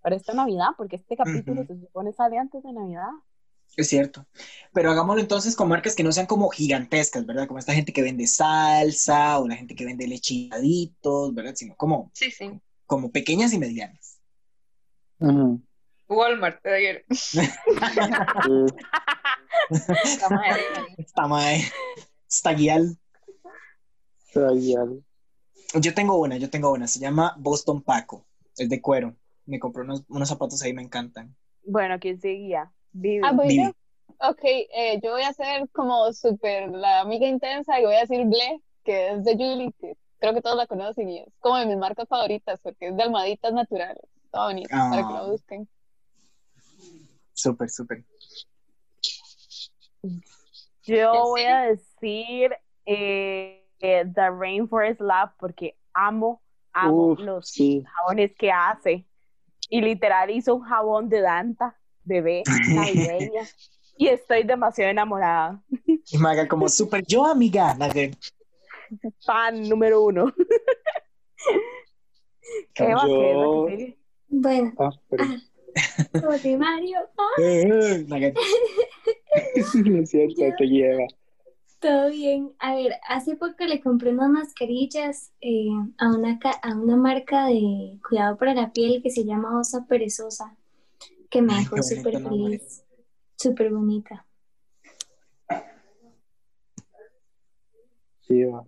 para 0.00 0.16
esta 0.16 0.32
Navidad, 0.32 0.68
porque 0.78 0.96
este 0.96 1.16
capítulo 1.16 1.60
Ujú. 1.60 1.74
se 1.74 1.80
supone 1.80 2.14
sale 2.14 2.38
antes 2.38 2.62
de 2.62 2.72
Navidad. 2.72 3.10
es 3.76 3.88
cierto. 3.88 4.26
Pero 4.72 4.90
hagámoslo 4.90 5.20
entonces 5.20 5.54
con 5.54 5.68
marcas 5.68 5.94
que 5.94 6.02
no 6.02 6.12
sean 6.12 6.26
como 6.26 6.48
gigantescas, 6.48 7.26
¿verdad? 7.26 7.46
Como 7.46 7.58
esta 7.58 7.74
gente 7.74 7.92
que 7.92 8.02
vende 8.02 8.26
salsa 8.26 9.38
o 9.38 9.46
la 9.46 9.56
gente 9.56 9.74
que 9.74 9.84
vende 9.84 10.08
lechaditos, 10.08 11.34
¿verdad? 11.34 11.54
Sino 11.56 11.76
como, 11.76 12.10
Sí, 12.14 12.30
sí. 12.30 12.58
como 12.86 13.12
pequeñas 13.12 13.52
y 13.52 13.58
medianas. 13.58 14.18
Ujú. 15.20 15.60
Walmart, 16.08 16.64
ayer. 16.66 17.04
La 20.20 20.28
madre. 20.28 20.62
Está 20.98 21.26
mae, 21.28 21.62
está 22.28 22.52
guial. 22.52 22.96
Yo 25.80 25.94
tengo 25.94 26.18
una, 26.20 26.36
yo 26.36 26.50
tengo 26.50 26.70
una, 26.72 26.86
se 26.86 27.00
llama 27.00 27.34
Boston 27.38 27.82
Paco, 27.82 28.26
es 28.56 28.68
de 28.68 28.80
cuero. 28.80 29.14
Me 29.46 29.58
compré 29.58 29.82
unos, 29.82 30.04
unos 30.08 30.28
zapatos 30.28 30.62
ahí, 30.62 30.72
me 30.72 30.82
encantan. 30.82 31.34
Bueno, 31.64 31.98
¿quién 32.00 32.20
seguía? 32.20 32.72
Vivi. 32.92 33.22
Ah, 33.24 33.32
voy 33.32 33.56
yo. 33.56 33.72
Ok, 34.20 34.40
eh, 34.44 35.00
yo 35.02 35.12
voy 35.12 35.22
a 35.22 35.32
ser 35.32 35.68
como 35.70 36.12
súper 36.12 36.70
la 36.70 37.00
amiga 37.00 37.26
intensa 37.26 37.80
y 37.80 37.84
voy 37.84 37.94
a 37.94 38.00
decir 38.00 38.24
Ble, 38.26 38.62
que 38.84 39.12
es 39.12 39.24
de 39.24 39.32
Julie, 39.32 39.72
que 39.80 39.96
creo 40.20 40.32
que 40.34 40.42
todos 40.42 40.56
la 40.56 40.66
conocen 40.66 41.08
y 41.08 41.18
es 41.20 41.28
como 41.40 41.56
de 41.56 41.66
mis 41.66 41.76
marcas 41.76 42.06
favoritas 42.08 42.60
porque 42.62 42.88
es 42.88 42.96
de 42.96 43.02
almohaditas 43.02 43.52
naturales. 43.52 44.02
Está 44.24 44.44
bonito, 44.44 44.68
para 44.70 44.96
que 45.08 45.14
Ah. 45.14 45.22
lo 45.24 45.30
busquen. 45.32 45.68
Súper, 47.34 47.68
súper. 47.70 48.04
Yo 50.84 51.12
voy 51.24 51.42
a 51.42 51.62
decir 51.62 52.52
eh, 52.86 53.64
eh, 53.80 54.04
The 54.14 54.30
Rainforest 54.30 55.00
Lab 55.00 55.32
porque 55.38 55.76
amo, 55.94 56.42
amo 56.72 57.08
Uf, 57.12 57.18
los 57.20 57.48
sí. 57.48 57.82
jabones 57.84 58.34
que 58.36 58.50
hace. 58.50 59.06
Y 59.68 59.80
literal 59.80 60.30
hizo 60.30 60.54
un 60.56 60.62
jabón 60.62 61.08
de 61.08 61.20
Danta, 61.20 61.78
bebé, 62.04 62.42
navideña. 62.74 63.42
y 63.96 64.08
estoy 64.08 64.42
demasiado 64.42 64.90
enamorada. 64.90 65.62
Y 65.86 66.18
me 66.18 66.30
haga 66.30 66.48
como 66.48 66.68
súper 66.68 67.04
yo, 67.06 67.24
amiga. 67.24 67.76
Fan 69.24 69.68
número 69.68 70.02
uno. 70.02 70.32
¿qué 72.74 72.84
la 72.84 73.06
Yo- 73.06 73.66
que 73.66 73.76
sigue? 73.76 73.98
Bueno, 74.28 74.72
Ah, 74.78 74.90
pero 75.10 75.24
ah, 75.24 75.36
La 78.08 78.18
de- 78.18 78.34
no 79.84 79.98
es 80.02 80.10
cierto, 80.10 80.42
te 80.58 80.64
lleva. 80.66 81.06
todo 81.80 82.10
bien. 82.10 82.52
A 82.58 82.74
ver, 82.74 82.92
hace 83.08 83.36
poco 83.36 83.64
le 83.64 83.80
compré 83.80 84.10
unas 84.10 84.30
mascarillas 84.30 85.32
eh, 85.40 85.68
a, 85.98 86.14
una, 86.14 86.38
a 86.62 86.76
una 86.76 86.96
marca 86.96 87.46
de 87.46 87.98
cuidado 88.08 88.36
para 88.36 88.54
la 88.54 88.72
piel 88.72 89.02
que 89.02 89.10
se 89.10 89.24
llama 89.24 89.58
Osa 89.58 89.86
Perezosa, 89.86 90.56
que 91.30 91.42
me 91.42 91.54
Ay, 91.54 91.64
dejó 91.64 91.82
súper 91.82 92.20
feliz, 92.22 92.84
súper 93.36 93.72
bonita. 93.72 94.26
Sí, 98.20 98.44
va. 98.44 98.64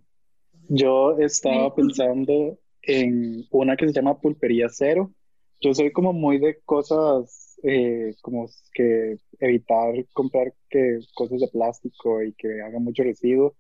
Yo 0.68 1.18
estaba 1.18 1.74
pensando 1.74 2.58
en 2.82 3.46
una 3.50 3.76
que 3.76 3.86
se 3.86 3.92
llama 3.92 4.18
Pulpería 4.18 4.66
Cero. 4.70 5.12
Yo 5.60 5.74
soy 5.74 5.92
como 5.92 6.12
muy 6.12 6.38
de 6.38 6.60
cosas 6.64 7.58
eh, 7.62 8.14
como 8.22 8.46
que 8.74 9.18
evitar 9.40 9.94
comprar 10.12 10.52
que 10.68 10.98
cosas 11.14 11.40
de 11.40 11.48
plástico 11.48 12.22
y 12.22 12.34
que 12.34 12.60
hagan 12.62 12.84
mucho 12.84 13.02
residuo. 13.02 13.56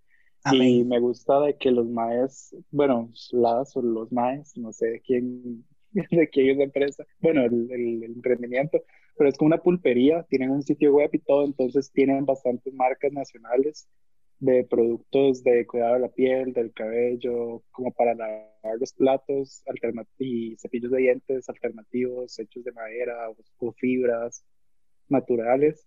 Y 0.48 0.84
Amén. 0.84 0.84
me 0.84 1.00
gusta 1.00 1.40
de 1.40 1.56
que 1.56 1.70
los 1.70 1.86
maes, 1.88 2.54
bueno, 2.70 3.10
las 3.32 3.76
o 3.76 3.82
los 3.82 4.12
maes, 4.12 4.56
no 4.58 4.72
sé 4.72 5.00
quién, 5.06 5.64
de 5.92 6.28
quién 6.30 6.50
es 6.50 6.56
la 6.58 6.64
empresa, 6.64 7.04
bueno, 7.20 7.42
el, 7.44 7.70
el- 7.72 8.04
el 8.04 8.12
emprendimiento, 8.12 8.82
pero 9.16 9.30
es 9.30 9.36
como 9.38 9.46
una 9.48 9.62
pulpería, 9.62 10.24
tienen 10.28 10.50
un 10.50 10.62
sitio 10.62 10.92
web 10.94 11.08
y 11.14 11.18
todo, 11.20 11.44
entonces 11.44 11.90
tienen 11.92 12.26
bastantes 12.26 12.74
marcas 12.74 13.12
nacionales 13.12 13.88
de 14.38 14.64
productos 14.64 15.42
de 15.42 15.66
cuidado 15.66 15.94
de 15.94 16.00
la 16.00 16.08
piel, 16.08 16.52
del 16.52 16.72
cabello, 16.72 17.62
como 17.70 17.92
para 17.92 18.14
lavar 18.14 18.50
los 18.78 18.92
platos 18.92 19.62
y 20.18 20.56
cepillos 20.58 20.90
de 20.92 20.98
dientes 20.98 21.48
alternativos 21.48 22.38
hechos 22.38 22.64
de 22.64 22.72
madera 22.72 23.30
o, 23.30 23.36
o 23.58 23.72
fibras 23.72 24.44
naturales. 25.08 25.86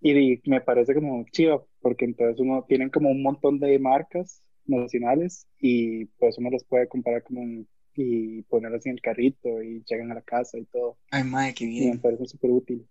Y 0.00 0.40
me 0.48 0.60
parece 0.60 0.94
como 0.94 1.24
chiva, 1.30 1.62
porque 1.80 2.04
entonces 2.04 2.40
uno 2.40 2.64
tienen 2.68 2.90
como 2.90 3.10
un 3.10 3.22
montón 3.22 3.60
de 3.60 3.78
marcas 3.78 4.42
nacionales 4.64 5.46
y 5.58 6.06
pues 6.18 6.38
uno 6.38 6.50
los 6.50 6.64
puede 6.64 6.88
comprar 6.88 7.22
como 7.22 7.40
un- 7.42 7.68
y 7.94 8.42
ponerlas 8.44 8.86
en 8.86 8.92
el 8.92 9.00
carrito 9.02 9.62
y 9.62 9.84
llegan 9.86 10.10
a 10.10 10.14
la 10.14 10.22
casa 10.22 10.58
y 10.58 10.64
todo. 10.66 10.98
Ay, 11.10 11.24
madre, 11.24 11.54
qué 11.54 11.66
Y 11.76 11.84
me 11.86 11.90
bien. 11.90 12.00
parece 12.00 12.26
súper 12.26 12.50
útil 12.50 12.88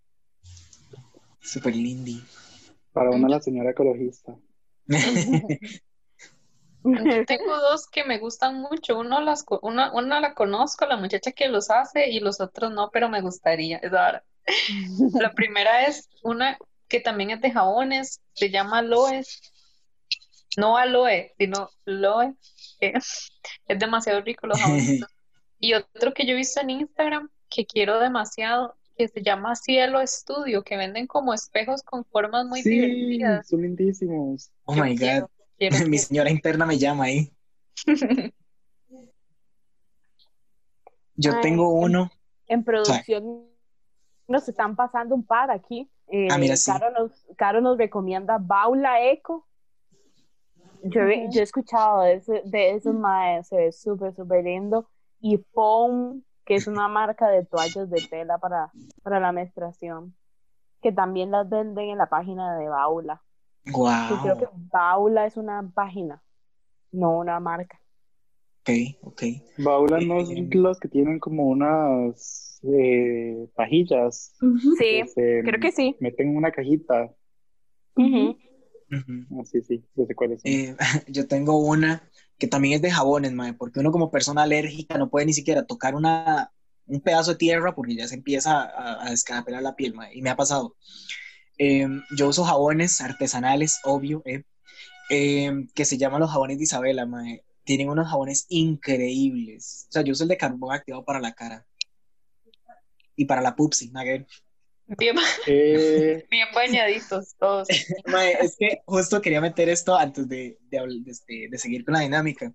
Súper 1.40 1.74
lindy. 1.76 2.22
Para 2.92 3.10
una 3.10 3.28
la 3.28 3.40
señora 3.40 3.70
ecologista. 3.70 4.36
Yo 6.94 7.24
tengo 7.26 7.56
dos 7.58 7.86
que 7.88 8.04
me 8.04 8.18
gustan 8.18 8.56
mucho. 8.60 8.98
Uno 8.98 9.20
las, 9.20 9.44
co- 9.44 9.60
una, 9.62 9.92
una 9.92 10.20
la 10.20 10.34
conozco, 10.34 10.86
la 10.86 10.96
muchacha 10.96 11.32
que 11.32 11.48
los 11.48 11.70
hace, 11.70 12.10
y 12.10 12.20
los 12.20 12.40
otros 12.40 12.70
no, 12.72 12.90
pero 12.90 13.08
me 13.08 13.20
gustaría. 13.20 13.78
Es 13.78 13.92
ahora. 13.92 14.24
La 15.16 15.32
primera 15.34 15.86
es 15.86 16.08
una 16.22 16.58
que 16.88 17.00
también 17.00 17.30
es 17.30 17.40
de 17.40 17.50
jabones, 17.52 18.20
se 18.34 18.50
llama 18.50 18.82
Loes. 18.82 19.40
no 20.56 20.76
aloe, 20.76 21.32
sino 21.38 21.70
loe, 21.84 22.34
es 22.80 23.32
demasiado 23.66 24.20
rico 24.20 24.46
los 24.46 24.58
jabones. 24.60 25.00
y 25.58 25.74
otro 25.74 26.12
que 26.12 26.26
yo 26.26 26.32
he 26.32 26.36
visto 26.36 26.60
en 26.60 26.70
Instagram 26.70 27.30
que 27.48 27.66
quiero 27.66 27.98
demasiado, 28.00 28.76
que 28.96 29.08
se 29.08 29.22
llama 29.22 29.54
Cielo 29.56 30.00
Estudio, 30.00 30.62
que 30.62 30.76
venden 30.76 31.06
como 31.06 31.32
espejos 31.34 31.82
con 31.82 32.04
formas 32.04 32.46
muy 32.46 32.62
Sí, 32.62 32.70
divertidas. 32.70 33.48
son 33.48 33.62
lindísimos. 33.62 34.50
Oh 34.64 34.74
Yo 34.74 34.84
my 34.84 34.96
quiero, 34.96 35.20
God. 35.22 35.30
quiero, 35.58 35.76
Mi 35.88 35.98
señora 35.98 36.30
interna 36.30 36.66
me 36.66 36.78
llama 36.78 37.04
ahí. 37.04 37.32
Yo 41.14 41.32
Ay, 41.34 41.40
tengo 41.42 41.70
en- 41.78 41.84
uno. 41.84 42.10
En 42.48 42.64
producción 42.64 43.46
nos 44.28 44.48
están 44.48 44.76
pasando 44.76 45.14
un 45.14 45.24
par 45.24 45.50
aquí. 45.50 45.90
Eh, 46.08 46.28
Ah, 46.30 46.38
mira, 46.38 46.56
sí. 46.56 46.70
Caro, 46.70 46.90
nos, 46.90 47.26
Caro 47.36 47.60
nos 47.60 47.78
recomienda 47.78 48.38
Baula 48.38 49.02
Eco. 49.10 49.46
Yo, 50.84 51.02
he- 51.02 51.28
yo 51.30 51.40
he 51.40 51.44
escuchado 51.44 52.02
de, 52.02 52.14
ese, 52.14 52.42
de 52.44 52.70
esos 52.74 52.94
maes, 52.94 53.46
se 53.48 53.56
ve 53.56 53.72
súper, 53.72 54.14
súper 54.14 54.44
lindo. 54.44 54.88
Y 55.20 55.38
Foam, 55.52 56.22
que 56.44 56.54
es 56.56 56.66
una 56.66 56.88
marca 56.88 57.28
de 57.28 57.44
toallas 57.44 57.90
de 57.90 58.00
tela 58.08 58.38
para, 58.38 58.72
para 59.02 59.20
la 59.20 59.32
menstruación, 59.32 60.14
que 60.82 60.92
también 60.92 61.30
las 61.30 61.48
venden 61.48 61.90
en 61.90 61.98
la 61.98 62.06
página 62.06 62.56
de 62.56 62.68
Baula. 62.68 63.22
Yo 63.64 64.18
creo 64.22 64.36
que 64.38 64.46
Wow. 64.46 64.68
Baula 64.72 65.26
es 65.26 65.36
una 65.36 65.70
página, 65.74 66.22
no 66.90 67.18
una 67.18 67.38
marca. 67.40 67.80
Ok, 68.62 68.70
ok. 69.02 69.22
Baula 69.58 70.00
no 70.00 70.24
son 70.24 70.48
los 70.52 70.78
que 70.78 70.88
tienen 70.88 71.18
como 71.18 71.44
unas 71.48 72.60
eh, 72.62 73.48
pajillas. 73.54 74.34
Sí, 74.78 75.02
se 75.14 75.40
creo 75.42 75.60
que 75.60 75.72
sí. 75.72 75.96
meten 76.00 76.28
en 76.30 76.36
una 76.36 76.52
cajita. 76.52 77.12
Ujú. 77.96 78.36
Ujú. 78.90 79.40
Ah, 79.40 79.44
sí, 79.44 79.62
sí, 79.62 79.84
yo 79.94 80.04
sé 80.06 80.14
cuáles 80.14 80.42
son. 80.42 80.52
Eh, 80.52 80.76
yo 81.08 81.26
tengo 81.26 81.56
una 81.58 82.08
que 82.42 82.48
también 82.48 82.74
es 82.74 82.82
de 82.82 82.90
jabones, 82.90 83.32
porque 83.56 83.78
uno 83.78 83.92
como 83.92 84.10
persona 84.10 84.42
alérgica 84.42 84.98
no 84.98 85.08
puede 85.08 85.26
ni 85.26 85.32
siquiera 85.32 85.64
tocar 85.64 85.94
una, 85.94 86.52
un 86.86 87.00
pedazo 87.00 87.30
de 87.30 87.36
tierra 87.36 87.72
porque 87.72 87.94
ya 87.94 88.08
se 88.08 88.16
empieza 88.16 88.62
a, 88.62 89.04
a 89.04 89.60
la 89.60 89.76
piel, 89.76 89.94
y 90.12 90.22
me 90.22 90.30
ha 90.30 90.34
pasado. 90.34 90.74
Eh, 91.56 91.86
yo 92.16 92.26
uso 92.26 92.42
jabones 92.42 93.00
artesanales, 93.00 93.78
obvio, 93.84 94.24
eh, 94.24 94.42
eh, 95.08 95.52
que 95.72 95.84
se 95.84 95.98
llaman 95.98 96.18
los 96.18 96.32
jabones 96.32 96.58
de 96.58 96.64
Isabela. 96.64 97.08
Tienen 97.62 97.88
unos 97.88 98.08
jabones 98.08 98.46
increíbles. 98.48 99.86
O 99.90 99.92
sea, 99.92 100.02
yo 100.02 100.10
uso 100.10 100.24
el 100.24 100.30
de 100.30 100.36
carbón 100.36 100.74
activado 100.74 101.04
para 101.04 101.20
la 101.20 101.34
cara. 101.34 101.64
Y 103.14 103.24
para 103.26 103.40
la 103.40 103.54
pupsi, 103.54 103.92
nugget. 103.92 104.26
Bien, 104.98 105.16
Eh, 105.46 106.24
bien 106.30 106.48
bañaditos 106.54 107.34
todos. 107.38 107.68
Mae, 108.06 108.32
es 108.40 108.56
que 108.56 108.82
justo 108.86 109.20
quería 109.20 109.40
meter 109.40 109.68
esto 109.68 109.96
antes 109.96 110.28
de, 110.28 110.58
de, 110.70 110.78
de 111.04 111.10
este- 111.10 111.48
de 111.50 111.58
seguir 111.58 111.84
con 111.84 111.94
la 111.94 112.00
dinámica. 112.00 112.52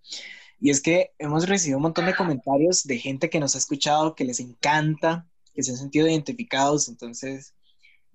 Y 0.59 0.71
es 0.71 0.81
que 0.81 1.11
hemos 1.19 1.47
recibido 1.47 1.77
un 1.77 1.83
montón 1.83 2.05
de 2.05 2.15
comentarios 2.15 2.83
de 2.83 2.97
gente 2.97 3.29
que 3.29 3.39
nos 3.39 3.55
ha 3.55 3.59
escuchado, 3.59 4.15
que 4.15 4.23
les 4.25 4.39
encanta, 4.39 5.27
que 5.53 5.63
se 5.63 5.71
han 5.71 5.77
sentido 5.77 6.07
identificados. 6.07 6.87
Entonces, 6.89 7.53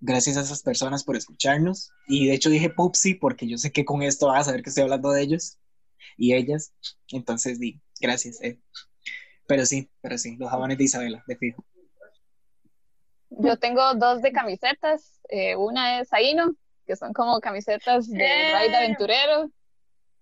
gracias 0.01 0.37
a 0.37 0.43
esas 0.43 0.63
personas 0.63 1.05
por 1.05 1.17
escucharnos. 1.17 1.93
Y 2.09 2.27
de 2.29 2.35
hecho 2.35 2.51
dije 2.51 2.71
Pupsi 2.71 3.15
porque 3.15 3.49
yo 3.49 3.59
sé 3.59 3.71
que 3.73 3.85
con 3.85 4.03
esto 4.03 4.27
van 4.29 4.41
a 4.41 4.45
saber 4.45 4.63
que 4.63 4.71
estoy 4.71 4.83
hablando 4.85 5.11
de 5.13 5.23
ellos 5.23 5.59
y 6.17 6.35
ellas. 6.35 6.73
Entonces, 7.11 7.61
di, 7.61 7.81
gracias. 8.01 8.43
eh. 8.43 8.59
Pero 9.47 9.67
sí, 9.67 9.91
pero 10.01 10.19
sí, 10.19 10.37
los 10.37 10.51
jabones 10.51 10.79
de 10.79 10.85
Isabela, 10.85 11.23
de 11.27 11.37
fijo. 11.37 11.65
Yo 13.39 13.57
tengo 13.59 13.95
dos 13.95 14.23
de 14.23 14.33
camisetas. 14.33 15.21
eh, 15.29 15.57
una 15.57 16.01
es 16.01 16.13
Aino, 16.13 16.55
que 16.87 16.97
son 16.97 17.13
como 17.13 17.41
camisetas 17.41 18.09
de 18.09 18.25
¡Eh! 18.25 18.53
raid 18.53 18.75
aventurero. 18.75 19.51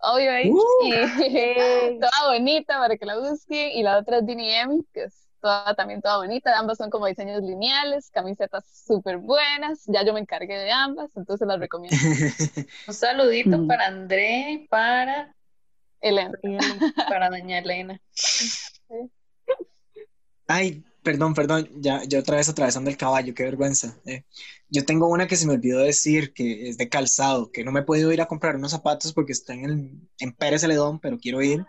Obvio 0.02 0.30
ahí. 0.32 0.50
¡Uh! 0.50 0.58
Y 0.82 0.90
toda 2.00 2.28
bonita 2.32 2.78
para 2.78 2.96
que 2.96 3.04
la 3.06 3.18
busquen. 3.18 3.70
Y 3.72 3.82
la 3.82 3.98
otra 3.98 4.18
es 4.18 4.26
Dini 4.26 4.50
Emi, 4.54 4.84
que 4.94 5.04
es 5.04 5.26
toda, 5.40 5.74
también 5.74 6.00
toda 6.00 6.18
bonita. 6.18 6.58
Ambas 6.58 6.78
son 6.78 6.88
como 6.90 7.06
diseños 7.06 7.42
lineales, 7.42 8.10
camisetas 8.10 8.64
súper 8.86 9.18
buenas. 9.18 9.82
Ya 9.86 10.02
yo 10.04 10.12
me 10.14 10.20
encargué 10.20 10.56
de 10.58 10.70
ambas, 10.70 11.10
entonces 11.16 11.46
las 11.46 11.58
recomiendo. 11.60 11.96
Un 12.88 12.94
saludito 12.94 13.58
Mm. 13.58 13.66
para 13.66 13.86
André, 13.88 14.66
para, 14.70 15.34
Elena. 16.00 16.38
para 17.08 17.28
doña 17.28 17.58
Elena. 17.58 18.00
Ay, 20.46 20.82
perdón, 21.02 21.34
perdón, 21.34 21.68
ya, 21.76 22.02
ya 22.04 22.18
otra 22.20 22.36
vez 22.36 22.48
atravesando 22.48 22.90
el 22.90 22.96
caballo, 22.96 23.34
qué 23.34 23.44
vergüenza. 23.44 23.98
eh. 24.06 24.24
Yo 24.68 24.84
tengo 24.84 25.08
una 25.08 25.26
que 25.26 25.36
se 25.36 25.46
me 25.46 25.54
olvidó 25.54 25.80
decir, 25.80 26.32
que 26.32 26.68
es 26.68 26.78
de 26.78 26.88
calzado, 26.88 27.50
que 27.50 27.64
no 27.64 27.72
me 27.72 27.80
he 27.80 27.84
podido 27.84 28.12
ir 28.12 28.20
a 28.20 28.26
comprar 28.26 28.56
unos 28.56 28.70
zapatos 28.70 29.12
porque 29.12 29.32
están 29.32 29.64
en, 29.64 30.08
en 30.18 30.32
Pérez 30.32 30.60
Celedón, 30.60 31.00
pero 31.00 31.18
quiero 31.18 31.42
ir, 31.42 31.64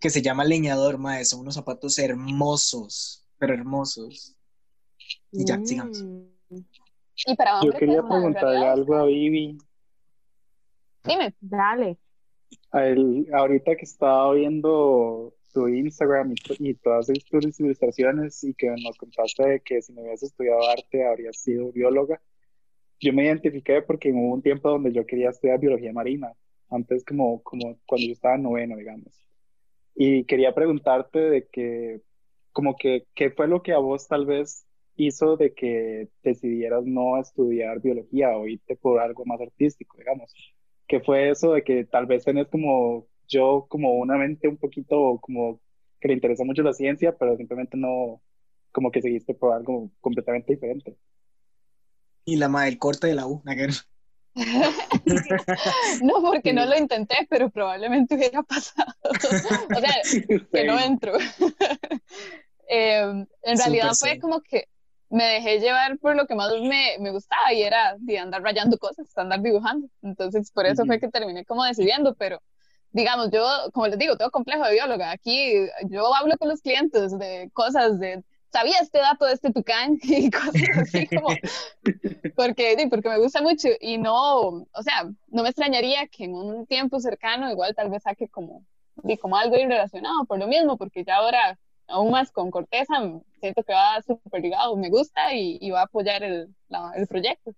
que 0.00 0.10
se 0.10 0.22
llama 0.22 0.44
Leñador, 0.44 0.98
mae, 0.98 1.24
son 1.24 1.40
unos 1.40 1.54
zapatos 1.54 1.98
hermosos, 1.98 3.26
pero 3.38 3.54
hermosos. 3.54 4.34
Y 5.32 5.44
ya, 5.44 5.60
sigamos. 5.64 6.02
Mm. 6.02 6.58
Y 7.26 7.36
para 7.36 7.62
yo 7.62 7.72
quería 7.72 8.00
pues, 8.02 8.12
preguntarle 8.12 8.66
algo 8.66 8.94
a 8.96 9.04
Vivi. 9.06 9.58
Dime. 11.04 11.34
Dale. 11.40 11.98
A 12.72 12.84
él- 12.86 13.26
ahorita 13.32 13.76
que 13.76 13.84
estaba 13.84 14.32
viendo 14.34 15.35
tu 15.56 15.68
Instagram 15.68 16.32
y, 16.32 16.68
y 16.68 16.74
todas 16.74 17.06
tus 17.06 17.60
ilustraciones 17.60 18.44
y 18.44 18.52
que 18.52 18.68
nos 18.68 18.98
contaste 18.98 19.42
de 19.48 19.60
que 19.60 19.80
si 19.80 19.94
no 19.94 20.02
hubieras 20.02 20.22
estudiado 20.22 20.68
arte 20.68 21.06
habrías 21.06 21.38
sido 21.38 21.72
bióloga, 21.72 22.20
yo 23.00 23.14
me 23.14 23.24
identifiqué 23.24 23.80
porque 23.80 24.12
hubo 24.12 24.34
un 24.34 24.42
tiempo 24.42 24.68
donde 24.68 24.92
yo 24.92 25.06
quería 25.06 25.30
estudiar 25.30 25.58
biología 25.58 25.94
marina, 25.94 26.30
antes 26.68 27.06
como, 27.06 27.42
como 27.42 27.78
cuando 27.86 28.06
yo 28.06 28.12
estaba 28.12 28.34
en 28.34 28.42
noveno, 28.42 28.76
digamos. 28.76 29.26
Y 29.94 30.24
quería 30.24 30.54
preguntarte 30.54 31.20
de 31.20 31.48
que, 31.50 32.02
como 32.52 32.76
que, 32.76 33.06
¿qué 33.14 33.30
fue 33.30 33.48
lo 33.48 33.62
que 33.62 33.72
a 33.72 33.78
vos 33.78 34.06
tal 34.08 34.26
vez 34.26 34.66
hizo 34.96 35.38
de 35.38 35.54
que 35.54 36.10
decidieras 36.22 36.84
no 36.84 37.18
estudiar 37.18 37.80
biología 37.80 38.36
o 38.36 38.46
irte 38.46 38.76
por 38.76 39.00
algo 39.00 39.24
más 39.24 39.40
artístico, 39.40 39.96
digamos? 39.96 40.34
¿Qué 40.86 41.00
fue 41.00 41.30
eso 41.30 41.54
de 41.54 41.64
que 41.64 41.86
tal 41.86 42.04
vez 42.04 42.24
tenés 42.24 42.48
como 42.48 43.06
yo, 43.28 43.66
como 43.68 43.94
una 43.94 44.16
mente 44.16 44.48
un 44.48 44.56
poquito 44.56 45.18
como 45.20 45.60
que 46.00 46.08
le 46.08 46.14
interesa 46.14 46.44
mucho 46.44 46.62
la 46.62 46.72
ciencia, 46.72 47.16
pero 47.16 47.36
simplemente 47.36 47.76
no, 47.76 48.20
como 48.72 48.90
que 48.90 49.02
seguiste 49.02 49.34
por 49.34 49.54
algo 49.54 49.90
completamente 50.00 50.52
diferente? 50.52 50.96
Y 52.24 52.36
la 52.36 52.48
madre, 52.48 52.70
el 52.70 52.78
corte 52.78 53.06
de 53.06 53.14
la 53.14 53.26
U, 53.26 53.42
ver. 53.44 53.70
No, 56.02 56.20
porque 56.20 56.52
no 56.52 56.66
lo 56.66 56.76
intenté, 56.76 57.26
pero 57.30 57.48
probablemente 57.50 58.14
hubiera 58.16 58.42
pasado. 58.42 58.92
O 59.74 59.80
sea, 59.80 59.94
que 60.52 60.64
no 60.64 60.78
entro. 60.78 61.12
Eh, 62.68 63.26
en 63.42 63.58
realidad 63.58 63.92
Súper 63.92 63.96
fue 63.96 64.14
sí. 64.14 64.20
como 64.20 64.40
que 64.40 64.68
me 65.08 65.24
dejé 65.24 65.60
llevar 65.60 65.98
por 65.98 66.16
lo 66.16 66.26
que 66.26 66.34
más 66.34 66.50
me, 66.60 66.96
me 66.98 67.12
gustaba 67.12 67.52
y 67.52 67.62
era 67.62 67.96
de 67.98 68.18
andar 68.18 68.42
rayando 68.42 68.76
cosas, 68.78 69.06
andar 69.16 69.40
dibujando. 69.40 69.88
Entonces, 70.02 70.50
por 70.50 70.66
eso 70.66 70.84
fue 70.84 70.96
Ujú. 70.96 71.06
que 71.06 71.08
terminé 71.08 71.44
como 71.44 71.64
decidiendo, 71.64 72.14
pero 72.16 72.42
digamos, 72.96 73.30
yo, 73.30 73.44
como 73.74 73.86
les 73.88 73.98
digo, 73.98 74.16
tengo 74.16 74.30
complejo 74.30 74.64
de 74.64 74.72
bióloga. 74.72 75.10
Aquí 75.10 75.52
yo 75.90 76.14
hablo 76.14 76.36
con 76.38 76.48
los 76.48 76.62
clientes 76.62 77.16
de 77.18 77.50
cosas 77.52 78.00
de, 78.00 78.24
¿sabía 78.50 78.78
este 78.80 78.98
dato 78.98 79.26
de 79.26 79.34
este 79.34 79.52
tucán? 79.52 79.98
Y 80.02 80.30
cosas 80.30 80.54
así 80.80 81.06
como, 81.08 81.28
porque, 82.34 82.86
porque 82.90 83.08
me 83.10 83.18
gusta 83.18 83.42
mucho 83.42 83.68
y 83.80 83.98
no, 83.98 84.38
o 84.48 84.82
sea, 84.82 85.04
no 85.28 85.42
me 85.42 85.50
extrañaría 85.50 86.06
que 86.08 86.24
en 86.24 86.34
un 86.34 86.66
tiempo 86.66 86.98
cercano 86.98 87.50
igual 87.50 87.74
tal 87.74 87.90
vez 87.90 88.02
saque 88.02 88.28
como, 88.28 88.64
como 89.20 89.36
algo 89.36 89.56
relacionado 89.56 90.24
por 90.24 90.38
lo 90.38 90.46
mismo, 90.46 90.78
porque 90.78 91.04
ya 91.04 91.16
ahora, 91.16 91.58
aún 91.88 92.10
más 92.10 92.30
con 92.32 92.50
Corteza, 92.50 92.94
siento 93.40 93.62
que 93.62 93.74
va 93.74 94.00
súper 94.06 94.40
ligado, 94.40 94.74
me 94.76 94.88
gusta 94.88 95.34
y, 95.34 95.58
y 95.60 95.70
va 95.70 95.80
a 95.80 95.84
apoyar 95.84 96.22
el, 96.22 96.48
la- 96.68 96.92
el 96.96 97.06
proyecto. 97.06 97.52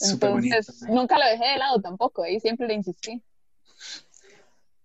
Entonces, 0.00 0.82
nunca 0.88 1.16
lo 1.16 1.24
dejé 1.26 1.44
de 1.52 1.58
lado 1.58 1.80
tampoco, 1.80 2.24
ahí 2.24 2.40
siempre 2.40 2.66
le 2.66 2.74
insistí. 2.74 3.22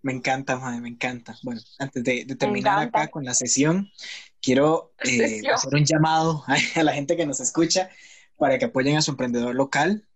Me 0.02 0.14
encanta, 0.14 0.58
madre, 0.58 0.80
me 0.80 0.90
encanta. 0.90 1.38
Bueno, 1.44 1.62
antes 1.78 2.04
de, 2.04 2.26
de 2.26 2.36
terminar 2.36 2.80
acá 2.80 3.10
con 3.10 3.26
la 3.26 3.34
sesión, 3.34 3.92
quiero 4.42 4.94
eh, 5.04 5.42
hacer 5.54 5.74
un 5.74 5.86
llamado 5.86 6.44
a, 6.76 6.84
la 6.84 6.94
gente 6.94 7.18
que 7.18 7.26
nos 7.26 7.40
escucha 7.40 7.90
para 8.38 8.58
que 8.58 8.66
apoyen 8.66 8.98
a 8.98 9.02
su 9.02 9.12
emprendedor 9.12 9.56
local, 9.56 10.08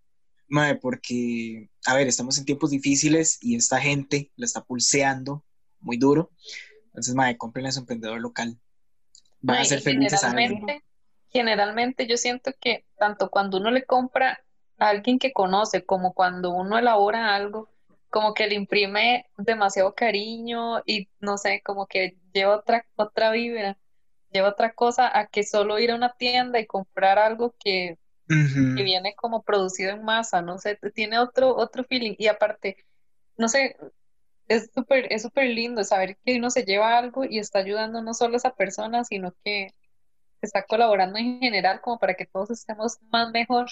madre, 0.48 0.76
porque, 0.76 1.70
a 1.86 1.96
ver, 1.96 2.08
estamos 2.08 2.38
en 2.38 2.46
tiempos 2.46 2.70
difíciles 2.70 3.38
y 3.42 3.56
esta 3.56 3.82
gente 3.82 4.32
la 4.36 4.46
está 4.46 4.64
pulseando 4.64 5.44
muy 5.80 5.98
duro. 5.98 6.32
Entonces, 6.88 7.16
madre, 7.16 7.38
compren 7.38 7.66
a 7.66 7.72
su 7.72 7.80
emprendedor 7.80 8.22
local. 8.22 8.58
Van 9.42 9.58
a 9.58 9.66
ser 9.66 9.82
felices 9.82 10.24
a 10.24 10.30
generalmente, 10.30 10.84
generalmente 11.30 12.08
yo 12.08 12.16
siento 12.16 12.52
que 12.62 12.86
tanto 12.98 13.30
cuando 13.30 13.58
uno 13.58 13.72
le 13.72 13.84
compra 13.84 14.42
a 14.78 14.90
alguien 14.90 15.20
que 15.20 15.34
conoce 15.34 15.86
como 15.86 16.14
cuando 16.14 16.52
uno 16.52 16.78
elabora 16.78 17.36
algo, 17.36 17.73
como 18.14 18.36
que 18.36 18.45
le 18.45 18.53
imprime 18.53 19.26
demasiado 19.38 19.95
cariño 19.95 20.84
y 20.86 21.09
no 21.20 21.39
sé, 21.39 21.64
como 21.66 21.88
que 21.88 22.16
lleva 22.32 22.57
otra, 22.57 22.86
otra 22.95 23.32
vibra, 23.32 23.76
lleva 24.32 24.49
otra 24.49 24.72
cosa 24.74 25.18
a 25.18 25.26
que 25.26 25.41
solo 25.41 25.80
ir 25.80 25.89
a 25.89 25.95
una 25.95 26.14
tienda 26.14 26.59
y 26.59 26.68
comprar 26.68 27.18
algo 27.18 27.55
que, 27.57 27.97
que 28.28 28.84
viene 28.84 29.16
como 29.16 29.41
producido 29.41 29.89
en 29.89 30.03
masa, 30.03 30.43
no 30.43 30.59
sé, 30.59 30.78
tiene 30.93 31.18
otro, 31.18 31.55
otro 31.55 31.84
feeling 31.86 32.14
y 32.20 32.28
aparte, 32.28 32.78
no 33.36 33.49
sé, 33.49 33.78
es 34.47 34.70
súper 34.76 35.11
es 35.11 35.24
súper 35.24 35.47
lindo 35.47 35.84
saber 35.84 36.16
que 36.24 36.38
uno 36.38 36.51
se 36.51 36.66
lleva 36.66 36.95
algo 36.95 37.26
y 37.26 37.39
está 37.39 37.59
ayudando 37.59 38.03
no 38.03 38.14
solo 38.14 38.36
a 38.36 38.38
esa 38.38 38.53
persona, 38.53 39.03
sino 39.05 39.34
que 39.43 39.74
está 40.39 40.64
colaborando 40.64 41.18
en 41.18 41.39
general 41.39 41.82
como 41.82 41.97
para 41.97 42.14
que 42.14 42.28
todos 42.28 42.51
estemos 42.51 42.99
más 43.09 43.32
mejor. 43.32 43.66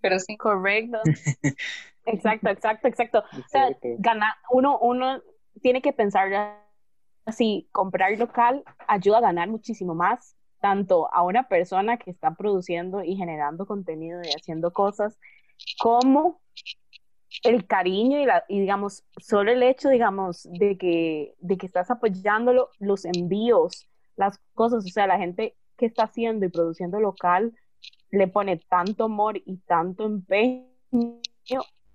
Pero 0.00 0.18
sí. 0.18 0.38
Correcto. 0.38 1.02
exacto, 2.06 2.48
exacto, 2.50 2.88
exacto. 2.88 3.24
O 3.32 3.48
sea, 3.48 3.68
gana, 3.98 4.36
uno, 4.50 4.78
uno 4.78 5.20
tiene 5.60 5.82
que 5.82 5.92
pensar 5.92 6.58
así, 7.24 7.68
comprar 7.72 8.16
local 8.18 8.62
ayuda 8.86 9.18
a 9.18 9.22
ganar 9.22 9.48
muchísimo 9.48 9.94
más, 9.94 10.36
tanto 10.60 11.12
a 11.12 11.22
una 11.22 11.48
persona 11.48 11.98
que 11.98 12.10
está 12.10 12.34
produciendo 12.34 13.02
y 13.02 13.16
generando 13.16 13.66
contenido 13.66 14.20
y 14.22 14.28
haciendo 14.28 14.72
cosas, 14.72 15.18
como 15.78 16.40
el 17.42 17.66
cariño 17.66 18.20
y, 18.20 18.24
la, 18.24 18.44
y 18.48 18.60
digamos, 18.60 19.04
solo 19.18 19.52
el 19.52 19.62
hecho, 19.62 19.88
digamos, 19.88 20.48
de 20.50 20.78
que, 20.78 21.34
de 21.38 21.58
que 21.58 21.66
estás 21.66 21.90
apoyándolo, 21.90 22.70
los 22.78 23.04
envíos, 23.04 23.88
las 24.16 24.38
cosas, 24.54 24.84
o 24.84 24.88
sea, 24.88 25.06
la 25.06 25.18
gente 25.18 25.56
que 25.76 25.86
está 25.86 26.04
haciendo 26.04 26.46
y 26.46 26.48
produciendo 26.48 27.00
local 27.00 27.54
le 28.10 28.28
pone 28.28 28.58
tanto 28.68 29.04
amor 29.04 29.36
y 29.44 29.58
tanto 29.58 30.06
empeño 30.06 30.70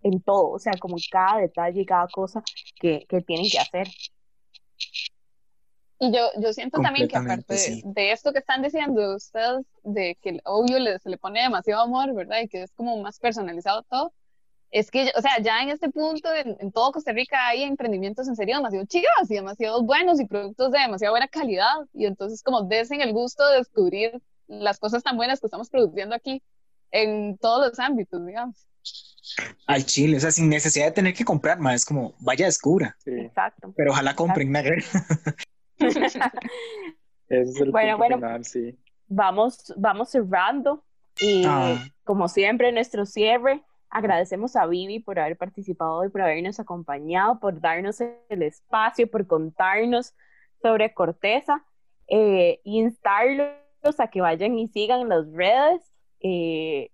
en 0.04 0.22
todo, 0.22 0.52
o 0.52 0.60
sea, 0.60 0.74
como 0.80 0.98
en 0.98 1.04
cada 1.10 1.40
detalle 1.42 1.82
y 1.82 1.86
cada 1.86 2.08
cosa 2.08 2.44
que, 2.80 3.06
que 3.08 3.22
tienen 3.22 3.50
que 3.50 3.60
hacer. 3.60 3.88
Y 6.00 6.12
yo, 6.12 6.30
yo 6.40 6.52
siento 6.52 6.82
también 6.82 7.08
que 7.08 7.16
aparte 7.16 7.54
de, 7.54 7.82
de 7.86 8.12
esto 8.12 8.34
que 8.34 8.40
están 8.40 8.64
diciendo 8.64 9.16
ustedes, 9.16 9.66
de 9.84 10.18
que 10.20 10.30
el 10.30 10.42
obvio 10.46 10.80
le, 10.80 10.98
se 10.98 11.10
le 11.10 11.18
pone 11.20 11.44
demasiado 11.44 11.84
amor, 11.84 12.14
¿verdad? 12.16 12.42
Y 12.42 12.48
que 12.48 12.64
es 12.64 12.72
como 12.72 12.98
más 13.04 13.20
personalizado 13.20 13.84
todo, 13.84 14.12
es 14.72 14.90
que, 14.90 15.12
o 15.16 15.22
sea, 15.22 15.40
ya 15.42 15.62
en 15.62 15.70
este 15.70 15.90
punto, 15.90 16.34
en, 16.34 16.58
en 16.60 16.72
todo 16.72 16.92
Costa 16.92 17.12
Rica 17.12 17.50
hay 17.50 17.64
emprendimientos 17.64 18.28
en 18.28 18.36
serio 18.36 18.56
demasiado 18.56 18.86
chivas 18.88 19.30
y 19.30 19.36
demasiado 19.36 19.84
buenos 19.84 20.20
y 20.20 20.26
productos 20.26 20.72
de 20.72 20.80
demasiado 20.80 21.14
buena 21.14 21.28
calidad. 21.28 21.76
Y 21.94 22.06
entonces 22.06 22.42
como 22.42 22.64
desen 22.64 23.02
el 23.02 23.14
gusto 23.14 23.48
de 23.50 23.58
descubrir 23.58 24.22
las 24.48 24.80
cosas 24.80 25.04
tan 25.04 25.18
buenas 25.18 25.40
que 25.40 25.48
estamos 25.48 25.70
produciendo 25.70 26.16
aquí 26.16 26.42
en 26.92 27.38
todos 27.38 27.68
los 27.70 27.80
ámbitos, 27.80 28.26
digamos. 28.26 28.66
Al 29.68 29.86
chile, 29.86 30.18
o 30.18 30.20
sea, 30.20 30.32
sin 30.32 30.50
necesidad 30.50 30.86
de 30.88 30.92
tener 30.94 31.14
que 31.14 31.24
comprar 31.26 31.60
más, 31.60 31.76
es 31.76 31.86
como, 31.86 32.14
vaya, 32.20 32.46
descubra, 32.46 32.96
Sí, 33.04 33.12
Exacto. 33.12 33.74
pero 33.78 33.92
ojalá 33.92 34.16
compren, 34.16 34.52
¿no? 34.52 34.60
ese 35.80 36.18
es 37.30 37.60
el 37.62 37.72
Bueno, 37.72 37.98
punto 37.98 37.98
bueno. 37.98 38.16
final, 38.18 38.46
sí. 38.46 38.78
vamos, 39.08 39.74
vamos 39.78 40.10
cerrando 40.10 40.84
y 41.20 41.44
Ah. 41.46 41.84
como 42.04 42.28
siempre 42.28 42.72
nuestro 42.72 43.06
cierre 43.06 43.64
agradecemos 43.90 44.56
a 44.56 44.66
Vivi 44.68 45.00
por 45.00 45.20
haber 45.20 45.38
participado 45.38 45.96
hoy, 45.98 46.10
por 46.10 46.22
habernos 46.22 46.60
acompañado, 46.60 47.40
por 47.40 47.60
darnos 47.60 48.00
el 48.02 48.42
espacio, 48.44 49.10
por 49.10 49.28
contarnos 49.28 50.14
sobre 50.62 50.94
Corteza, 50.94 51.66
eh, 52.08 52.62
instarlos 52.64 53.52
a 54.00 54.08
que 54.08 54.22
vayan 54.22 54.58
y 54.58 54.68
sigan 54.70 55.10
las 55.10 55.30
redes 55.34 55.82
eh, 56.22 56.90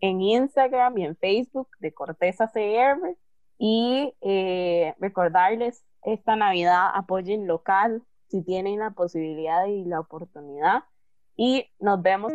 en 0.00 0.20
Instagram 0.20 0.98
y 0.98 1.04
en 1.04 1.16
Facebook 1.16 1.68
de 1.78 1.92
Corteza 1.92 2.50
CR 2.52 3.16
y 3.58 4.14
eh, 4.22 4.94
recordarles 4.98 5.84
esta 6.02 6.36
Navidad 6.36 6.90
apoyen 6.94 7.46
local 7.46 8.02
si 8.28 8.42
tienen 8.42 8.78
la 8.78 8.90
posibilidad 8.92 9.66
y 9.66 9.84
la 9.84 10.00
oportunidad 10.00 10.84
y 11.36 11.66
nos 11.78 12.00
vemos. 12.02 12.32